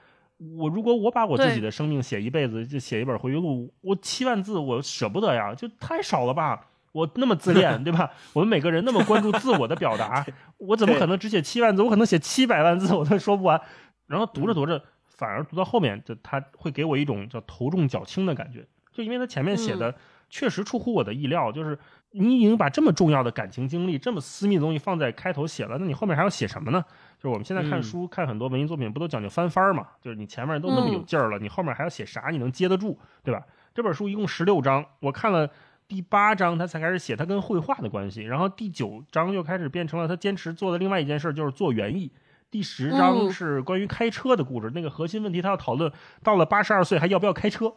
[0.56, 6.68] 我如果我把我自己的生命写一辈子，就写一本回忆录，我七万字我舍不得呀，就太少了吧？
[6.92, 8.08] 我那么自恋，对吧？
[8.32, 10.24] 我们每个人那么关注自我的表达，
[10.58, 11.82] 我怎么可能只写七万字？
[11.82, 13.60] 我可能写七百万字，我都说不完。
[14.06, 14.80] 然后读着读着，
[15.16, 18.66] 反而读到后面，就他会给我一种叫头重脚轻的感觉。
[18.92, 19.94] 就因为他前面写的
[20.30, 21.78] 确实出乎我的意料，就是
[22.12, 26.82] 你已经把这么重要的感情经历、这么私密的东西放在开头写了，那你后面还要写什么呢？
[27.18, 29.86] 就是我们现在看书、看很多文艺作品，不都讲究翻番儿嘛？
[30.00, 32.30] 就是你前面都那么有劲儿了，你后面还要写啥？
[32.30, 33.44] 你能接得住，对吧？
[33.74, 35.50] 这本书一共十六章，我看了
[35.86, 42.10] 第八章，他才开始写他跟绘画的关系，然后第九章又开始变成了他坚持做的另外一件事，就是做园艺。
[42.56, 45.92] 第十章是关于开车的故事，那个核心问题他要讨论，
[46.22, 47.70] 到了八十二岁还要不要开车？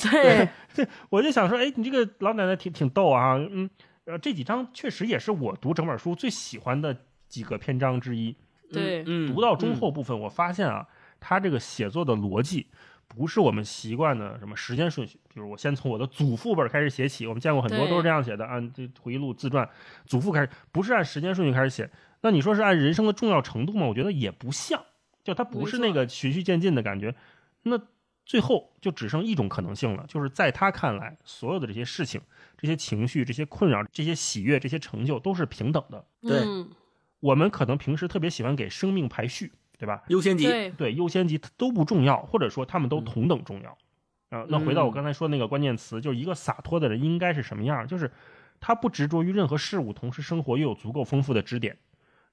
[0.00, 3.68] 对，对，我就想说，哎，你这个老奶奶挺挺逗啊，嗯，
[4.04, 6.96] 呃，这几章确实也是我读整本书最喜欢的
[7.26, 8.36] 几个篇章之一。
[8.70, 10.86] 对，嗯，读到中后部分，我发现啊，
[11.18, 12.68] 他这个写作的逻辑
[13.08, 19.68] 不是我们习惯的什么时间顺序，比如我先从我的祖父辈开始写起，我们见过很多都是这样写的，按这回忆录、自传，
[20.06, 21.90] 祖父开始，不是按时间顺序开始写。
[22.22, 23.86] 那你说是按人生的重要程度吗？
[23.86, 24.82] 我觉得也不像，
[25.22, 27.14] 就它不是那个循序渐进的感觉。
[27.64, 27.78] 那。
[28.24, 32.20] 最后就只剩一种可能性了，就是在他看来，所有的这些事情、
[32.56, 36.04] 这些情绪、这些困扰、这些喜悦、这些成就都是平等的。
[36.20, 36.40] 对，
[37.18, 40.04] 我们可能平时特别喜欢给生命排序，对吧？
[40.06, 40.46] 优先级，
[40.78, 43.76] 对，优先级都不重要，或者说他们都同等重要。
[44.30, 47.84] 啊，那回到我刚才说那个关键词，就是一个洒脱的人应该是什么样？
[47.88, 48.08] 就是
[48.60, 51.76] 他不执着于任何事物，同时生活又有足够丰富的支点。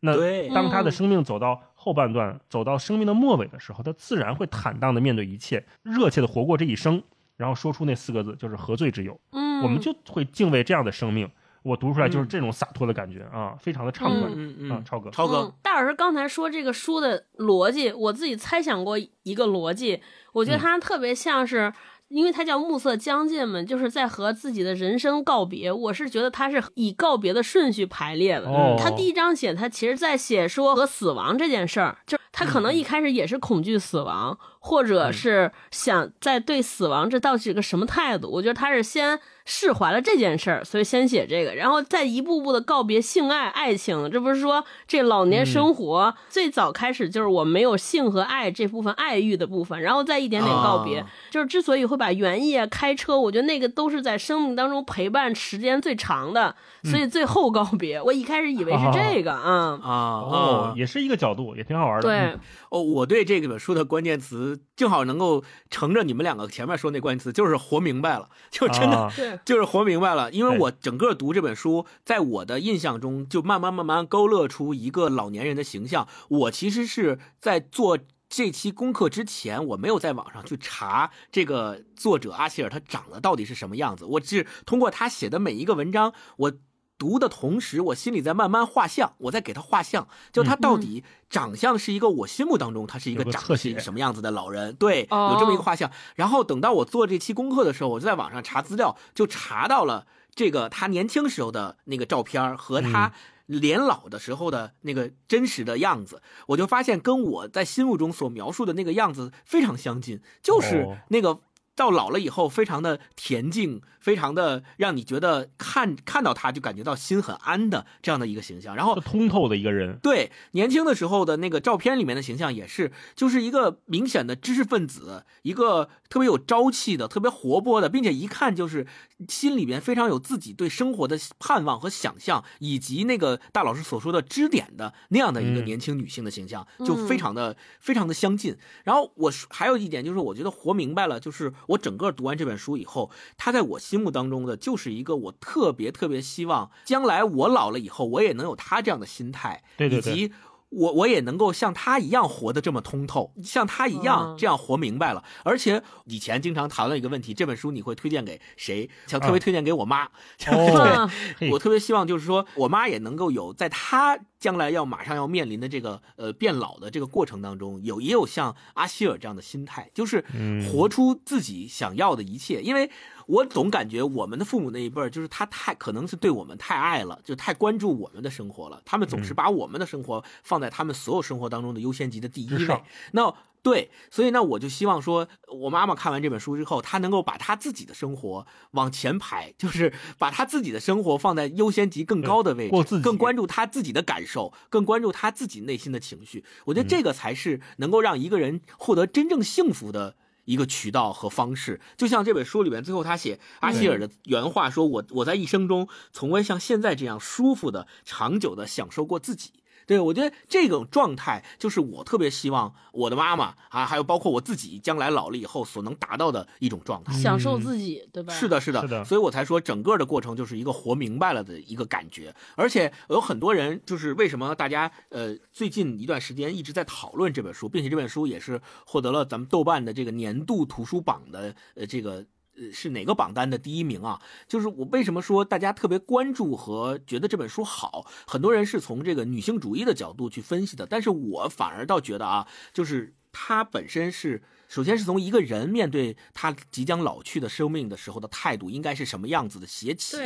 [0.01, 0.13] 那
[0.53, 7.03] 当他的生命走到后半段，走到生命的末尾的时候，他自然会坦荡的面对一切，热切的活过这一生，
[7.35, 9.19] 然后说出那四个字，就是何罪之有。
[9.31, 11.29] 嗯，我们就会敬畏这样的生命。
[11.61, 14.29] 我读出来就是这种洒脱的感觉啊，非常的畅快。
[14.33, 21.73] 嗯嗯啊，超哥，超哥，大老师刚才说这个书的逻辑，我自己猜想过一个逻辑，我觉得它特别像是。
[22.10, 25.72] 因为他叫暮色将近嘛，就是在和自己的人生告别。
[25.72, 28.47] 我是觉得他是以告别的顺序排列的。
[28.78, 32.18] 他第一章写他其实在写说和死亡这件事儿，就。
[32.32, 38.30] 他可能一开始也是恐惧死亡，或者是想在对死亡这到底是个什么态度。
[38.30, 39.20] 我觉得他是先
[39.51, 44.07] 释怀了这件事儿，所以先写这个，然后再一步步的告别性爱、爱情。
[44.11, 51.03] 这不是说这老年生活最早开始就是我没有性和爱这部分爱欲的部分，然后再一点点告别。
[51.31, 57.99] 就是之所以会把园艺啊、开车，我觉得那个都是在生命当中陪伴时间最长的，所以最后告别。
[57.99, 59.89] 我一开始以为是这个啊啊
[60.21, 62.01] 哦，也是一个角度，也挺好玩的。
[62.03, 62.37] 对
[62.70, 70.32] 哦，我对这本书的关键词正好能够乘着你们两个前面说那关键词，就是活明白了，就真的就是活明白了。
[70.32, 76.07] 因为我整个读这本书，在我的印象中，就慢慢慢慢勾勒出一个老年人的形象。
[76.30, 77.97] 我其实是在做
[78.30, 86.53] 这期功课之前，我没有在网上去查这个作者阿希尔他长得到底是什么样子，我是通过他写的每一个文章，我。
[86.99, 95.89] 读的同时，我心里在慢慢画像，我在给他画像，就他到底长相是一个我心目当中他是一个长是一个什么样子的老人，对，有这么一个画像。
[96.15, 103.13] 然后等到我做这期功课的时候，我就在网上查资料，就查到了这个他年轻时候的那个照片和他
[103.45, 111.39] 年老的时候的那个真实的样子，我就发现跟我在心目中所描述的那个样子非常相近，就是那个。
[111.80, 118.75] 到老了以后，非常的恬静，非常的让你觉得看看到他就感觉到心很安的这样的一个形象。
[118.75, 128.86] 然后通透的一个人，对年轻的时候的那个照片里面的形象也是，就是一个明显的知识分子，一个特别有朝气的、特别活泼的，并且一看就是
[129.30, 138.57] 心里边非常有自己对生活的盼望和想象，以及那个大老师所说的支点的那样的一个年轻女性的形象，就非常的非常的相近。
[138.84, 141.53] 然后我还有一点就是，我觉得活明白了，就是。
[141.70, 150.34] 我整个读完这本书以后，他在我心目当中的就是一个我特别特别希望将来我老了以后，我也能有他这样的心态，以及。
[150.70, 155.24] 我我也能够像他一样活得这么通透，像他一样这样活明白了。
[155.43, 158.89] 而且以前经常谈论一个问题，这本书你会推荐给谁？
[159.07, 160.07] 想特别推荐给我妈。
[160.38, 170.24] 对，我特别希望就是说我妈也能够有在她将来要马上要面临的这个呃变老的这个过程当中，有也有像阿希尔这样的心态，就是
[170.72, 172.89] 活出自己想要的一切，因为。
[173.30, 178.82] 我总感觉我们的父母那一辈儿，就是他太可能是对我们太爱了，就太关注我们的生活了。
[178.84, 182.82] 他们总是把我们的生活放在他们所有生活当中的优先级的第一位。
[183.11, 185.27] 那对，所以呢，我就希望说，
[185.61, 196.43] 我妈妈看完这本书之后，她能够把她自己的生活往前排，就是把她自己的生活放在优先级更高的位置，更关注她自己的感受，更关注她自己内心的情绪。
[196.65, 200.15] 我觉得这个才是能够让一个人获得真正幸福的。
[200.49, 209.51] 一个渠道和方式，就像这本书里面最后他写阿希尔的原话说：“我我在一生中从未像现在这样舒服的、长久的享受过自己。”
[209.89, 218.31] 对，我觉得这种状态就是我特别希望我的妈妈啊，还有包括我自己将来老了以后所能达到的一种状态，享受自己，对吧？
[218.31, 222.31] 是的，是的，所以我才说整个的过程就是一个活明白了的一个感觉。
[222.55, 232.23] 而且有很多人就是为什么大家呃最近一段时间一直在讨论这本书，并且这本书也是获得了咱们豆瓣的这个年度图书榜的呃这个。
[232.72, 234.22] 是哪个榜单的第一名啊？
[234.47, 238.05] 就是我为什么说大家特别关注和觉得这本书好？
[238.28, 250.18] 很多人是从这个女性主义的角度去分析的，但是我反而倒觉得啊，就是它本身是首先是从一个人面对他即将老去的生命的时候的态度应该是什么样子的写起，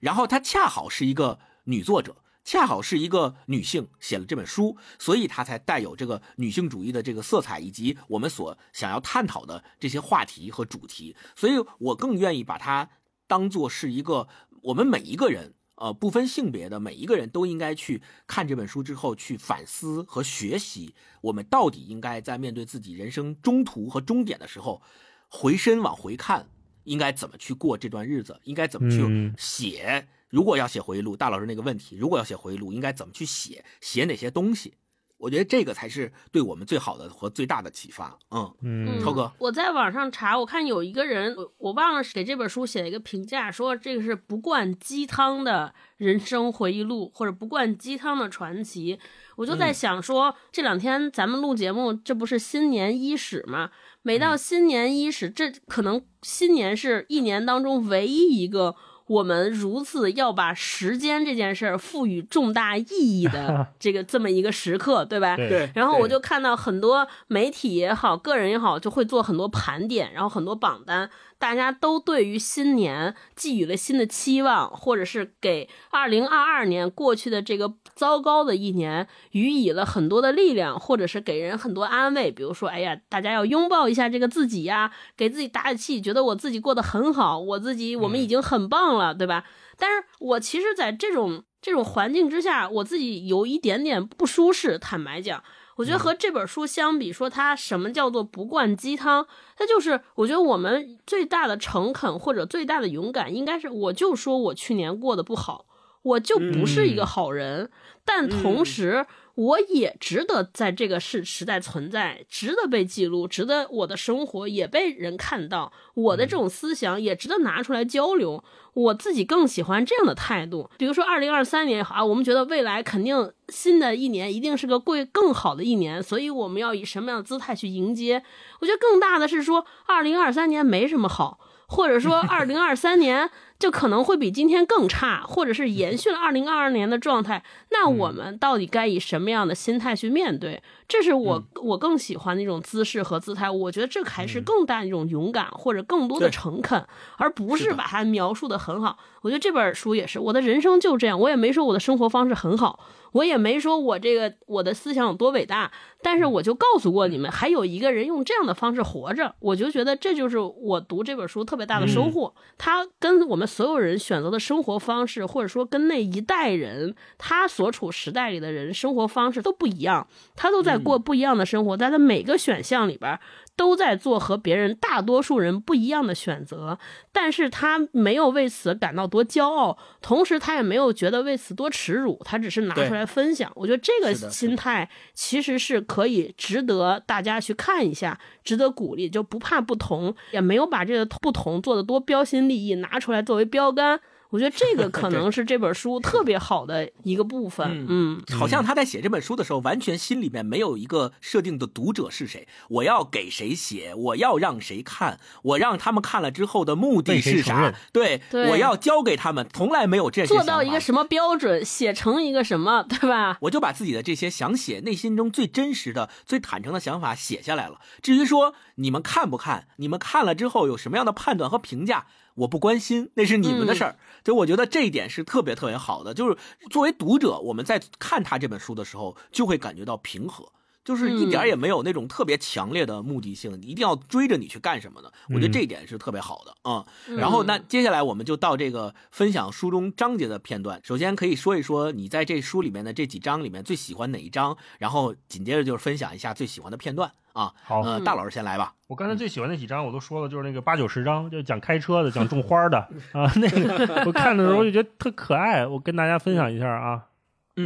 [0.00, 2.16] 然后他恰好是一个女作者。
[2.50, 11.14] 恰好是一个女性写了这本书，所以她才带有这个女性主义的这个色彩，以及我们所想要探讨的这些话题和主题。
[11.36, 12.90] 所以我更愿意把它
[13.28, 14.26] 当做是一个
[14.62, 24.82] 我们每一个人，呃，不分性别的每一个人都应该去看这本书之后去反思和学习，我们到底应该在面对自己人生中途和终点的时候，
[25.28, 26.48] 回身往回看，
[26.82, 30.08] 应该怎么去过这段日子，应该怎么去写。
[30.30, 33.64] 如果要写回忆录，大老师那个问题，如果要写回忆录，应该怎么去写？
[33.80, 34.74] 写哪些东西？
[35.18, 38.18] 我觉得这个才是对我们最好的和最大的启发。
[38.30, 48.98] 嗯嗯，超哥，我在网上查，我看有一个人，我我忘了给这本书写了一个评价，说这个是不灌鸡汤的人生回忆录，或者不灌鸡汤的传奇。
[49.36, 53.72] 我就在想说，这两天咱们录节目，这不是新年伊始吗？
[54.00, 58.74] 每到新年伊始，这可能新年是一年当中唯一一个。
[59.10, 65.34] 我们如此要把时间这件事儿赋予重大意义的 这个这么一个时刻，对吧？
[65.34, 65.68] 对。
[65.74, 71.10] 然后我就看到很多媒体也好，个人也好，就会做很多盘点，然后很多榜单。
[71.40, 82.30] 大家都对于新年寄予了新的期望，或者是给二零二二年过去的这个糟糕的一年予以了很多的力量，或者是给人很多安慰。
[82.30, 89.44] 比如说，哎呀，大家要拥抱一下这个自己呀，给自己打打气，觉得我自己过得很好，我自己我们已经很棒了，对吧？
[89.78, 94.78] 但是我其实，在这种这种环境之下，我自己有一点点不舒适。
[94.78, 95.42] 坦白讲。
[95.80, 99.26] 我觉得和这本书相比，说它什么叫做不灌鸡汤，
[99.56, 105.64] 它就是我觉得我们最大的诚恳或者最大的勇敢，应该是我就说我去年过得不好，
[106.02, 107.70] 我就不是一个好人，
[108.04, 109.06] 但同时。
[109.40, 118.44] 我也值得在这个时时代存在，值得被记录，值得我的生活也被人看到，我的这种思想也值得拿出来交流。
[118.74, 120.68] 我自己更喜欢这样的态度。
[120.76, 128.22] 比如说，二零二三年啊，我们觉得未来肯定新的一年一定是个贵更好的一年，所以我们要以什么样的姿态去迎接？
[128.60, 133.30] 我觉得更大的是说，二零二三年没什么好，或者说 二零二三年。
[133.60, 137.44] 就可能会比今天更差，或者是延续了二零二二年的状态。
[137.70, 140.62] 那我们到底该以什么样的心态去面对？
[140.90, 143.48] 这是我我更喜欢的一种姿势和姿态。
[143.48, 146.84] 我觉得这还是更大一种勇敢，或者更多的诚恳，
[147.16, 148.98] 而不是把它描述的很好。
[149.22, 151.20] 我觉得这本书也是，我的人生就这样。
[151.20, 152.80] 我也没说我的生活方式很好。
[153.12, 162.32] 我也没说我这个我的思想有多伟大，但是我就告诉过你们，还有一个人用这样的方式活着，我就觉得这就是我读这本书特别大的收获。
[162.56, 173.18] 他跟我们所有人选择的生活方式，或者说跟那一代人他所处时代里的人生活方式都不一样，他都在过不一样的生活，在他每个选项里边。
[173.56, 176.78] 都在做和别人大多数人不一样的选择，
[177.12, 183.52] 但是他没有为此感到多骄傲，同时他也没有觉得为此多耻辱，他只是拿出来分享。
[183.54, 194.00] 我觉得这个心态其实是可以值得大家去看一下，值得鼓励，就不怕不同，也没有把这个不同做的多标新立异，拿出来作为标杆。
[194.30, 197.86] 我觉得这个 可能是这本书特别好的一个部分。
[197.88, 207.74] 嗯，好像他在写这本书的时候，完全心里面没有一个设定的读者是谁，我要给谁写，我要让谁看，我让他们看了之后的目的是啥？
[207.92, 213.36] 对，我要教给他们，从来没有这些做到一个什么标准，写成一个什么，对吧？
[213.42, 217.80] 我就把自己的这些想写、内心中最真实的、最坦诚的想法写下来了。
[218.00, 222.06] 至于说你们看不看，你们看了之后有什么样的判断和评价？
[222.40, 223.96] 我不关心，那是你们的事儿。
[224.24, 226.14] 就我觉得这一点是特别特别好的。
[226.14, 226.36] 就是
[226.70, 230.50] 作为读者，我们在看他这本书的时候，就会感觉到平和，
[230.84, 235.12] 就是一点也没有那种特别强烈的目的性，一定要追着你去干什么的。
[235.28, 236.84] 我觉得这一点是特别好的啊。
[237.16, 240.80] 然后那接下来我们就到这个分享书中章节的片段。
[240.82, 247.10] 首先可以说一说你在这书里面的这几章里面最喜欢哪一章，然后紧接着就是分享一下最喜欢的片段。
[247.32, 248.74] 啊，好，呃，大老师先来吧。
[248.88, 252.76] 我刚才最喜欢那几章，我都说了，就是那个八九十章，就讲开车的，讲种花的
[253.12, 253.30] 啊。
[253.36, 257.04] 那个 我看的时候就觉得特可爱，我跟大家分享一下啊。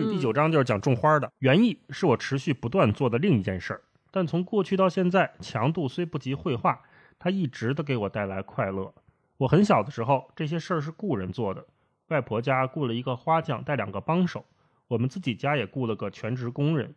[0.01, 3.83] 嗯，第九章就是讲种花的，园艺是我持续不断做的另一件事儿。
[4.11, 6.81] 但从过去到现在，强度虽不及绘画，
[7.19, 8.95] 它一直都给我带来快乐。
[9.37, 11.67] 我很小的时候，这些事儿是雇人做的，
[12.09, 14.45] 外婆家雇了一个花匠带两个帮手，
[14.89, 16.95] 我们自己家也雇了个全职工人。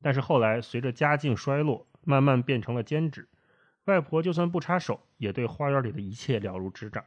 [0.00, 1.86] 但是后来随着家境衰落。
[2.04, 3.28] 慢慢变成了兼职，
[3.84, 7.04] 外婆就算不插手，也对花园里的一切了如指掌。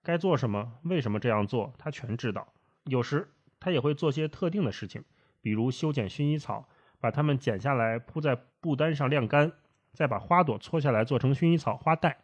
[0.00, 2.46] 该做什么，为什么这样做，她全知道。
[2.84, 3.28] 有时
[3.64, 5.02] 她也会做些特定的事情，
[5.40, 6.68] 比如修剪薰衣草，
[7.00, 9.52] 把它们剪下来铺在布单上晾干，
[9.94, 12.18] 再把花朵搓下来做成薰衣草花带，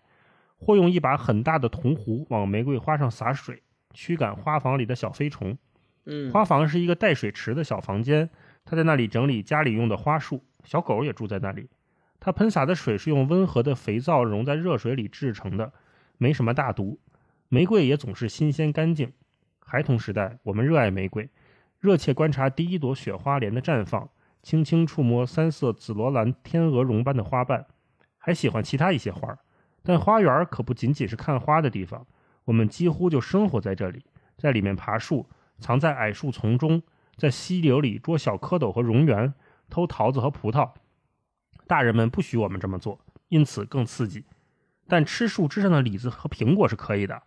[0.59, 3.62] 或用一把很大的铜壶往玫瑰花上洒水，
[3.95, 5.57] 驱赶花房里的小飞虫。
[6.05, 8.28] 嗯，花房是一个带水池的小房间，
[8.66, 11.70] 他在那里整理家里用的花束，小狗也住在那里。
[12.18, 15.72] 它喷洒的水是用温和的肥皂溶在热水里制成的，
[16.18, 17.01] 没什么大毒。
[17.49, 19.14] 玫瑰也总是新鲜干净。
[19.70, 21.28] 孩童时代，我们热爱玫瑰，
[21.78, 24.10] 热切观察第一朵雪花莲的绽放，
[24.42, 27.64] 轻轻触摸三色紫罗兰天鹅绒般的花瓣，
[28.18, 29.38] 还喜欢其他一些花儿。
[29.84, 32.04] 但花园可不仅仅是看花的地方，
[32.46, 34.04] 我们几乎就生活在这里，
[34.36, 35.24] 在里面爬树，
[35.60, 36.82] 藏在矮树丛中，
[37.14, 39.32] 在溪流里捉小蝌蚪和蝾螈，
[39.68, 40.68] 偷桃子和葡萄。
[41.68, 42.98] 大人们不许我们这么做，
[43.28, 44.24] 因此更刺激。
[44.88, 47.22] 但吃树枝上的李子和苹果是可以的。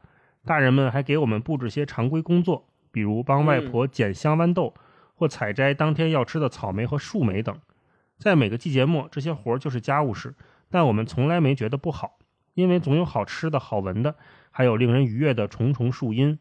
[0.46, 4.74] 大人们还给我们布置些常规工作，比如帮外婆捡香豌豆，
[5.16, 7.58] 或采摘当天要吃的草莓和树莓等。
[8.18, 10.36] 在每个季节末，这些活儿就是家务事，
[10.70, 12.20] 但我们从来没觉得不好，
[12.54, 14.16] 因为总有好吃的好闻的，
[14.52, 16.38] 还有令人愉悦的重重树荫。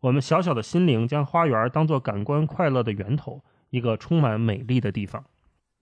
[0.00, 5.24] 我们小小的心灵将花园当做感官快乐的源头，一个充满美丽的地方。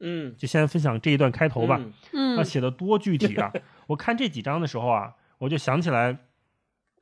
[0.01, 1.81] 嗯，就先分享这一段开头吧。
[2.13, 3.53] 嗯，那写的多具体啊！
[3.89, 6.17] 我看这几章的时候啊，我就想起来，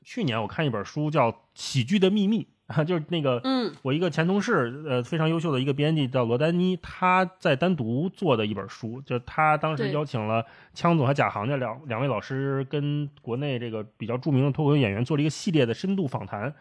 [0.03, 10.45] 去年我看一本书叫《喜剧的秘密》啊， 就是那个，嗯，我一个前同事，呃，非常优秀的一个编辑叫罗丹妮，他在单独做的一本书，就他当时邀请了
[10.75, 16.55] 枪总和贾航这两两位老师，跟国内这个比较著名的脱口秀演员做了一个系列的深度访谈，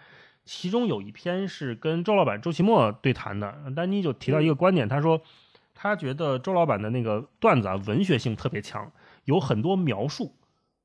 [0.46, 5.22] 其中有一篇是跟周老板周奇墨对谈的，丹妮就提到一个观点，他说。
[5.74, 8.92] 他觉得周老板的那个段子啊，文学性特别强，
[9.26, 10.36] 有很多描述，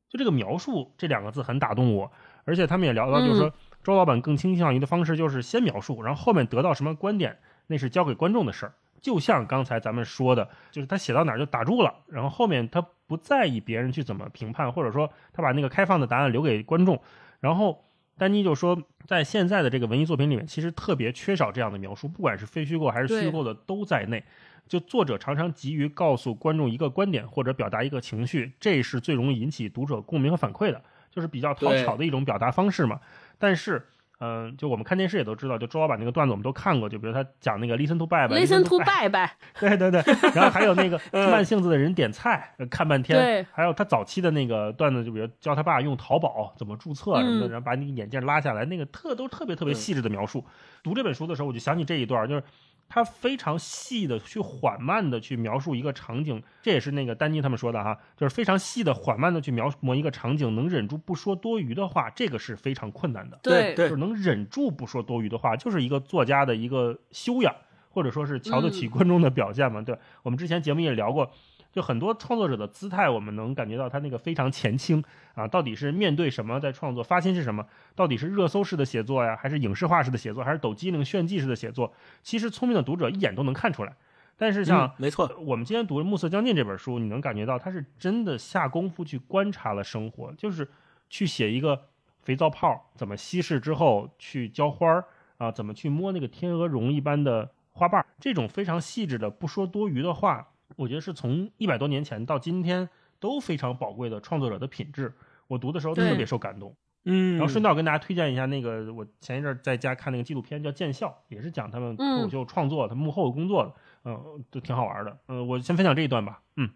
[0.08, 2.10] 就这个描述这两个字很打动我。
[2.46, 3.52] 而且他们也聊到，就是说
[3.84, 7.36] 周老板更倾向于的方式就是先描述，然后后面得到什么观点，
[7.66, 8.72] 那是交给观众的事儿。
[9.02, 17.00] 就像刚才咱们说的，就是他写到哪儿就打住了，然后后面他不在意别人去怎么评判，或者说他把那个开放的答案留给观众。
[17.40, 17.84] 然后
[18.16, 24.24] 丹妮就说，在现在的这个文艺作品里面，其实特别缺少这样的描述，不管是非虚构还是虚构的都在内。
[24.66, 30.82] 就作者常常急于告诉观众一个观点或者表达一个情绪，这是最容易引起读者共鸣和反馈的，
[31.16, 33.00] 就是比较讨巧的一种表达方式嘛。
[33.38, 33.84] 但是，
[34.20, 40.02] 嗯，就我们看电视也都知道，就周老板那个段子我们都看过，就比如他讲那个 listen to 拜拜，listen to 拜拜， 对对对，
[40.34, 50.44] 然后还有那个 慢性子的人点菜看半天，对，还有他早期的那个段子，就比如教他爸用淘宝怎么注册什么的，然后把你眼镜拉下来，那个特都特别特别细致的描述。
[50.82, 52.42] 读这本书的时候，我就想起这一段，就是。
[52.88, 63.38] 他非常细的去缓慢的去描述一个场景，这也是那个丹尼他们说的哈，就是非常细的缓慢的去描摹一个场景，能忍住不说多余的话，这个是非常困难的。
[63.42, 67.54] 对，就是能忍住不说多余的话，就是一个作家的一个修养，
[67.90, 69.82] 或者说是瞧得起观众的表现嘛。
[69.82, 71.30] 对我们之前节目也聊过。
[71.76, 75.04] 就很多创作者的姿态，我们能感觉到他那个非常前倾
[75.34, 77.66] 啊，到底是面对什么在创作，发心是什么？
[77.94, 81.92] 到底是热搜式的写作呀，还是影视化式的写作，还是抖机灵炫技式的写作？
[82.22, 83.94] 其实聪明的读者一眼都能看出来。
[84.38, 90.66] 但是像没错，我们今天读《暮色将近》这本书，你能感觉到他是真的下功夫去观察了生活，就是
[91.10, 91.78] 去写一个
[92.22, 95.04] 肥皂泡怎么稀释之后去浇花儿
[95.36, 100.48] 啊，怎么去摸那个天鹅绒一般的花瓣，这种非常细致的不说多余的话。
[100.74, 102.88] 我觉得是从一百多年前到今天
[103.20, 105.14] 都非常宝贵的创作者的品质，
[105.46, 106.74] 我读的时候特别受感动。
[107.08, 113.72] 嗯，然后顺道跟大家推荐一下那个，我前一阵在家看那个纪录片叫《见笑》，也是讲他们脱口秀创作、他幕后工作的，
[114.04, 115.16] 嗯，都挺好玩的。
[115.28, 116.42] 嗯，我先分享这一段吧。
[116.56, 116.68] 嗯，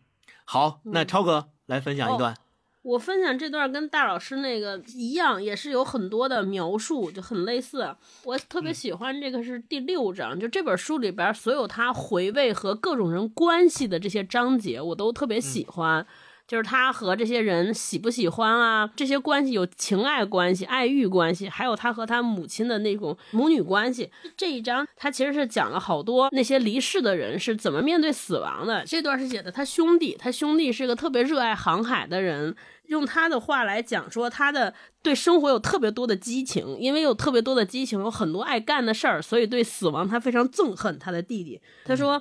[0.45, 2.37] 好，那超哥来分享一段。
[2.83, 7.95] 我分享这段跟大老师那个一样，也是有很多的描述，就很类似。
[8.25, 16.07] 我特别喜欢这个是第六章，就这本书里边所有他回味和各种人关系的这些章节，我都特别喜欢。
[16.51, 18.91] 就是他和这些人喜不喜欢啊？
[18.97, 24.11] 这些关系有情爱关系、爱欲关系，还有他和他母亲的那种母女关系。
[24.37, 28.85] 这一章他其实是讲了好多那些离世的人是怎么面对死亡的。
[28.85, 34.75] 这段是写的他兄弟，他兄弟是个特别热爱航海的人，用他的话来讲说，他的
[35.05, 41.61] 对生活有特别多的激情，因为有特别多的激情，有很多爱干的事儿，所以对死亡他非常憎恨他的弟弟。
[41.85, 42.21] 他说。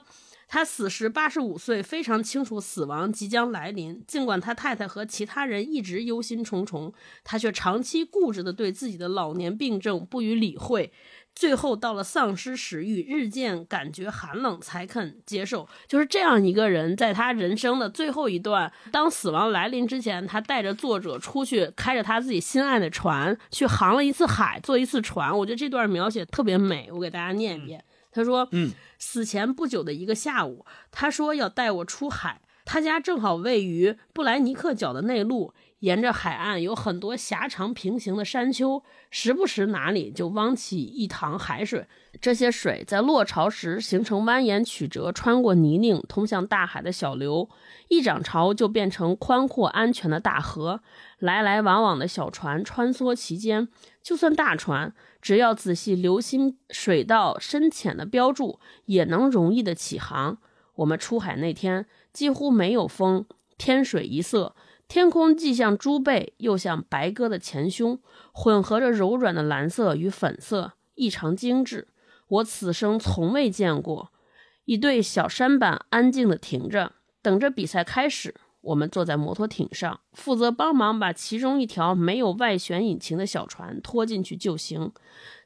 [0.51, 4.03] 他死时八十五岁，非常清楚死亡即将来临。
[4.07, 6.91] 尽管他太太和其他人一直忧心忡忡，
[7.23, 10.91] 他却长期固执地对自己的老年病症不予理会。
[11.35, 15.69] 最后到了丧失食欲、日渐感觉寒冷，才肯接受。
[15.87, 25.37] 就是这样一个人，在他人生的最后一段，当死亡来临之前，他带着作者出去，开着他自己心爱的船，去航了一次海，坐一次船。
[25.37, 27.85] 我觉得这段描写特别美，我给大家念一遍。
[28.11, 32.41] 他说：“嗯，死前不久的一个下午，他说要带我出海。
[32.65, 41.87] 他家正好位于布莱尼克角的内陆，沿着海岸有很多狭长平行的山丘，时不时哪里就汪起一塘海水。
[42.21, 47.49] 这些水在落潮时形成蜿蜒曲折、穿过泥泞通向大海的小流，
[47.87, 50.81] 一涨潮就变成宽阔安全的大河。
[51.17, 53.67] 来来往往的小船穿梭其间，
[54.03, 60.37] 就算大船。”只要仔细留心水道深浅的标注，也能容易的起航。
[60.75, 63.25] 我们出海那天几乎没有风，
[63.57, 64.55] 天水一色，
[64.87, 67.99] 天空既像猪背，又像白鸽的前胸，
[68.31, 71.89] 混合着柔软的蓝色与粉色，异常精致。
[72.27, 74.11] 我此生从未见过。
[74.65, 78.35] 一对小舢板安静地停着，等着比赛开始。
[78.61, 84.91] 我们坐在摩托艇上，负责帮忙把其中一条没有外旋引擎的小船拖进去就行。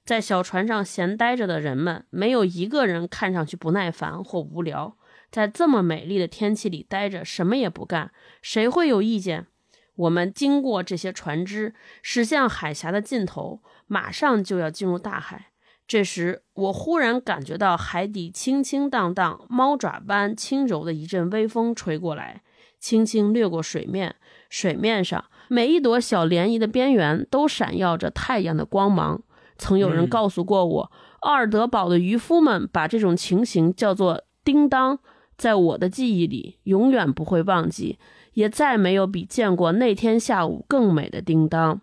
[0.03, 4.97] 在小船上闲待着的人们，没有一个人看上去不耐烦或无聊。
[5.31, 8.11] 在这么美丽的天气里待着，什么也不干，
[8.41, 9.47] 谁会有意见？
[9.95, 15.51] 我们经过这些船只，驶向海峡的尽头，马上就要进入大海。
[15.87, 22.41] 这时，我忽然感觉到海底清清荡荡、猫爪般轻柔的一阵微风吹过来，
[22.83, 24.13] 轻轻掠过水面。
[24.49, 29.23] 水面上每一朵小涟漪的边缘都闪耀着太阳的光芒。
[29.57, 34.99] 曾有人告诉过我，奥尔德堡的渔夫们把这种情形叫做“叮当”。
[35.37, 37.97] 在我的记忆里，永远不会忘记，
[38.33, 41.79] 也再没有比见过那天下午更美的叮当。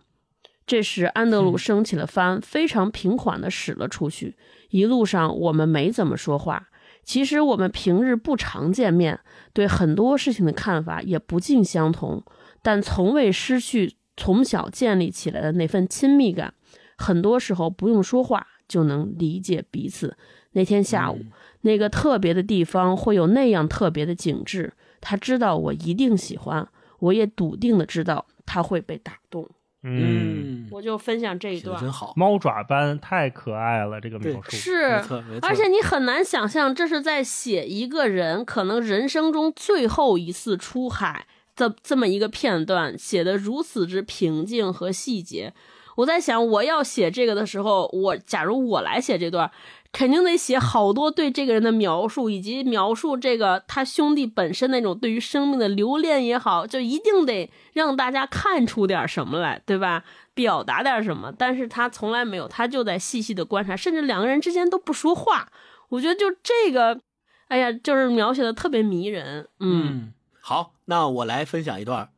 [0.66, 4.36] 这时，安德鲁升起了帆，非常平缓地驶了出去。
[4.68, 6.68] 一路上，我们没怎么说话。
[7.11, 9.18] 其实，我们平日不常见面，
[9.52, 12.22] 对很多事情的看法也不尽相同，
[12.62, 16.54] 但从未失去从小建立起来的那份亲密感。
[16.96, 20.16] 很多时候，不用说话就能理解彼此。
[20.52, 21.18] 那天下午，
[21.62, 24.72] 那个特别的地方会有那样特别的景致。
[25.00, 26.68] 他知道我一定喜欢，
[27.00, 29.50] 我也笃定的知道他会被打动。
[29.83, 35.03] 嗯，我就分享这一段，真好，猫爪般太可爱了，这个描述是，
[35.41, 41.26] 而且你很难想象这是在写一个人可能人生中最后一次出海
[41.57, 45.55] 的这么一个片段，写的如此之平静和细节。
[45.97, 49.51] 我在想，我要写这个的时候，我假如我来写这段。
[49.93, 60.05] 肯定得写好多对这个人的描述，以及描述这个他兄弟本身那种对于生命的留恋也好，就一定得让大家看出点什么来，对吧？
[60.32, 61.32] 表达点什么。
[61.36, 65.49] 但是他从来没有，他就在细细的观察，甚至两个人之间都不说话。
[65.88, 67.01] 我觉得就这个，
[67.49, 69.49] 哎呀，就是描写的特别迷人。
[69.59, 72.11] 嗯，好，那我来分享一段。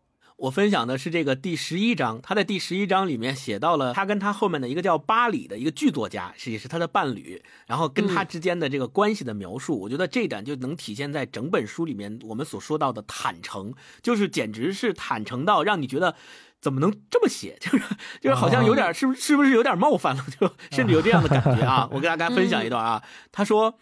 [0.43, 13.73] 我分享的是这个第十一章，他在第十一章里面写到了他跟他后面的一个叫巴里的一个剧作家，是也是他的伴侣，然后跟他之间的这个关系的描述，我觉得这一点就能体现在整本书里面我们所说到的坦诚，
[14.03, 16.17] 就是简直是坦诚到让你觉得
[16.61, 17.85] 怎么能这么写， 就是
[18.21, 21.89] 就是好像有点是不是不是有点冒犯了， 就甚至有这样的感觉啊！
[21.95, 23.79] 我给大家分享一段啊，他说，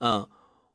[0.00, 0.28] 嗯，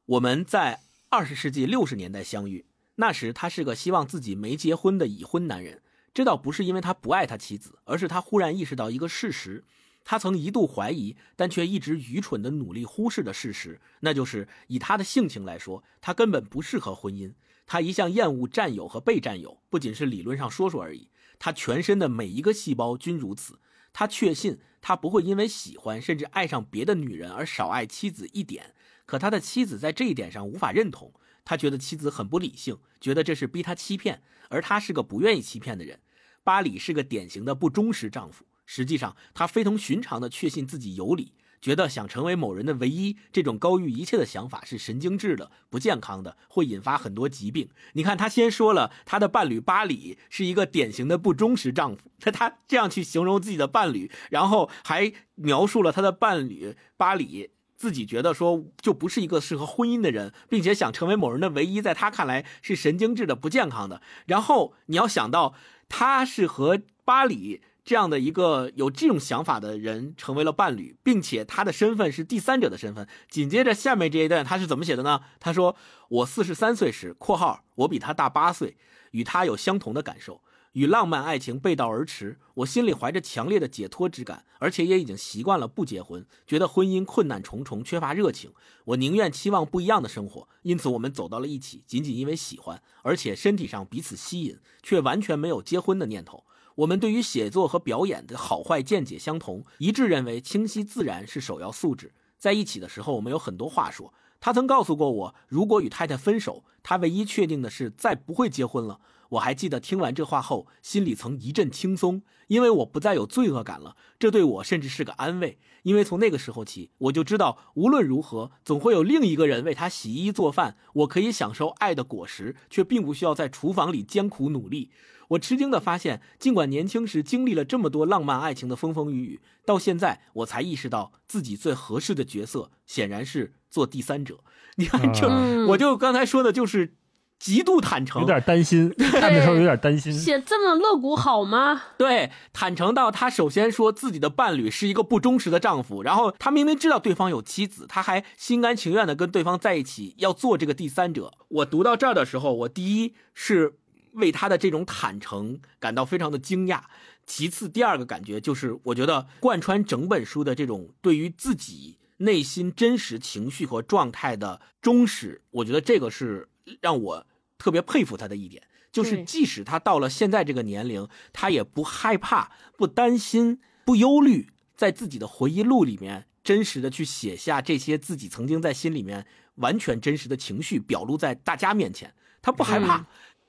[0.08, 0.80] 我们在
[1.12, 2.66] 二十世纪六十年代相遇。
[2.98, 5.82] 那时他是个希望自己没结婚的已婚男人，
[6.14, 9.64] 这倒不是因为他不爱他妻子，而是他忽然意识到一个事实，
[10.04, 17.34] 他曾一度怀疑，但却一直愚蠢的努力忽视的事实，那就是以他的性情来说，他根本不适合婚姻。
[17.68, 23.60] 他一向厌恶占有和被占有，不仅是理论上说说而已，他全身的每一个细胞均如此。
[23.94, 28.74] 他确信他不会因为喜欢甚至爱上别的女人而少爱妻子一点，
[29.06, 31.14] 可他的妻子在这一点上无法认同。
[31.48, 36.02] 他觉得妻子很不理性，觉得这是逼他欺骗，而他是个不愿意欺骗的人。
[36.44, 38.46] 巴里是个典型的不忠实丈夫。
[38.66, 41.32] 实际上，他非同寻常的确信自己有理，
[41.62, 47.70] 觉得想成为某人的唯一，这种高于一切的想法是神经质的、不健康的，会引发很多疾病。
[47.94, 57.52] 你看，他先说了他的伴侣巴里是一个典型的不忠实丈夫，他 他这样去形容自己的伴侣，然后还描述了他的伴侣巴里。
[57.78, 64.02] 自己觉得说就不是一个适合婚姻的人，并且想成为某人的唯一，在他看来是神经质的、不健康的。
[64.26, 65.54] 然后你要想到
[65.88, 73.08] 他是和巴里这样的一个有这种想法的人成为了伴侣，并且他的身份是第三者的身份。
[73.30, 75.22] 紧接着下面这一段他是怎么写的呢？
[75.40, 75.76] 他说
[76.10, 78.76] ：“我四十三岁时（括号我比他大八岁），
[79.12, 80.42] 与他有相同的感受。”
[80.78, 88.52] 与浪漫爱情背道而驰，我心里怀着强烈的解脱之感，而且也已经习惯了不结婚，觉得婚姻困难重重，缺乏热情。
[88.86, 96.44] 我宁愿期望不一样的生活，因此我们走到了一起，仅仅因为喜欢，而且身体上彼此吸引，却完全没有结婚的念头。
[96.76, 102.14] 我们对于写作和表演的好坏见解相同，一致认为清晰自然是首要素质。
[102.38, 104.14] 在一起的时候，我们有很多话说。
[104.40, 109.00] 他曾告诉过我，如果与太太分手，他唯一确定的是再不会结婚了。
[109.32, 113.96] 我还记得听完这话后，心里曾一阵轻松，因为我不再有罪恶感了。
[114.18, 120.78] 这对我甚至是个安慰，因为从那个时候起，我就知道无论如何，总会有另一个人为他洗衣做饭。
[120.94, 124.92] 我可以享受爱的果实，却并不需要在厨房里艰苦努力。
[125.30, 134.40] 我吃惊地发现，尽管年轻时经历了这么多浪漫爱情的风风雨雨，到现在我才意识到自己最合适的角色显然是做第三者。
[134.78, 135.28] 你看，这
[135.68, 136.96] 我就刚才说的就是。
[137.40, 140.12] 极度坦诚，有点担心，看的时候有点担心。
[140.12, 141.84] 写这么露骨好吗？
[141.98, 151.32] 对，坦诚到他首先说自己的伴侣是一个不忠实的丈夫，然后他明明知道对方有妻子，他还心甘情愿的跟对方在一起，要做这个第三者。
[151.50, 153.76] 我读到这儿的时候，我第一是
[154.14, 156.82] 为他的这种坦诚感到非常的惊讶，
[157.28, 166.50] 其次第二个感觉就是我觉得贯穿整本书的这种对于自己内心真实情绪和状态的忠实，我觉得这个是。
[166.82, 182.14] 让我特别佩服他的一点，就是即使他到了现在这个年龄，他也不害怕、不担心、不忧虑，在自己的回忆录里面真实的去写下这些自己曾经在心里面完全真实的情绪，表露在大家面前。
[182.42, 183.06] 他不害怕，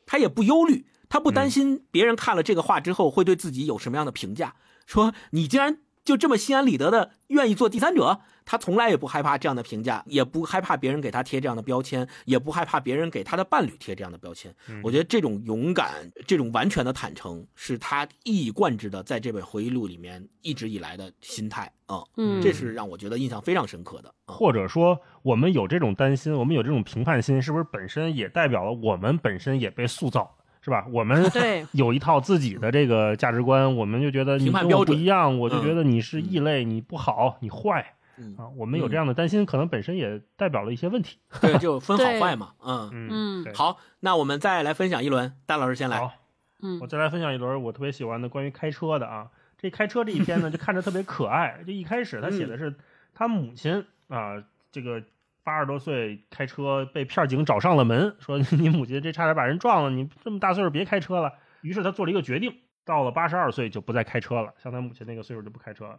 [0.07, 5.79] 他也不忧虑，他不担心别人看了这个话之后会对自己有什么样的评价，说你竟然。
[6.09, 14.51] 就这么心安理得的愿意做第三者，他从来也不害怕这样的评价，也不害怕别人给他贴这样的标签，也不害怕别人给他的伴侣贴这样的标签。
[14.83, 22.03] 我觉得这种勇敢，这种完全的坦诚，是他一以贯之的在这本回忆录里面一直以来的心态啊。
[22.17, 24.11] 嗯，这是让我觉得印象非常深刻的。
[24.27, 30.38] 或者说，我们有这种担心，我们有这种评判心，是不是本身也代表了我们本身也被塑造？
[30.61, 30.87] 是吧？
[30.93, 31.25] 我们
[31.73, 37.95] 有一套自己的这个价值观，我们就觉得你跟我不一样，我就觉得你是异类，你不好，你坏
[38.37, 38.49] 啊。
[38.57, 41.19] 我们有这样的担心，可能本身也代表了一些问题。
[41.41, 42.53] 对，就分好坏嘛。
[42.65, 43.47] 嗯嗯。
[43.55, 45.99] 好，那我们再来分享一轮，丹老师先来。
[45.99, 46.13] 好，
[46.61, 49.29] 嗯，我再来分享一轮我特别喜欢的关于开车的啊。
[49.57, 51.63] 这开车这一篇呢，就看着特别可爱。
[51.67, 52.75] 就一开始他写的是
[53.15, 55.03] 他母亲啊，这个。
[55.49, 61.33] 八十多岁开车被片警找上了门，说你母亲这差点把人撞了，你这么大岁数别开车了。
[61.63, 62.55] 于是他做了一个决定，
[62.85, 65.99] 到了八十二岁就不再开车了，像他母亲那个岁数就不开车了。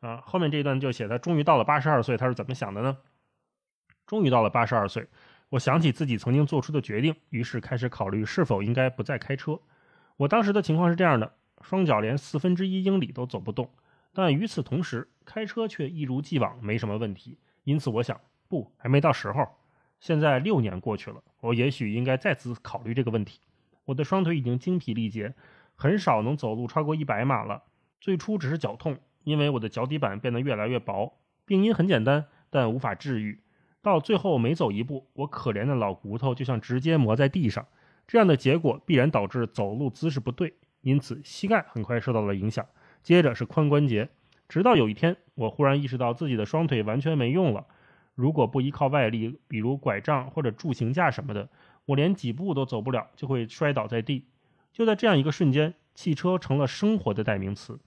[0.00, 2.98] 啊，后面这一段就写他终于到了八十二岁，他是怎么想的呢？
[4.06, 5.08] 终于到了八十二岁，
[5.48, 9.58] 我想起自己曾经做出的决定，于是开始考虑是否应该不再开车。
[10.18, 11.32] 我当时的情况是这样的：
[11.62, 13.70] 双脚连四分之一英里都走不动，
[14.12, 17.38] 但与此同时，开车却一如既往没什么问题。
[17.64, 18.20] 因此，我想。
[18.52, 19.48] 不，还没到时候。
[19.98, 23.40] 现在六年过去了，我也许应该再次考虑这个问题。
[23.86, 25.32] 我的双腿已经精疲力竭，
[25.74, 27.62] 很少能走路超过一百码了。
[27.98, 31.18] 最初只是脚痛，因为我的脚底板变得越来越薄。
[31.46, 33.40] 病因很简单，但无法治愈。
[33.80, 37.66] 到最后每走一步，我可怜的老骨头就像直接磨在地上。
[38.06, 40.52] 这样的结果必然导致走路姿势不对，
[40.82, 42.66] 因此膝盖很快受到了影响。
[43.02, 44.10] 接着是髋关节，
[44.46, 47.64] 直到有一天，我忽然意识到自己的双腿完全没用了。
[48.14, 51.48] 如果不依靠外力，比如拐杖或者助行架什么的，
[51.86, 54.26] 我连几步都走不了，就会摔倒在地。
[54.72, 57.80] 就在这样一个瞬间，汽车成了生活的代名词。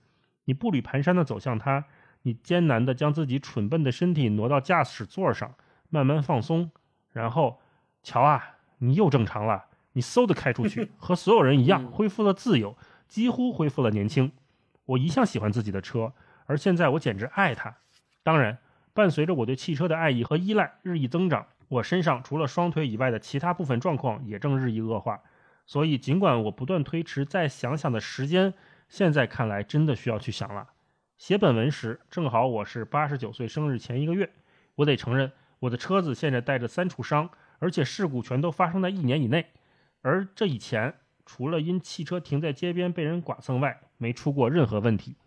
[0.46, 1.86] 你步履蹒跚地走向它，
[2.24, 5.54] 你艰难地将自己蠢笨的身体挪到驾驶座上，
[5.90, 6.72] 慢慢放松，
[7.12, 7.62] 然后，
[8.02, 9.66] 瞧啊，你又正常了。
[9.94, 12.76] 你嗖地开出去，和所有人一样，恢复了自由，
[13.08, 14.32] 几乎恢复了年轻。
[14.86, 16.14] 我一向喜欢自己的车，
[16.48, 17.78] 而现在我简直爱它。
[18.24, 18.58] 当然。
[18.96, 25.20] 伴随着我对汽车的爱意和依赖日益增长，我身上除了双腿以外的其他部分状况也正日益恶化。
[25.66, 28.54] 所以，尽管我不断推迟再想想的时间，
[28.88, 30.70] 现在看来真的需要去想了。
[31.18, 34.32] 写本文时，正好我是八十九岁生日前一个月。
[34.76, 39.46] 我得承认，我的车子现在带着三处伤，而且事故全都发生在一年以内。
[40.02, 40.94] 而这以前，
[41.26, 45.18] 除了因汽车停在街边被人剐蹭外，没出过任何问题。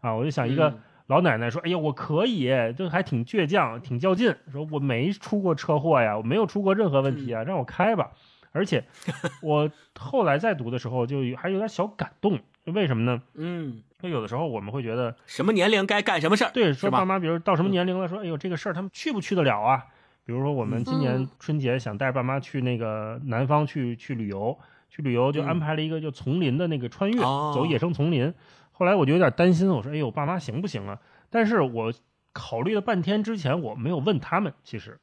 [0.00, 0.80] 啊，我就想一个。
[1.08, 4.34] 老奶奶说：“哎呀，我可以，就还挺倔强，挺较劲。
[4.52, 8.10] 说我没出过车祸呀，我没有出过任何问题啊，让我开吧。
[8.52, 8.84] 而且
[9.42, 12.38] 我后来在读的时候，就还有点小感动。
[12.64, 13.22] 为什么呢？
[13.34, 19.86] 嗯，那有的时候我们会觉得什么年龄该干什么事儿，对，说爸妈，比如到什么年龄了，说哎呦这个事儿他们去不去得了啊？
[20.26, 24.58] 比如说我们今年春节想带爸妈去那个南方去去旅游，
[24.90, 28.34] 去旅游就安排了一个就丛林的那个穿越，走野生丛林。”
[28.78, 30.96] 后来我就有点担心，我说：“哎呦，爸妈行不行啊？”
[31.30, 31.92] 但是我
[32.32, 34.54] 考虑了半天之前，我没有问他们。
[34.62, 34.96] 其实，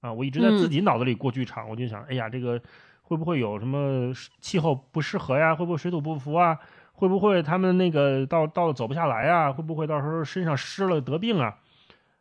[0.00, 1.68] 啊，我一直在自己脑子里过剧场。
[1.68, 2.58] 我就想：“哎呀，这个
[3.02, 4.10] 会不会有什么
[4.40, 5.54] 气候不适合呀？
[5.54, 6.58] 会不会水土不服啊？
[6.94, 9.52] 会不会他们那个到到了走不下来啊？
[9.52, 11.58] 会不会到时候身上湿了得病啊？”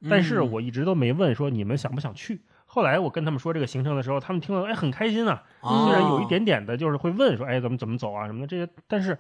[0.09, 2.41] 但是我一直都没问说你们想不想去。
[2.65, 5.43] 后来我跟他们说这个行程的时候，他们听了哎很开心啊。
[5.61, 9.17] 虽然有一点点的就是会问说：“哎，怎么怎么走啊什么的这些。”但是。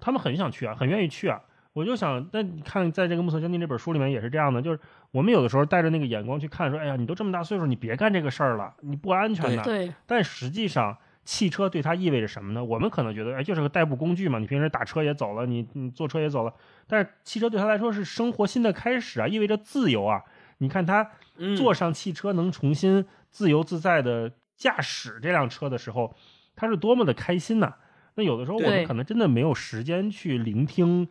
[0.00, 1.40] 他们很想去啊，很愿意去啊。
[1.72, 9.62] 我就想，那你看，在这个《暮色将近》这本书里面也是这样的，就是我们有的时候带着那个眼光去看，说，哎呀，你都这么大岁数，你别干这个事儿了，你不安全的。
[9.62, 9.92] 对。
[10.06, 12.64] 但实际上，汽车对他意味着什么呢？
[12.64, 16.54] 我们可能觉得，哎，就是个代步工具嘛，你平时打车也走了，你你坐车也走了。
[16.86, 20.22] 但是汽车对他来说是生活新的开始啊，意味着自由啊。
[20.58, 21.10] 你看他
[21.58, 26.16] 坐上汽车能重新自由自在的驾驶这辆车的时候，
[26.54, 27.74] 他是多么的开心呐！
[28.16, 31.06] 那有的时候我们可能真的没有时间去聆听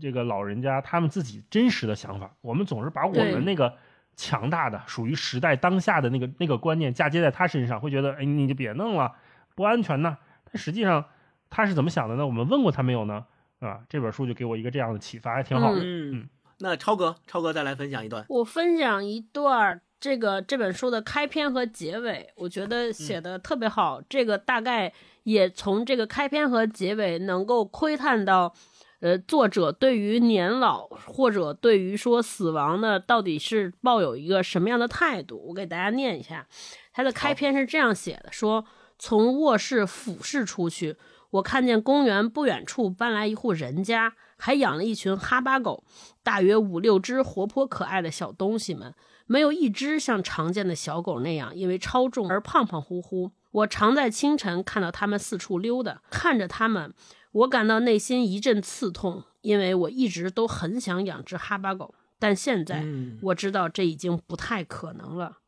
[0.00, 3.76] 这个老人家他们自己真实的想法，我们总是把我们那个
[4.16, 9.14] 强大的、属于时代当下的那个那个观念嫁接在他身上，会觉得哎你就别弄了，
[9.54, 10.18] 不安全呢。
[10.44, 11.04] 但实际上
[11.48, 12.26] 他是怎么想的呢？
[12.26, 13.24] 我们问过他没有呢？
[13.60, 15.80] 啊，这本书就给我一个这样的启发，还挺好的。
[15.82, 16.28] 嗯，
[16.60, 18.24] 那超哥，超哥再来分享一段。
[18.28, 24.00] 我分享一段这个这本书的开篇和结尾，我觉得写的特别好。
[24.08, 24.90] 这个大概
[25.24, 28.54] 也从这个开篇和结尾能够窥探到，
[29.00, 35.36] 呃，作者对于年老或者对于说死亡呢，到底是抱有一个什么样的态度。
[35.48, 36.46] 我给大家念一下，
[36.94, 38.64] 它的开篇是这样写的：说
[38.98, 40.96] 从卧室俯视出去，
[41.32, 45.84] 我看见公园不远处搬来一户人家，还养了一群哈巴狗，
[46.22, 48.94] 大约五六只活泼可爱的小东西们。
[49.30, 53.30] 没有一只像常见的小狗那样因为超重而胖胖乎乎。
[53.52, 56.92] 我常在清晨看到它们四处溜达，看着它们，
[57.30, 62.84] 我感到内心一阵刺痛，因为我一直都很想养只哈巴狗，但现在
[63.22, 65.38] 我知道这已经不太可能了。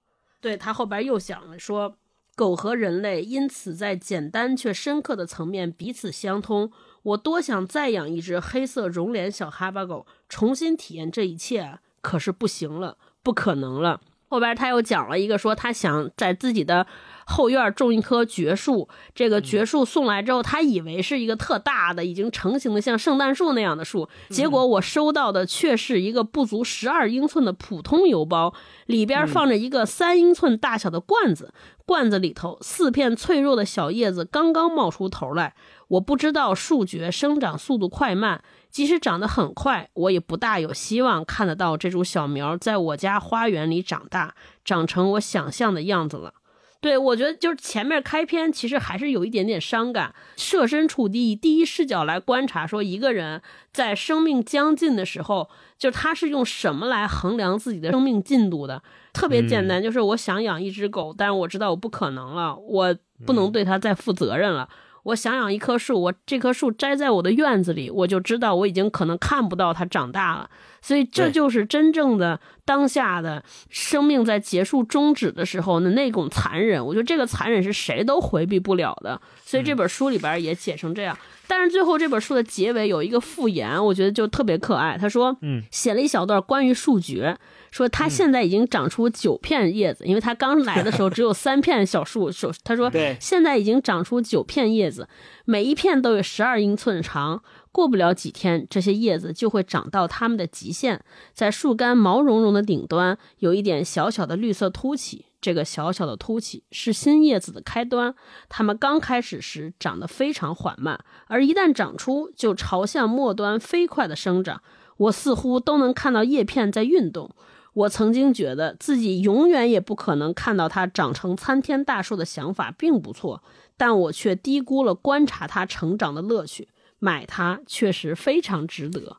[0.41, 1.97] 对他后边又想了说，
[2.37, 6.71] 狗和人类因此在简单却深刻的层面彼此相通。
[7.03, 11.81] 我多想再养一只黑色绒脸小哈巴狗，重新体验这一切啊！
[12.01, 12.97] 可是不行了。
[13.23, 14.01] 不可能了。
[14.29, 16.87] 后边他又讲了一个，说他想在自己的
[17.27, 18.89] 后院种一棵绝树。
[19.15, 24.09] 这个绝树送来之后，他以为是一个特大的、已经成型的像圣诞树那样的树。
[24.31, 28.55] 结果我收到的却是一个不足十二英寸的普通邮包，
[28.87, 31.53] 里边放着一个三英寸大小的罐子，
[31.85, 35.55] 罐子里头四片脆弱的小叶子刚刚冒出头来。
[35.89, 38.43] 我不知道树蕨生长速度快慢。
[38.73, 44.35] 即使长得很快，我也不大有希望看得到这株小苗在我家花园里长大，
[44.65, 46.33] 长成我想象的样子了。
[46.81, 53.41] 对我觉得，就是前面开篇其实还是有一点点伤感，设身处地以第一视角来观察，说一个人
[53.73, 58.83] 在生命将近的时候，就是他是用什么来衡量自己的生命进度的？
[59.13, 64.69] 特别简单，就是我想养一只狗，但是我知道我不可能了，我不能对它再负责任了。
[65.05, 70.49] 我想养一棵树，我这棵树栽在我的院子里，我就知道我已经可能看不到它长大了。
[70.83, 76.85] 所以这就是真正的当下的生命在结束终止的时候的那种残忍。
[76.85, 79.21] 我觉得这个残忍是谁都回避不了的。
[79.45, 81.17] 所以这本书里边也写成这样。
[81.47, 84.97] 但是最后这本书的结尾有一个附言，我觉得就特别可爱。
[84.99, 87.37] 他说，嗯，写了一小段关于树蕨。
[87.71, 92.31] 说它现在已经长出九片叶子，因为它刚来的时候只有三片小树。
[92.31, 95.09] 说他说，现在已经长出九片叶子，
[95.47, 97.43] 每一片都有十二英寸长。
[97.73, 101.01] 过不了几天，这些叶子就会长到它们的极限，
[101.33, 105.27] 在树干毛茸茸的顶端有一点小小的绿色凸起。
[105.41, 108.15] 这个小小的凸起是新叶子的开端。
[108.49, 114.63] 它们刚开始时长得非常缓慢，而一旦长出，就朝向末端飞快地生长。
[114.99, 117.35] 我似乎都能看到叶片在运动。
[117.73, 123.43] 我曾经觉得自己永远也不可能看到它长成参天大树的想法并不错，
[123.77, 126.69] 但我却低估了观察它成长的乐趣。
[127.03, 129.17] 买它确实非常值得。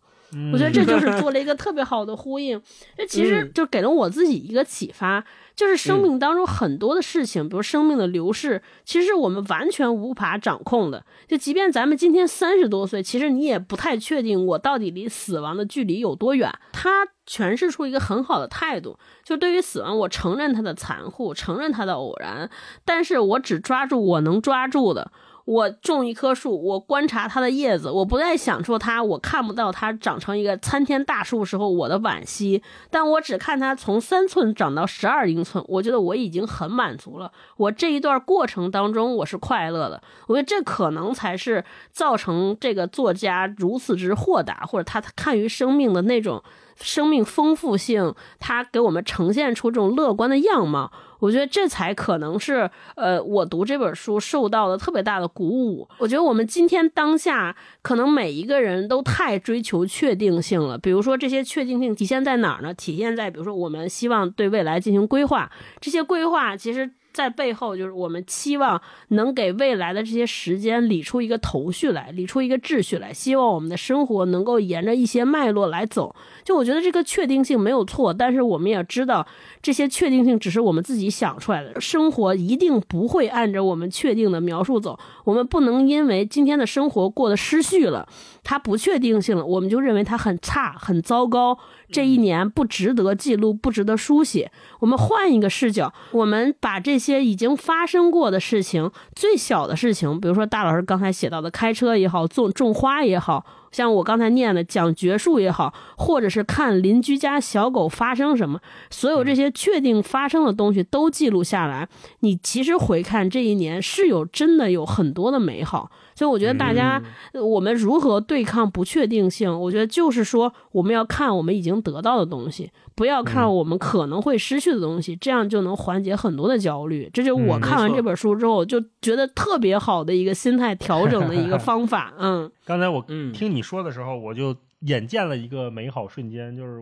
[0.51, 2.59] 我觉得这就是做了一个特别好的呼应。
[2.97, 5.23] 这其实就给了我自己一个启发，
[5.55, 11.05] 就是生命当中很多的事情，比如生命的流逝，其实我们完全无法掌控的。
[11.27, 16.51] 就即便咱们今天三十多岁，其实你也不太确定我到底离死亡的距离有多远。
[16.71, 22.49] 他诠释出一个很好的态度，就对于死亡，我承认它的残酷，承认它的偶然，
[22.83, 25.11] 但是我只抓住我能抓住的。
[25.45, 37.31] 我种一棵树，我观察它的叶子，我不再想说它，我看不到它长成一个参天大树时候我的惋惜，但我只看它从三寸长到十二英寸，我觉得我已经很满足了。
[37.57, 46.41] 我这一段过程当中我是快乐的，我觉得这可能才是造成这个作家如此之豁达，或者他看于生命的那种
[46.79, 50.91] 生命丰富性，它给我们呈现出这种乐观的样貌。
[51.19, 55.87] 我觉得这才可能是，呃，我读这本书受到的特别大的鼓舞。
[55.99, 60.77] 我觉得我们今天当下，可能每一个人都太追求确定性了。
[60.77, 62.73] 比如说，这些确定性体现在哪儿呢？
[62.73, 66.91] 体现在，比如说，我们希望对未来进行规划，这些规划其实。
[67.13, 73.13] 在背后，就是我们期望能给未来的这些时间理出一个头绪来，理出一个秩序来。
[73.13, 76.15] 希望我们的生活能够沿着一些脉络来走。
[76.43, 79.25] 就我觉得这个确定性没有错，但是我们也知道
[79.61, 81.79] 这些确定性只是我们自己想出来的。
[81.79, 84.97] 生活一定不会按照我们确定的描述走。
[85.23, 88.07] 我们不能因为今天的生活过得失序了，
[88.43, 91.57] 它不确定性了，我们就认为它很差、很糟糕。
[91.91, 94.51] 这一年不值得记录，不值得书写。
[94.79, 111.89] 我们换一个视角，我们把这些已经发生过的事情，最小的事情，比如说大老师刚才写到的开车也好，种种花也好，像我刚才念的讲绝术也好，或者是看邻居家小狗发生什么，所有这些确定发生的东西都记录下来。
[112.21, 115.91] 你其实回看这一年，是有真的有很多的美好。
[116.23, 119.51] 所以我觉得大家，我们如何对抗不确定性？
[119.59, 127.09] 我觉得就是说，我们要看我们已经得到的东西，不要看我们可能会失去的东西，这样就能缓解很多的焦虑。
[127.13, 132.13] 这就我看完这本书之后就觉得特别好的一个心态调整的一个 方法。
[132.17, 133.01] 嗯，刚才我
[133.33, 136.79] 听你说的时候，我就眼见了一个美好瞬间，就是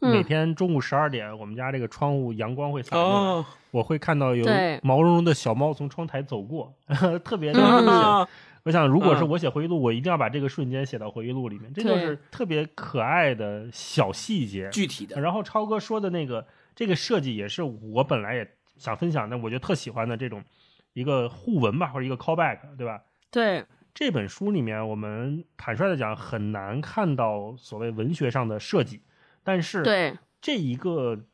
[0.00, 4.44] 每天中午十二点，我们家这个窗户阳光会洒进来，我会看到有
[4.82, 6.74] 毛茸茸的小猫从窗台走过，
[7.24, 8.28] 特别的。
[8.64, 11.72] 我想，如果是我写回忆录，我一定要把这个瞬间写到回忆录里面。
[11.72, 15.20] 这就是特别可爱的小细节，具体的。
[15.20, 20.44] 然后超哥说的那个这个设计，也是我本来也想分享的，我觉得特喜欢的这种
[20.92, 23.02] 一个互文吧，或者一个 callback，对吧？
[23.30, 23.64] 对。
[23.94, 29.02] 这本书里面，我们坦率的讲，很难看到所谓文学上的设计，
[29.44, 31.26] 但是对这一个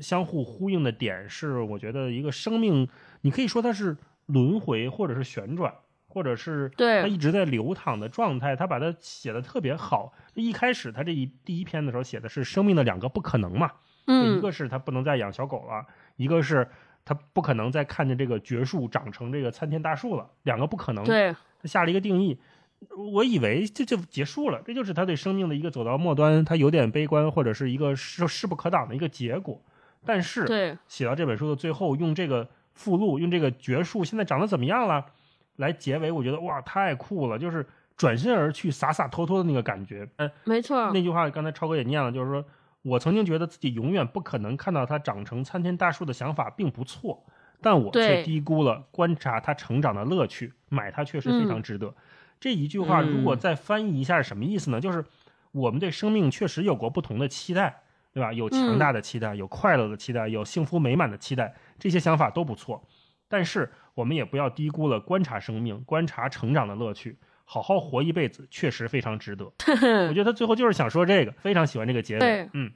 [0.00, 2.88] 相互呼应的点，是我觉得一个生命，
[3.20, 3.96] 你可以说它是
[4.26, 5.72] 轮回或者是旋转。
[6.10, 10.12] 或者是他一直在流淌的状态，他把它写的特别好。
[10.34, 13.70] 一开始他这一第一篇的时候写的是生命的两个不可能嘛，
[14.06, 16.68] 嗯，一个是他不能再养小狗了，一个是
[17.04, 21.04] 他不可能再看见这个绝树长成这个参天大树了，两个不可能。
[21.04, 21.32] 对，
[21.62, 22.38] 他下了一个定义，
[23.12, 29.62] 我以为这就结束了，这就是他对生命的一个走到末端，他有点悲观或者是一个势势不可挡的一个结果。
[30.04, 35.04] 但是，对，写到这本书的最后，用这个附录，用这个绝树现在长得怎么样了？
[35.60, 37.38] 来结尾，我觉得哇，太酷了！
[37.38, 37.64] 就是
[37.96, 40.08] 转身而去，洒洒脱脱的那个感觉。
[40.16, 40.90] 嗯，没错。
[40.92, 42.44] 那句话刚才超哥也念了，就是说
[42.82, 47.22] 我曾经觉得自己永远不可能看到它长成参天大树的想法并不错，
[47.60, 50.52] 但我却低估了观察它成长的乐趣。
[50.70, 51.94] 买它确实非常值得。
[52.40, 54.80] 这一句话如果再翻译一下是什么意思呢？
[54.80, 55.04] 就是
[55.52, 57.82] 我们对生命确实有过不同的期待，
[58.14, 58.32] 对吧？
[58.32, 62.82] 有强大的期待，有快乐的期待，有幸福美满的期待，这些想法都不错。
[63.28, 63.70] 但是
[64.00, 67.18] 我们也不要低估了观察生命、观察成长的乐趣。
[67.44, 69.44] 好好活一辈子，确实非常值得。
[70.08, 72.48] 我觉得他最后就是想说这个，非常喜欢这个结尾。
[72.52, 72.72] 嗯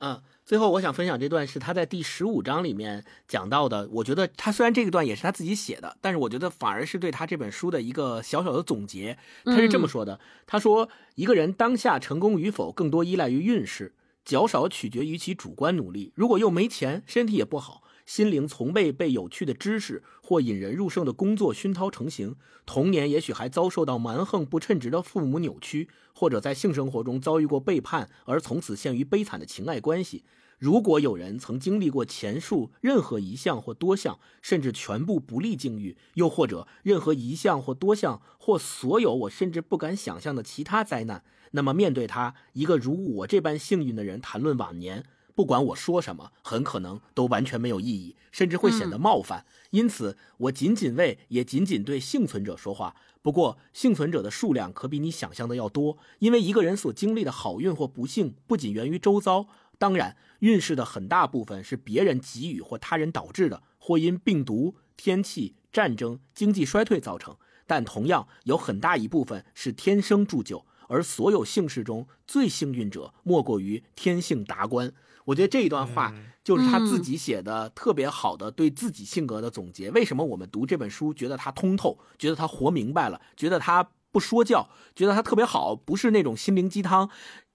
[0.00, 3.88] 嗯，最后我想分享这段是他在第十五章里面讲到的。
[3.92, 9.16] 我觉得他虽然这一段也是他自己写的，但是我觉得反而是对他这本书的一个小小的总结。
[9.44, 13.94] 他是这么说的：他说，一个人当下成功与否，更多依赖于运势，
[14.24, 16.12] 较少取决于其主观努力。
[16.16, 17.84] 如果又没钱，身体也不好。
[18.06, 30.24] 心灵从未被有趣的知识或引人入胜的工作熏陶成型，童年也许还遭受到蛮横不称职的父母扭曲，或者在性生活中遭遇过背叛，而从此陷于悲惨的情爱关系。
[30.58, 45.04] 如果有人曾经历过前述任何一项或多项，甚至全部不利境遇，又或者任何一项或多项或所有我甚至不敢想象的其他灾难，那么面对他一个如我这般幸运的人谈论晚年。
[45.36, 49.44] 不管我说什么，很可能都完全没有意义，甚至会显得冒犯。
[49.68, 52.96] 因此，我仅仅为，也仅仅对幸存者说话。
[53.20, 59.46] 不过，幸存者的数量可比你想象的要多，因为一个人所经历的好运或不幸，不仅源于周遭，
[59.76, 67.36] 当然，运势的很大部分是别人给予或他人导致的，或因病毒、天气、战争、经济衰退造成。
[67.66, 70.64] 但同样，有很大一部分是天生铸就。
[70.88, 74.92] 而所有姓氏中最幸运者，莫过于天性达观。
[75.26, 79.90] 我觉得这一段话就是他自己写的特别好的对自己性格的总结。
[79.90, 87.10] 为什么我们读这本书觉得他通透，觉得他活明白了，觉得他不说教，觉得他特别好，不是那种心灵鸡汤，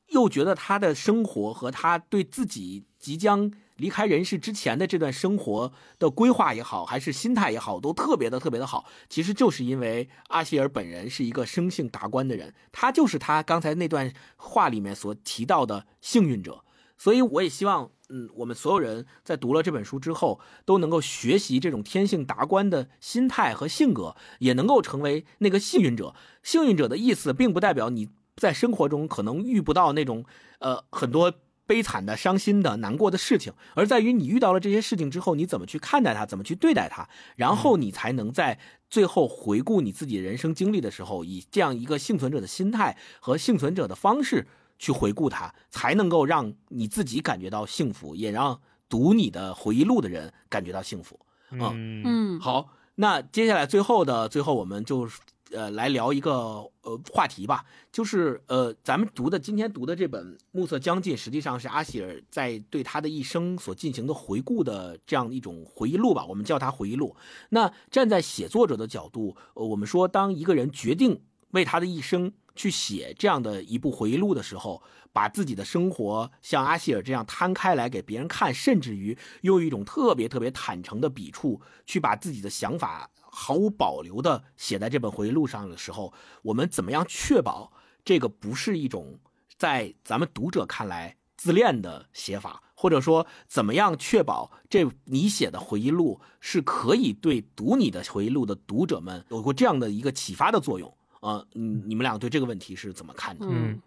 [0.09, 8.85] 又觉得他的生活和他对自己即将离开人世之前的这段生活的规划也好，还是心态也好，都特别的特别的好。
[9.07, 16.65] 其实就是因为阿希尔本人是一个生性达观的人，他就是他刚才那段话里面所提到的幸运者。
[17.01, 26.13] 所以我也希望，嗯，我们所有人在读了这本书之后，都能够学习这种天性达观的心态和性格，也能够成为那个幸运者。
[26.43, 30.25] 幸运者的意思，并不代表你在生活中可能遇不到那种，
[30.59, 31.33] 呃，很多
[31.65, 38.59] 悲惨的、伤心的、难过的事情，而在于你遇到了这些事情之后，你怎么去看待它，怎么去对待它，然后你才能在
[38.91, 44.45] 最后回顾你自己人生经历的时候，以这样一个幸存者的心态和幸存者的方式。
[44.81, 48.59] 去回顾它，才能够让你自己感觉到幸福，也让
[48.89, 51.19] 读你的回忆录的人感觉到幸福。
[51.51, 55.07] 嗯嗯，好，那接下来最后的最后，我们就
[55.51, 56.33] 呃来聊一个
[56.81, 67.15] 呃话题吧，就是呃咱们读的今天读的这本《暮色将近》，实际上是阿希尔在对他的一生所进行的回顾的这样一种回忆录吧，我们叫它回忆录。
[67.49, 71.21] 那站在写作者的角度，呃，我们说当一个人决定。
[71.51, 74.81] 为他的一生去写这样的一部回忆录的时候，
[75.13, 86.13] 把自己的生活像阿希尔这样摊开来给别人看，甚至于用一种特别特别坦诚的笔触去把自己的想法毫无保留的写在这本回忆录上的时候，
[86.43, 87.71] 我们怎么样确保
[88.03, 89.19] 这个不是一种
[89.57, 92.63] 在咱们读者看来自恋的写法？
[92.73, 100.91] 或者说，怎么样确保这你写的回忆录是可以对读你的回忆录的读者们有过这样的一个启发的作用？
[101.21, 103.45] 啊，你，你们俩对这个问题是怎么看的？
[103.49, 103.81] 嗯，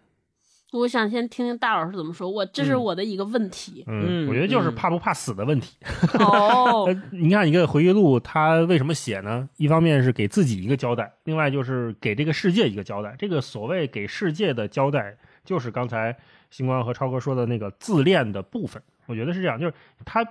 [0.73, 2.27] 我想先听听大老师怎么说。
[2.29, 3.83] 我这是我的一个问题。
[3.87, 5.77] 嗯，我觉得就是怕不怕死的问题。
[6.19, 9.47] 哦， 你看一个回忆录，他为什么写呢？
[9.57, 13.15] 一方面是给自己一个交代，另外就是给这个世界一个交代。
[13.19, 16.17] 这个所谓给世界的交代，就是刚才。
[16.51, 19.73] 星光和超哥说的那个自恋的部分，我觉得是这样，就是
[20.05, 20.23] 他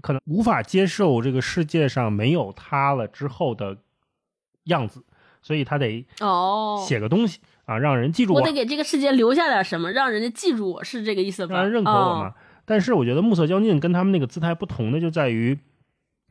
[0.00, 3.76] 可能无法接受这个世界上没有他了之后的
[4.64, 5.02] 样子，
[5.42, 8.40] 所以他得哦写个东西啊，让人记住我。
[8.40, 11.56] 我得给这个世界留下点什么，让人家记住我是这个意思吧？
[11.56, 12.32] 让人认可我嘛。
[12.64, 15.58] 但是我觉得暮色将近跟他们那个姿态不同的就在于，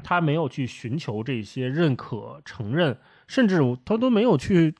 [0.03, 2.97] 他没有去寻求这些认可、承认，
[3.27, 4.73] 甚至他都没有去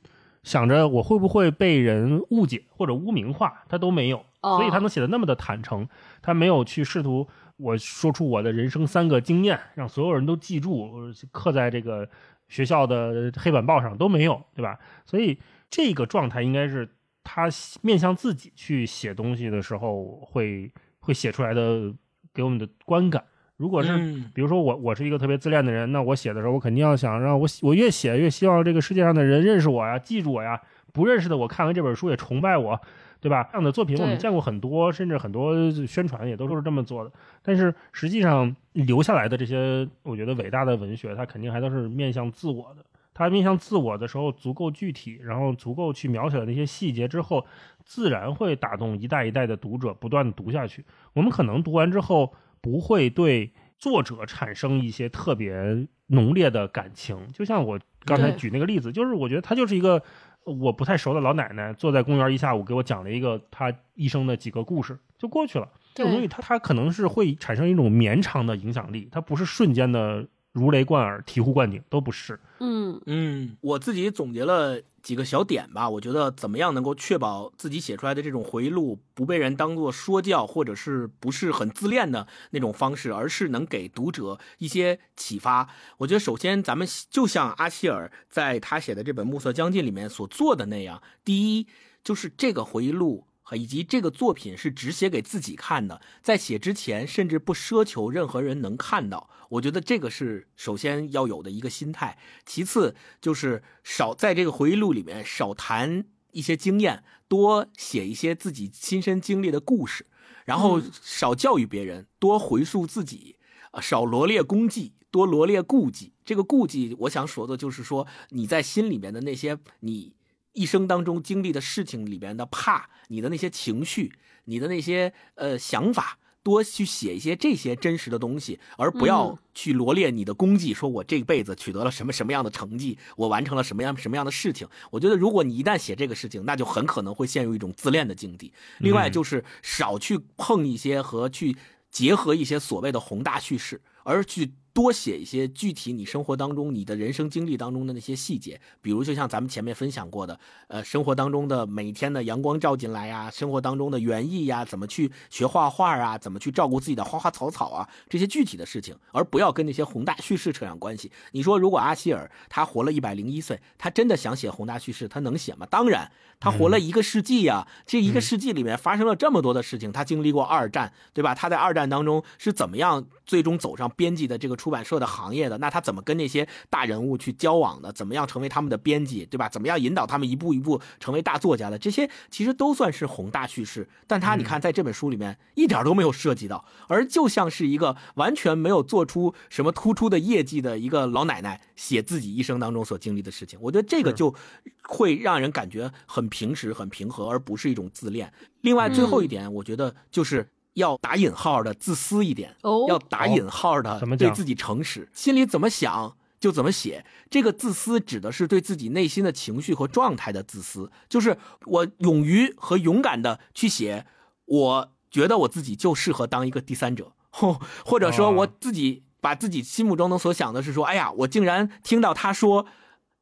[0.43, 4.25] 想着我会不会被人误解或者污名化，他都没有。
[4.41, 5.87] 所以他能写的那么的坦诚，
[6.21, 7.27] 他没有去试图
[7.57, 10.89] 我说出我的人生三个经验，让所有人都记住，
[11.31, 12.09] 刻在这个
[12.51, 14.77] 学校的黑板报上都没有，对吧？
[15.05, 16.87] 所以这个状态应该是
[17.23, 17.47] 他
[17.81, 20.69] 面向自己去写东西的时候会
[20.99, 21.93] 会写出来的
[22.33, 23.23] 给我们的观感。
[23.55, 23.97] 如果是
[24.33, 30.59] 比如说我我是一个特别自恋的人，那我写的时候我肯定要想让我我越写越希望这个世界上的人认识我呀，记住我呀，
[30.91, 32.81] 不认识的我看完这本书也崇拜我。
[33.21, 33.47] 对吧？
[33.51, 37.11] 这样的作品我们见过很多，甚至很多宣传也都是这么做的。
[37.43, 42.83] 但是实际上留下来的这些，我觉得伟大的文学，它肯定还都是面向自我的。
[43.13, 47.45] 它面向自我的时候足够具体，然后足够去描写的那些细节之后，
[47.85, 50.83] 自然会打动一代一代的读者，不断的读下去。
[51.13, 60.01] 我们可能读完之后不会对作者产生一些特别浓烈的感情，就像我刚才举那个例子，就是我觉得它就是一个。
[60.45, 65.67] 我不太熟的老奶奶坐在公园一下午，给我讲了一个她一生的几个故事，就过去了。
[65.93, 70.27] 这种东西，它它可能是会产生一种绵长的影响力，它不是瞬间的。
[70.51, 72.39] 如雷贯耳、醍醐灌顶都不是。
[72.59, 75.89] 嗯嗯，我自己总结了几个小点吧。
[75.89, 85.69] 我觉得怎么样能够确保自己写出来的这种回忆录不被人当做说教，或者是不是很自恋的那种方式，而是能给读者一些启发。
[85.97, 91.67] 我觉得首先咱们就像阿希尔在他写的这本《暮色将近》里面所做的那样，第一
[92.03, 93.25] 就是这个回忆录。
[93.55, 99.29] 以及这个作品是只写给自己看的，在写之前甚至不奢求任何人能看到。
[99.49, 102.17] 我觉得这个是首先要有的一个心态。
[102.45, 110.05] 其次就是少在这个回忆录里面少谈一些经验，多写一些自己亲身经历的故事，
[110.45, 113.35] 然后少教育别人，多回溯自己，
[113.71, 116.13] 啊，少罗列功绩，多罗列顾忌。
[116.23, 120.13] 这个顾忌，我想说的就是说你在心里面的那些你。
[120.53, 124.13] 一生当中经历的事情里边的怕，你的那些情绪，
[124.45, 134.67] 你的那些呃想法，多去写一些这些真实的东西，而不要去罗列你的功绩，说我这辈子取得了什么什么样的成绩，我完成了什么样什么样的事情。
[134.89, 138.51] 我觉得，如果你一旦写这个事情，那就很可能会陷入一种自恋的境地。
[138.79, 141.55] 另外，就是少去碰一些和去
[141.89, 144.53] 结合一些所谓的宏大叙事，而去。
[144.73, 161.11] 多写一些具体你生活当中、你的人生经历当中的那些细节，比如就像咱们前面分享过的，呃，生活当中的每天的阳光照进来呀，生活当中的园艺呀，怎么去学画画啊，怎么去照顾自己的花花草草啊，这些具体的事情，而不要跟那些宏大叙事扯上关系。
[161.33, 165.67] 你说，如果阿希尔他活了一百零一岁，他真的想写宏大叙事，他能写吗？
[165.69, 171.35] 当然，他活了一个世纪呀，这一个世纪里面发生了这么多的事情，他经历过二战，对吧？
[171.35, 174.60] 他在二战当中是怎么样最终走上编辑的这个。
[174.61, 177.91] 出版社的行业的，那他怎么跟那些大人物去交往的？
[177.91, 179.49] 怎么样成为他们的编辑，对吧？
[179.49, 181.79] 怎么样引导他们一步一步成为大作家的？
[181.79, 193.57] 这些其实都算是宏大叙事，但他你看在这本书里面一点都没有涉及到，而就像是一个完全没有做出什么突出的业绩的一个老奶奶写自己一生当中所经历的事情。
[193.59, 194.35] 我觉得这个就
[194.83, 198.31] 会让人感觉很平实、很平和，而不是一种自恋。
[198.61, 200.47] 另外，最后一点，我觉得就是。
[200.73, 207.05] 要打引号的自私一点，哦要打引号的对自己诚实，心里怎么想就怎么写。
[207.29, 214.05] 这个自私指的是对自己内心的情绪和状态的自私，就是我勇于和勇敢的去写，
[214.45, 222.65] 我觉得我自己就适合当一个第三者，或或者说我自己把自己心目中能所想的是说，哎呀，我竟然听到他说。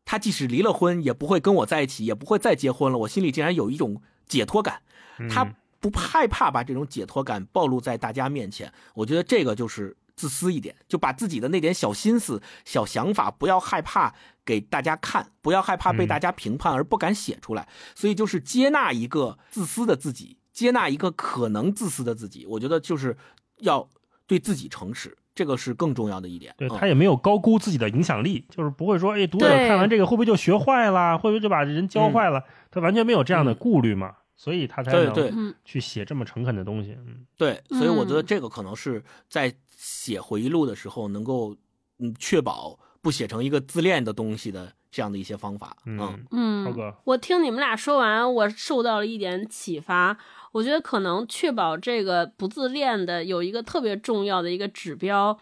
[0.05, 2.97] 他即使离了婚，也不会跟我在一起，也不会再结婚了。
[2.97, 4.81] 我心里竟然有一种解脱感，
[5.29, 5.47] 他
[5.79, 8.71] 不害怕把这种解脱感暴露在大家面前。
[8.93, 14.13] 我觉得这个就是自私一点，就把自己的那点小心思、小想法，不要害怕
[14.45, 17.67] 给大家看，不要害怕被大家评判而不敢写出来。
[17.95, 22.45] 所以就是接纳一个自私的自己，接纳一个可能自私的自己。
[22.45, 23.17] 我觉得就是
[23.59, 23.87] 要
[24.27, 25.17] 对自己诚实。
[25.35, 32.43] 这个是更重要的一点，对他也没有高估自己的影响力，就是不会说，哎，读者看完这个会不会就学坏了，会不会就把人教坏了？
[32.69, 36.95] 他完全没有这样的顾虑嘛，所以他才能去写这么诚恳的东西。
[37.05, 41.53] 嗯，对，所以我觉得这个可能是在写回忆录的时候能够
[41.97, 45.75] 嗯确保不写成一个自恋的东西的这样的一些方法。
[45.85, 50.17] 嗯嗯，我听你们俩说完，我受到了一点启发。
[50.53, 55.37] 我觉得可能确保这个不自恋的有一个特别重要的一个指标，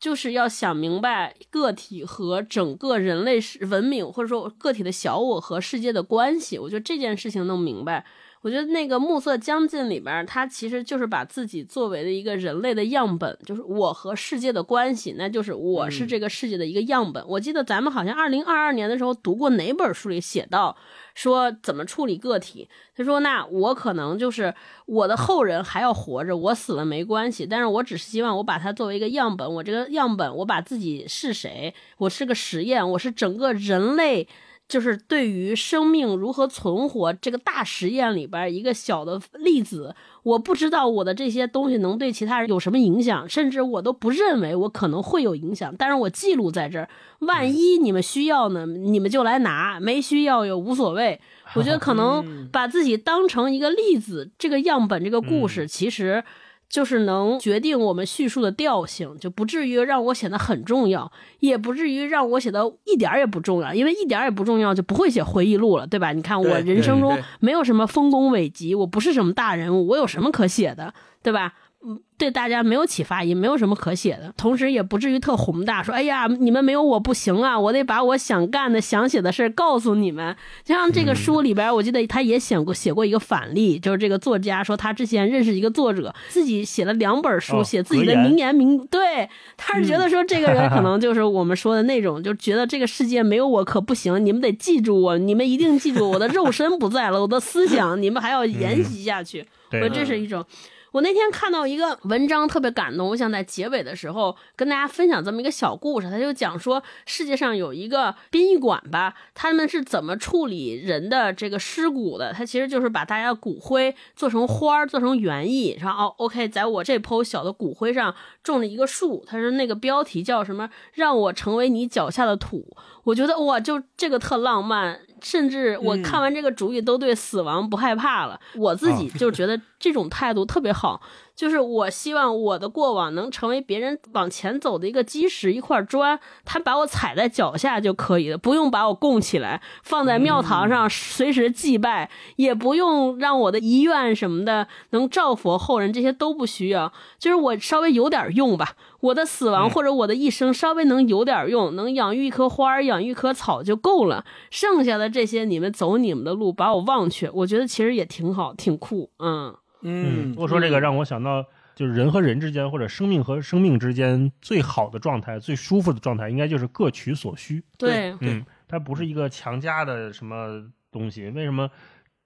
[0.00, 3.38] 就是要想明白个体和整个人类
[3.70, 6.58] 文明或者说个体的小我和世界的关系。
[6.58, 8.04] 我觉得这件事情弄明白。
[8.42, 17.24] 我觉得那个《暮色将近》里边，他其实就是把自己作为了一个人类的样本，就是我和世界的关系，那就是我是这个世界的一个样本。
[17.28, 20.76] 我记得咱们好像二零二二年的时候读过哪本书里写到。
[21.14, 22.70] 说怎么处理个体？
[22.96, 24.54] 他说：“那我可能就是
[24.86, 27.44] 我的后人还要活着，我死了没关系。
[27.44, 31.74] 但是我只是希望我把它作为一个样本，我这个样本，我把自己是谁？
[31.98, 34.26] 我是个实验，我是整个人类。”
[34.72, 45.74] 就是对于生命如何存活这个大实验里边一个小的例子，我不知道我的这些东西能对其他人有什么影响，甚至我都不认为我可能会有影响。
[45.76, 46.88] 但是我记录在这儿，
[47.18, 51.20] 万一你们需要呢，你们就来拿；没需要也无所谓。
[51.54, 56.24] 我觉得可能 把自己当成一个例子，这个样本，这个故事其实。
[56.72, 66.12] 就是能决定我们叙述的调性，就不至于让我显得很重要，也不至于让我写的一点也不重要，因为一点也不重要就不会写回忆录了，对吧？
[66.12, 71.52] 你看我人生中没有什么丰功伟绩，我不是什么大人物，我有什么可写的，对吧？
[71.84, 80.36] 嗯，对大家没有启发，也没有什么可写的，同时也不至于特宏大，说哎呀，你们没有我不行啊，我得把我想干的、想写的事告诉你们。
[80.62, 100.44] 就像这个书里边，我记得他也写过写过一个反例，就是这个作家说他之前认识一个作者，自己写了两本书，写自己的名言名，对，他是觉得说这个人可能就是我们说的那种，就觉得这个世界没有我可不行，你们得记住我，你们一定记住我的肉身不在了，我的思想你们还要沿袭下去，我说这是一种。
[100.92, 106.10] 我那天看到一个文章特别感动，我想在结尾的时候跟大家分享这么一个小故事。
[106.10, 112.32] 他就讲说，世界上有一个殡仪馆吧，他们是怎么处理人的这个尸骨的？
[112.32, 119.24] 他其实就是把大家骨灰做成花儿，做成园艺，然后哦，OK，在我这剖小的骨灰上种了一个树。
[119.26, 120.68] 他说那个标题叫什么？
[120.92, 122.76] 让我成为你脚下的土。
[123.04, 125.00] 我觉得哇，就这个特浪漫。
[125.22, 128.38] 甚至我看完这个主意都对死亡不害怕了。
[128.56, 131.00] 我自己就觉得这种态度特别好。
[131.34, 146.92] 就是我希望我的过往能成为别人往前走的一个基石，一块砖，他把我踩在脚下就可以了，不用把我供起来，放在庙堂上随时祭拜，也不用让我的遗愿什么的能照佛后人，这些都不需要。
[147.18, 154.24] 就是我稍微有点用吧，我的死亡或者我的一生稍微能有点用，能养育一棵花儿，养育一棵草就够了。
[154.48, 159.54] 剩下的这些，你们走你们的路，把我忘却，我觉得其实也挺好，挺酷，嗯。
[159.82, 167.64] 嗯，我说这个让我想到，就是人和人之间，或者生命和生命之间最好的状态、最舒服的状态，应该就是各取所需。
[167.76, 170.62] 对，嗯，它不是一个强加的什么
[170.92, 171.28] 东西。
[171.30, 171.68] 为什么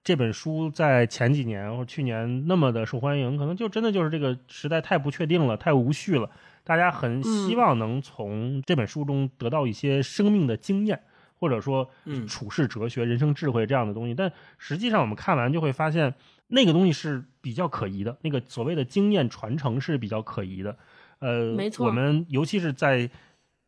[0.07, 3.35] 这本书在前几年或去年那么的受欢迎？
[3.35, 6.29] 可能就真的就是这个时代太不确定了，太无序了。
[6.63, 10.97] 大家很希望能从这本书中得到一些生命的经验，
[11.35, 11.89] 或者说
[12.25, 14.15] 处世哲学、人生智慧这样的东西。
[14.15, 16.13] 但实际上，我们看完就会发现。
[16.49, 20.77] 那个东西是比较可疑的，那个所谓的经验传承是比较可疑的，
[21.19, 21.85] 呃，没错。
[21.85, 23.09] 我们尤其是在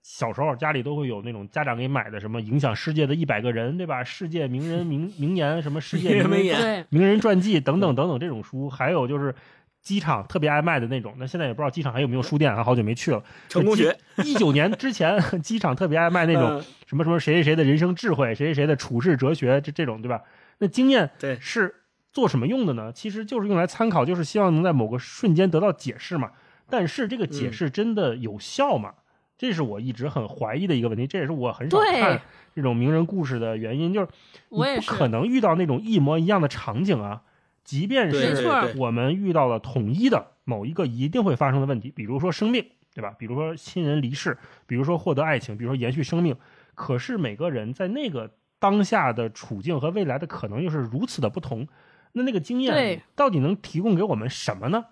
[0.02, 4.04] 小时候，家里都会有那种家长给买的什么影响世界的一百个人，对吧？
[4.04, 9.34] 世界名人名名言，什么世界名言、名人传记等等等等这种书，还有就是
[9.82, 11.14] 机场特别爱卖的那种。
[11.18, 12.64] 那现在也不知道机场还有没有书店啊？
[12.64, 13.24] 好久没去了。
[13.48, 20.22] 成功学，一九年之前，机场特别爱卖那种什么什么谁谁谁的人生智慧，谁谁谁的处世哲学，这这种对吧？
[20.60, 21.76] 那经验对是。
[22.12, 22.92] 做什么用的呢？
[22.92, 26.32] 其实就是用来参考，就是希望能在某个瞬间得到解释嘛。
[26.68, 28.96] 但是这个解释真的有效吗？
[29.40, 31.08] 这是我一直很怀疑的一个问题。
[31.08, 32.22] 这也是我很少看
[32.54, 34.08] 这种名人故事的原因，就是
[34.50, 37.24] 你不可能遇到那种一模一样的场景啊。
[37.64, 38.48] 即便是
[38.78, 43.16] 我们遇到了统一的某一个一定会发生的问题，比如说生命，对吧？
[43.18, 44.38] 比如说亲人离世，
[44.68, 46.36] 比如说获得爱情，比如说延续生命。
[46.76, 51.66] 可是每个人在那个当下的处境和未来的可能又是如此的不同，
[52.12, 54.86] 那那个经验到底能提供给我们什么呢？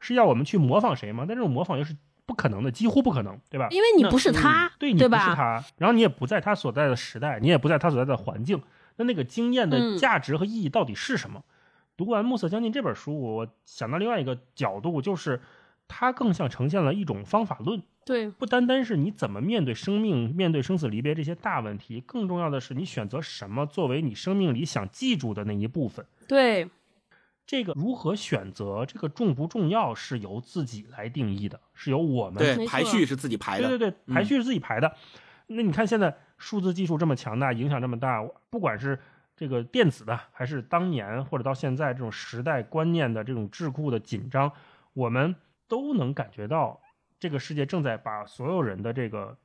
[0.00, 1.24] 是要我们去模仿谁吗？
[1.26, 3.68] 但这种模仿又是不可能的，几乎不可能，对吧？
[3.70, 8.62] 因为你不是他，对你不是他，然后你也不在他所在的时代，你也不在他所在的环境，
[8.96, 11.42] 那那个经验的价值和意义到底是什么？
[11.96, 15.40] 读完《暮色将近》这本书，我想到另外一个角度，就是
[15.86, 17.80] 它更像呈现了一种方法论。
[18.04, 26.04] 对，不单单是你怎么面对生命、面对生死离别这些大问题，更重要的是你选择什么作为你生命里想记住的那一部分。
[26.26, 26.68] 对，
[27.46, 33.68] 这个如何选择，这个重不重要是由自己来定义的，是由我们对排序是自己排的。
[33.68, 34.94] 对对对，排序是自己排的。
[35.46, 38.98] 那你看现在数字技术这么强大，影响这么大，不管是。
[39.36, 44.52] 这个电子的，还是当年或者到现在这种时代观念的这种桎梏的紧张，
[44.92, 45.34] 我们
[45.66, 46.80] 都能感觉到，
[47.18, 49.36] 这个世界正在把所有人的这个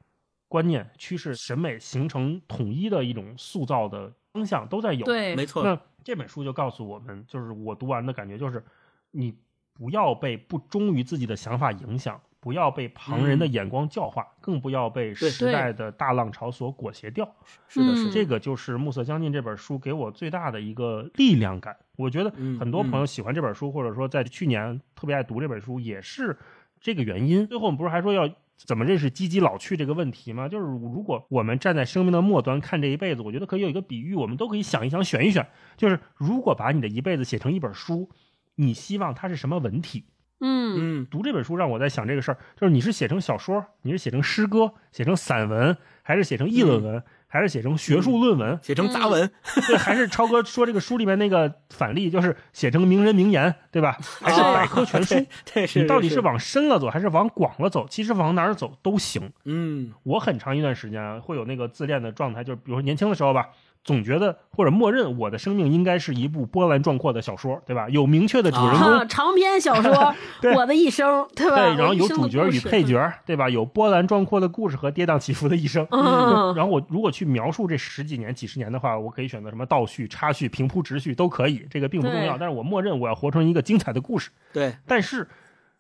[0.48, 5.06] 观念、趋势、审美形成统一的一种塑造的方向都在有。
[5.06, 5.64] 对，没错。
[5.64, 8.64] 那这本书就告诉我们，就是我读完的感觉就是，
[9.12, 9.34] 你
[9.74, 12.20] 不要被不忠于自己的想法影响。
[12.42, 17.30] 不要被旁人的眼光教化，更不要被时代的大浪潮所裹挟掉。
[17.68, 21.76] 是的，是这个就是《暮色将近》这本书给我最大的一个力量感。
[21.98, 26.38] 我觉得很多朋友喜欢这本书，或者说在去年特别爱读这本书，也是
[26.80, 27.46] 这个原因。
[27.46, 28.26] 最后我们不是还说要
[28.66, 30.48] 怎么认识积极老去这个问题吗？
[30.48, 35.48] 就是如果我们站在生命的末端看这一辈子，我觉得可以有一个比喻，我们都可以想一想、选一选。
[35.78, 38.10] 就是如果把你的一辈子写成一本书，
[38.56, 40.06] 你希望它是什么文体？
[40.42, 49.32] 嗯嗯，读这本书让我在想这个事儿，就是你是写成小说，你是写成诗歌，写成散文，还是写成议论文，还是写成学术论文，写成杂文？
[49.68, 53.98] 对，还是超哥说这个书里面那个反例，就是写成名人名言，对吧？
[54.20, 55.16] 还是百科全书？
[55.54, 57.88] 对，你到底是往深了走，还是往广了走？
[57.88, 59.32] 其实往哪儿走都行。
[59.46, 63.50] 嗯，我很长一段时间会有那个自恋的状态，就是比如说年轻的时候吧。
[63.90, 67.90] 总觉得或者默认我的生命应该是一部波澜壮阔的小说，对吧？
[67.90, 69.92] 有明确的主人公，长篇小说
[70.56, 71.56] 《我的一生》，对吧？
[71.56, 73.50] 对，然后有主角与配角，对吧？
[73.50, 75.88] 有波澜壮阔的故事和跌宕起伏的一生。
[75.90, 76.54] 嗯。
[76.54, 82.38] 然后我如果去描述这十几年、几十年的话，我可以选择什么倒叙、插叙、平铺直叙都可以，这个并不重要。
[82.38, 84.30] 但是我默认我要活成一个精彩的故事。
[84.54, 84.76] 对。
[84.86, 85.28] 但是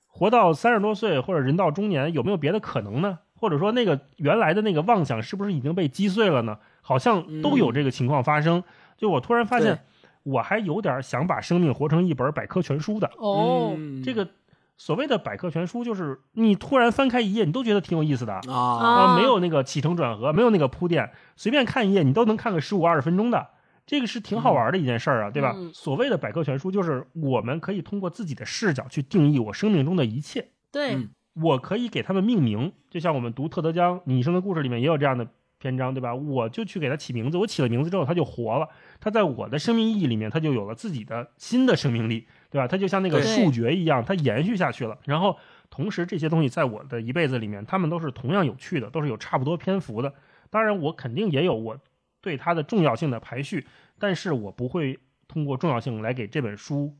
[0.07, 3.19] 活到三十多岁或者人到中年，有没有别的可能呢？
[3.36, 6.57] 或者说那个原来的那个妄想是不是已经被击碎了呢？
[6.90, 8.64] 好像都有这个情况发生。
[8.98, 9.86] 就我突然发现，
[10.24, 13.11] 我还有点想把生命活成一本百科全书的。
[13.18, 14.28] 哦，这个
[14.76, 23.49] 所谓的百科全书，就是你突然翻开一页，你都觉得挺有意思的啊，没有那个起承转合，没有那个铺垫，随便看一页，你都能看个十五二十分钟的。
[23.86, 25.56] 这个是挺好玩的一件事儿啊，对吧？
[25.72, 30.48] 所谓的百科全书，就是我们可以通过自己的视角去定义我生命中的一切。
[30.72, 31.07] 对。
[31.41, 35.26] 我可以给他们命名，就像我们读特德江《你一生的故事》里面也有这样的
[35.60, 36.15] 篇章，对吧？
[36.15, 38.68] 我就去给它起名字，我起了名字之后，它就活了。
[38.99, 42.68] 它在我的生命意义里面，它就有了自己的新的生命力，对吧？
[42.68, 44.98] 它就像那个树蕨一样，它延续下去了。
[45.03, 45.38] 然后，
[45.69, 50.14] 同时这些东西在我的一辈子里面，它们都是同样有趣的，都是有差不多篇幅的。
[50.49, 51.77] 当然，我肯定也有我
[52.22, 53.68] 对它的重要性的排序，
[53.99, 56.95] 但是我不会通过重要性来给这本书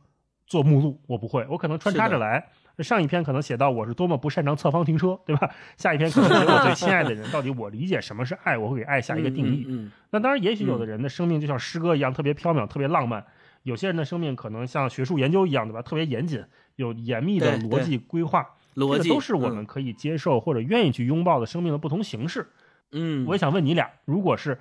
[0.46, 2.50] 做目录，我不会，我可能穿插着来。
[2.84, 5.50] 上一篇可能写到我是多么不擅长侧方停车，对吧？
[5.78, 9.66] 下一篇可能写我最亲爱的人， 到底我理解什么是爱，我会给爱下一个定义。
[9.68, 13.22] 嗯，那当然，也许有的人的生命就像诗歌一样，特别飘渺，特别浪漫；
[13.64, 15.82] 有些人的生命可能像学术研究一样，对吧？
[15.82, 16.44] 特别严谨，
[16.76, 18.48] 有严密的逻辑规划。
[18.76, 22.48] 逻辑都是我们可以接受或者愿意去拥抱的生命的不同形式。
[22.92, 24.58] 嗯，我也想问你俩，如果是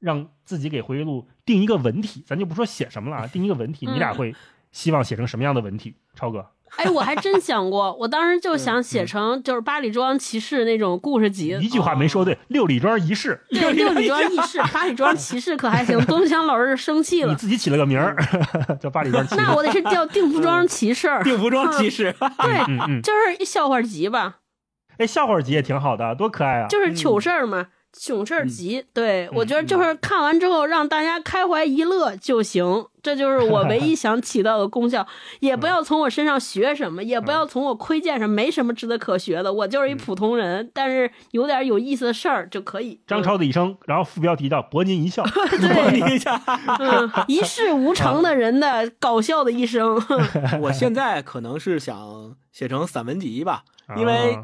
[0.00, 4.34] 让自己给回忆录定一个文体，咱就不说写什么了啊，定一个文体，你俩会
[4.72, 5.94] 希望写成什么样的文体？
[6.14, 6.44] 超哥。
[6.78, 11.56] 哎，我还真想过，我当时就想写成就是八里庄骑士那种故事集。
[11.60, 13.38] 一句话没说对，六里庄仪式。
[13.50, 15.98] 对，六里庄仪式， 八里庄骑士可还行？
[16.06, 17.30] 东乡老师生气了。
[17.30, 18.16] 你自己起了个名儿，
[18.80, 19.40] 叫八里庄骑士。
[19.40, 21.08] 那我得是叫定服装骑士。
[21.22, 24.36] 定服装骑士，对，就是笑话集吧。
[24.98, 26.68] 哎，笑话集也挺好的，多可爱啊！
[26.68, 27.68] 就是糗事儿嘛。
[27.92, 35.06] 囧事儿集，对我觉得就是看完之后让大家开怀一乐就行，这就是我唯一 想起到的功效。
[35.40, 39.52] 也不要从我身上学什么，也不要从我窥见什么，没什么值得可学的。
[39.52, 42.98] 我就是一普通人，但是有点有意思的事儿就可以。
[43.06, 45.22] 张超的一生，然后副标题叫“博您一笑
[45.74, 46.40] ”，博您一笑，
[47.28, 50.02] 一事无成的人的搞笑的一生。
[50.62, 53.64] 我现在可能是想写成散文集吧，
[53.96, 54.38] 因为。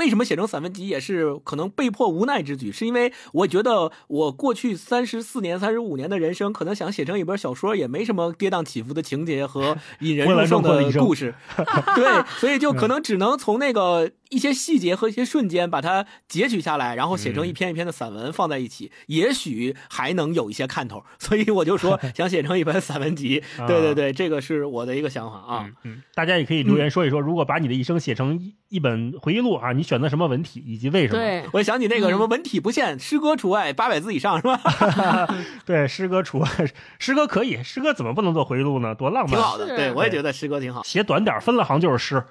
[0.00, 2.72] 为什么写成散文集也是可能被迫无奈之举？
[2.72, 11.34] 是因为我觉得我过去三十四年、三十五年的人生，可能想写成一本小说，也没什么跌宕起伏的情节和引人入胜的故事。
[11.94, 21.04] 对，所以就可能只能从那个一些细节和一些瞬间，把它截取下来，然后写成一篇一篇的散文放在一起，也许还能有一些看头。
[21.18, 23.42] 所以我就说 想写成一本散文集。
[23.68, 25.68] 对对对，这个是我的一个想法啊。
[25.84, 31.18] 嗯，大家也可以留言说一说，如果把你的一生写成一一本回忆录啊，你选择什么文体以及为什么？
[31.18, 34.60] 对，我想起那个什么文体不限，诗歌除外，八百字以上是吧？
[35.66, 36.48] 对，诗歌除外，
[37.00, 38.94] 诗歌可以，诗歌怎么不能做回忆录呢？
[38.94, 39.66] 多浪漫，挺好的。
[39.66, 42.22] 对，我也觉得诗歌挺好，写短点，分了行就是诗。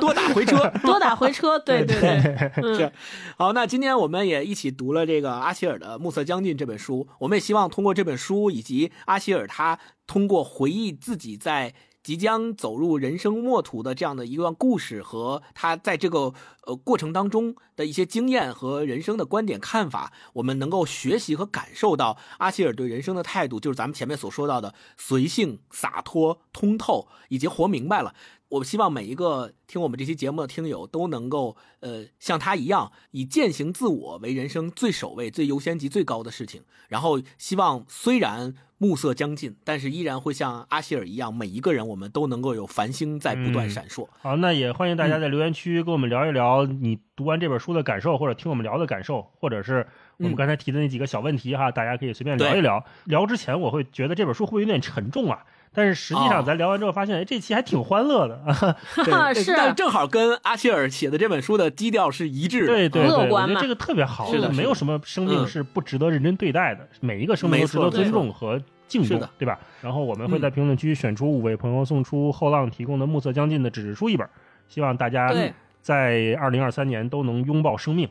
[0.00, 2.92] 多打回车，多打回车，对对对，是。
[3.36, 11.74] 好，那今天我们也一起读了这个阿希尔的《暮色将近》这本书，我们也希望通过这本书以及阿希尔他通过回忆自己在。
[12.02, 16.32] 即将走入人生末途的这样的一段故事和他在这个
[16.64, 28.14] 呃过程当中的一些经验和人生的观点看法，我们能够学习和感受到阿希尔对人生的态度，就是咱们前面所说到的随性、洒脱、通透，以及活明白了。
[28.50, 36.62] 我希望每一个听我们这期节目的听友都能够呃像他一样，以践行自我为人生最首位、最优先级最高的事情。
[36.88, 38.54] 然后希望虽然。
[38.82, 44.08] 暮色将近，但是依然会像阿希尔一样，每一个人我们都能够有繁星在不断闪烁。
[44.22, 49.86] 好，那也欢迎大家在留言区跟我们聊一聊你读完这本书的感受，或者听我们聊的感受，或者是
[50.16, 52.82] 我们刚才提的那几个小问题哈，大家可以随便聊一聊。
[53.04, 58.76] 聊之前我会觉得这本书会有点沉重啊，但是实际上咱聊完之后发现，哎，这期还挺欢乐的。
[59.34, 62.66] 是，但正好跟阿希尔写的这本书的基调是一致的。
[62.66, 64.30] 对对对，我觉得这个特别好。
[64.30, 68.60] 是的，没有什么生命是不值得认真对待的，每一个生命都值得尊重和。
[68.88, 69.56] 敬重，对吧？
[69.80, 74.28] 然后我们会在评论区选出五位朋友，送出后浪提供的《暮色将近》的纸质书一本。
[74.66, 75.32] 希望大家
[75.80, 78.08] 在二零二三年都能拥抱生命。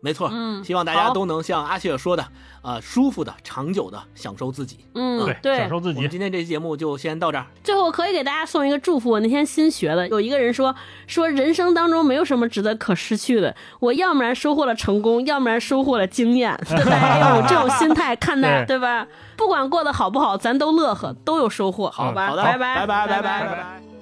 [0.00, 2.24] 没错，嗯，希望大家都能像阿雪说的，
[2.62, 4.84] 呃，舒服的、长久的享受自己。
[4.94, 5.96] 嗯，对，享受自己。
[5.96, 7.46] 我们今天这期节目就先到这儿。
[7.64, 9.10] 最后可以给大家送一个祝福。
[9.10, 10.74] 我那天新学的，有一个人说，
[11.06, 13.56] 说人生当中没有什么值得可失去的。
[13.80, 16.56] 我要不然收获了成功，要不然收获了经验。
[16.68, 19.06] 大家要有这种心态看待，对吧？
[19.36, 21.90] 不管过得好不好，咱都乐呵，都有收获。
[21.90, 23.95] 好吧，好的，拜拜，拜拜，拜拜，拜拜。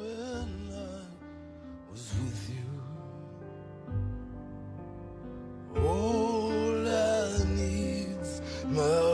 [8.74, 9.13] Well,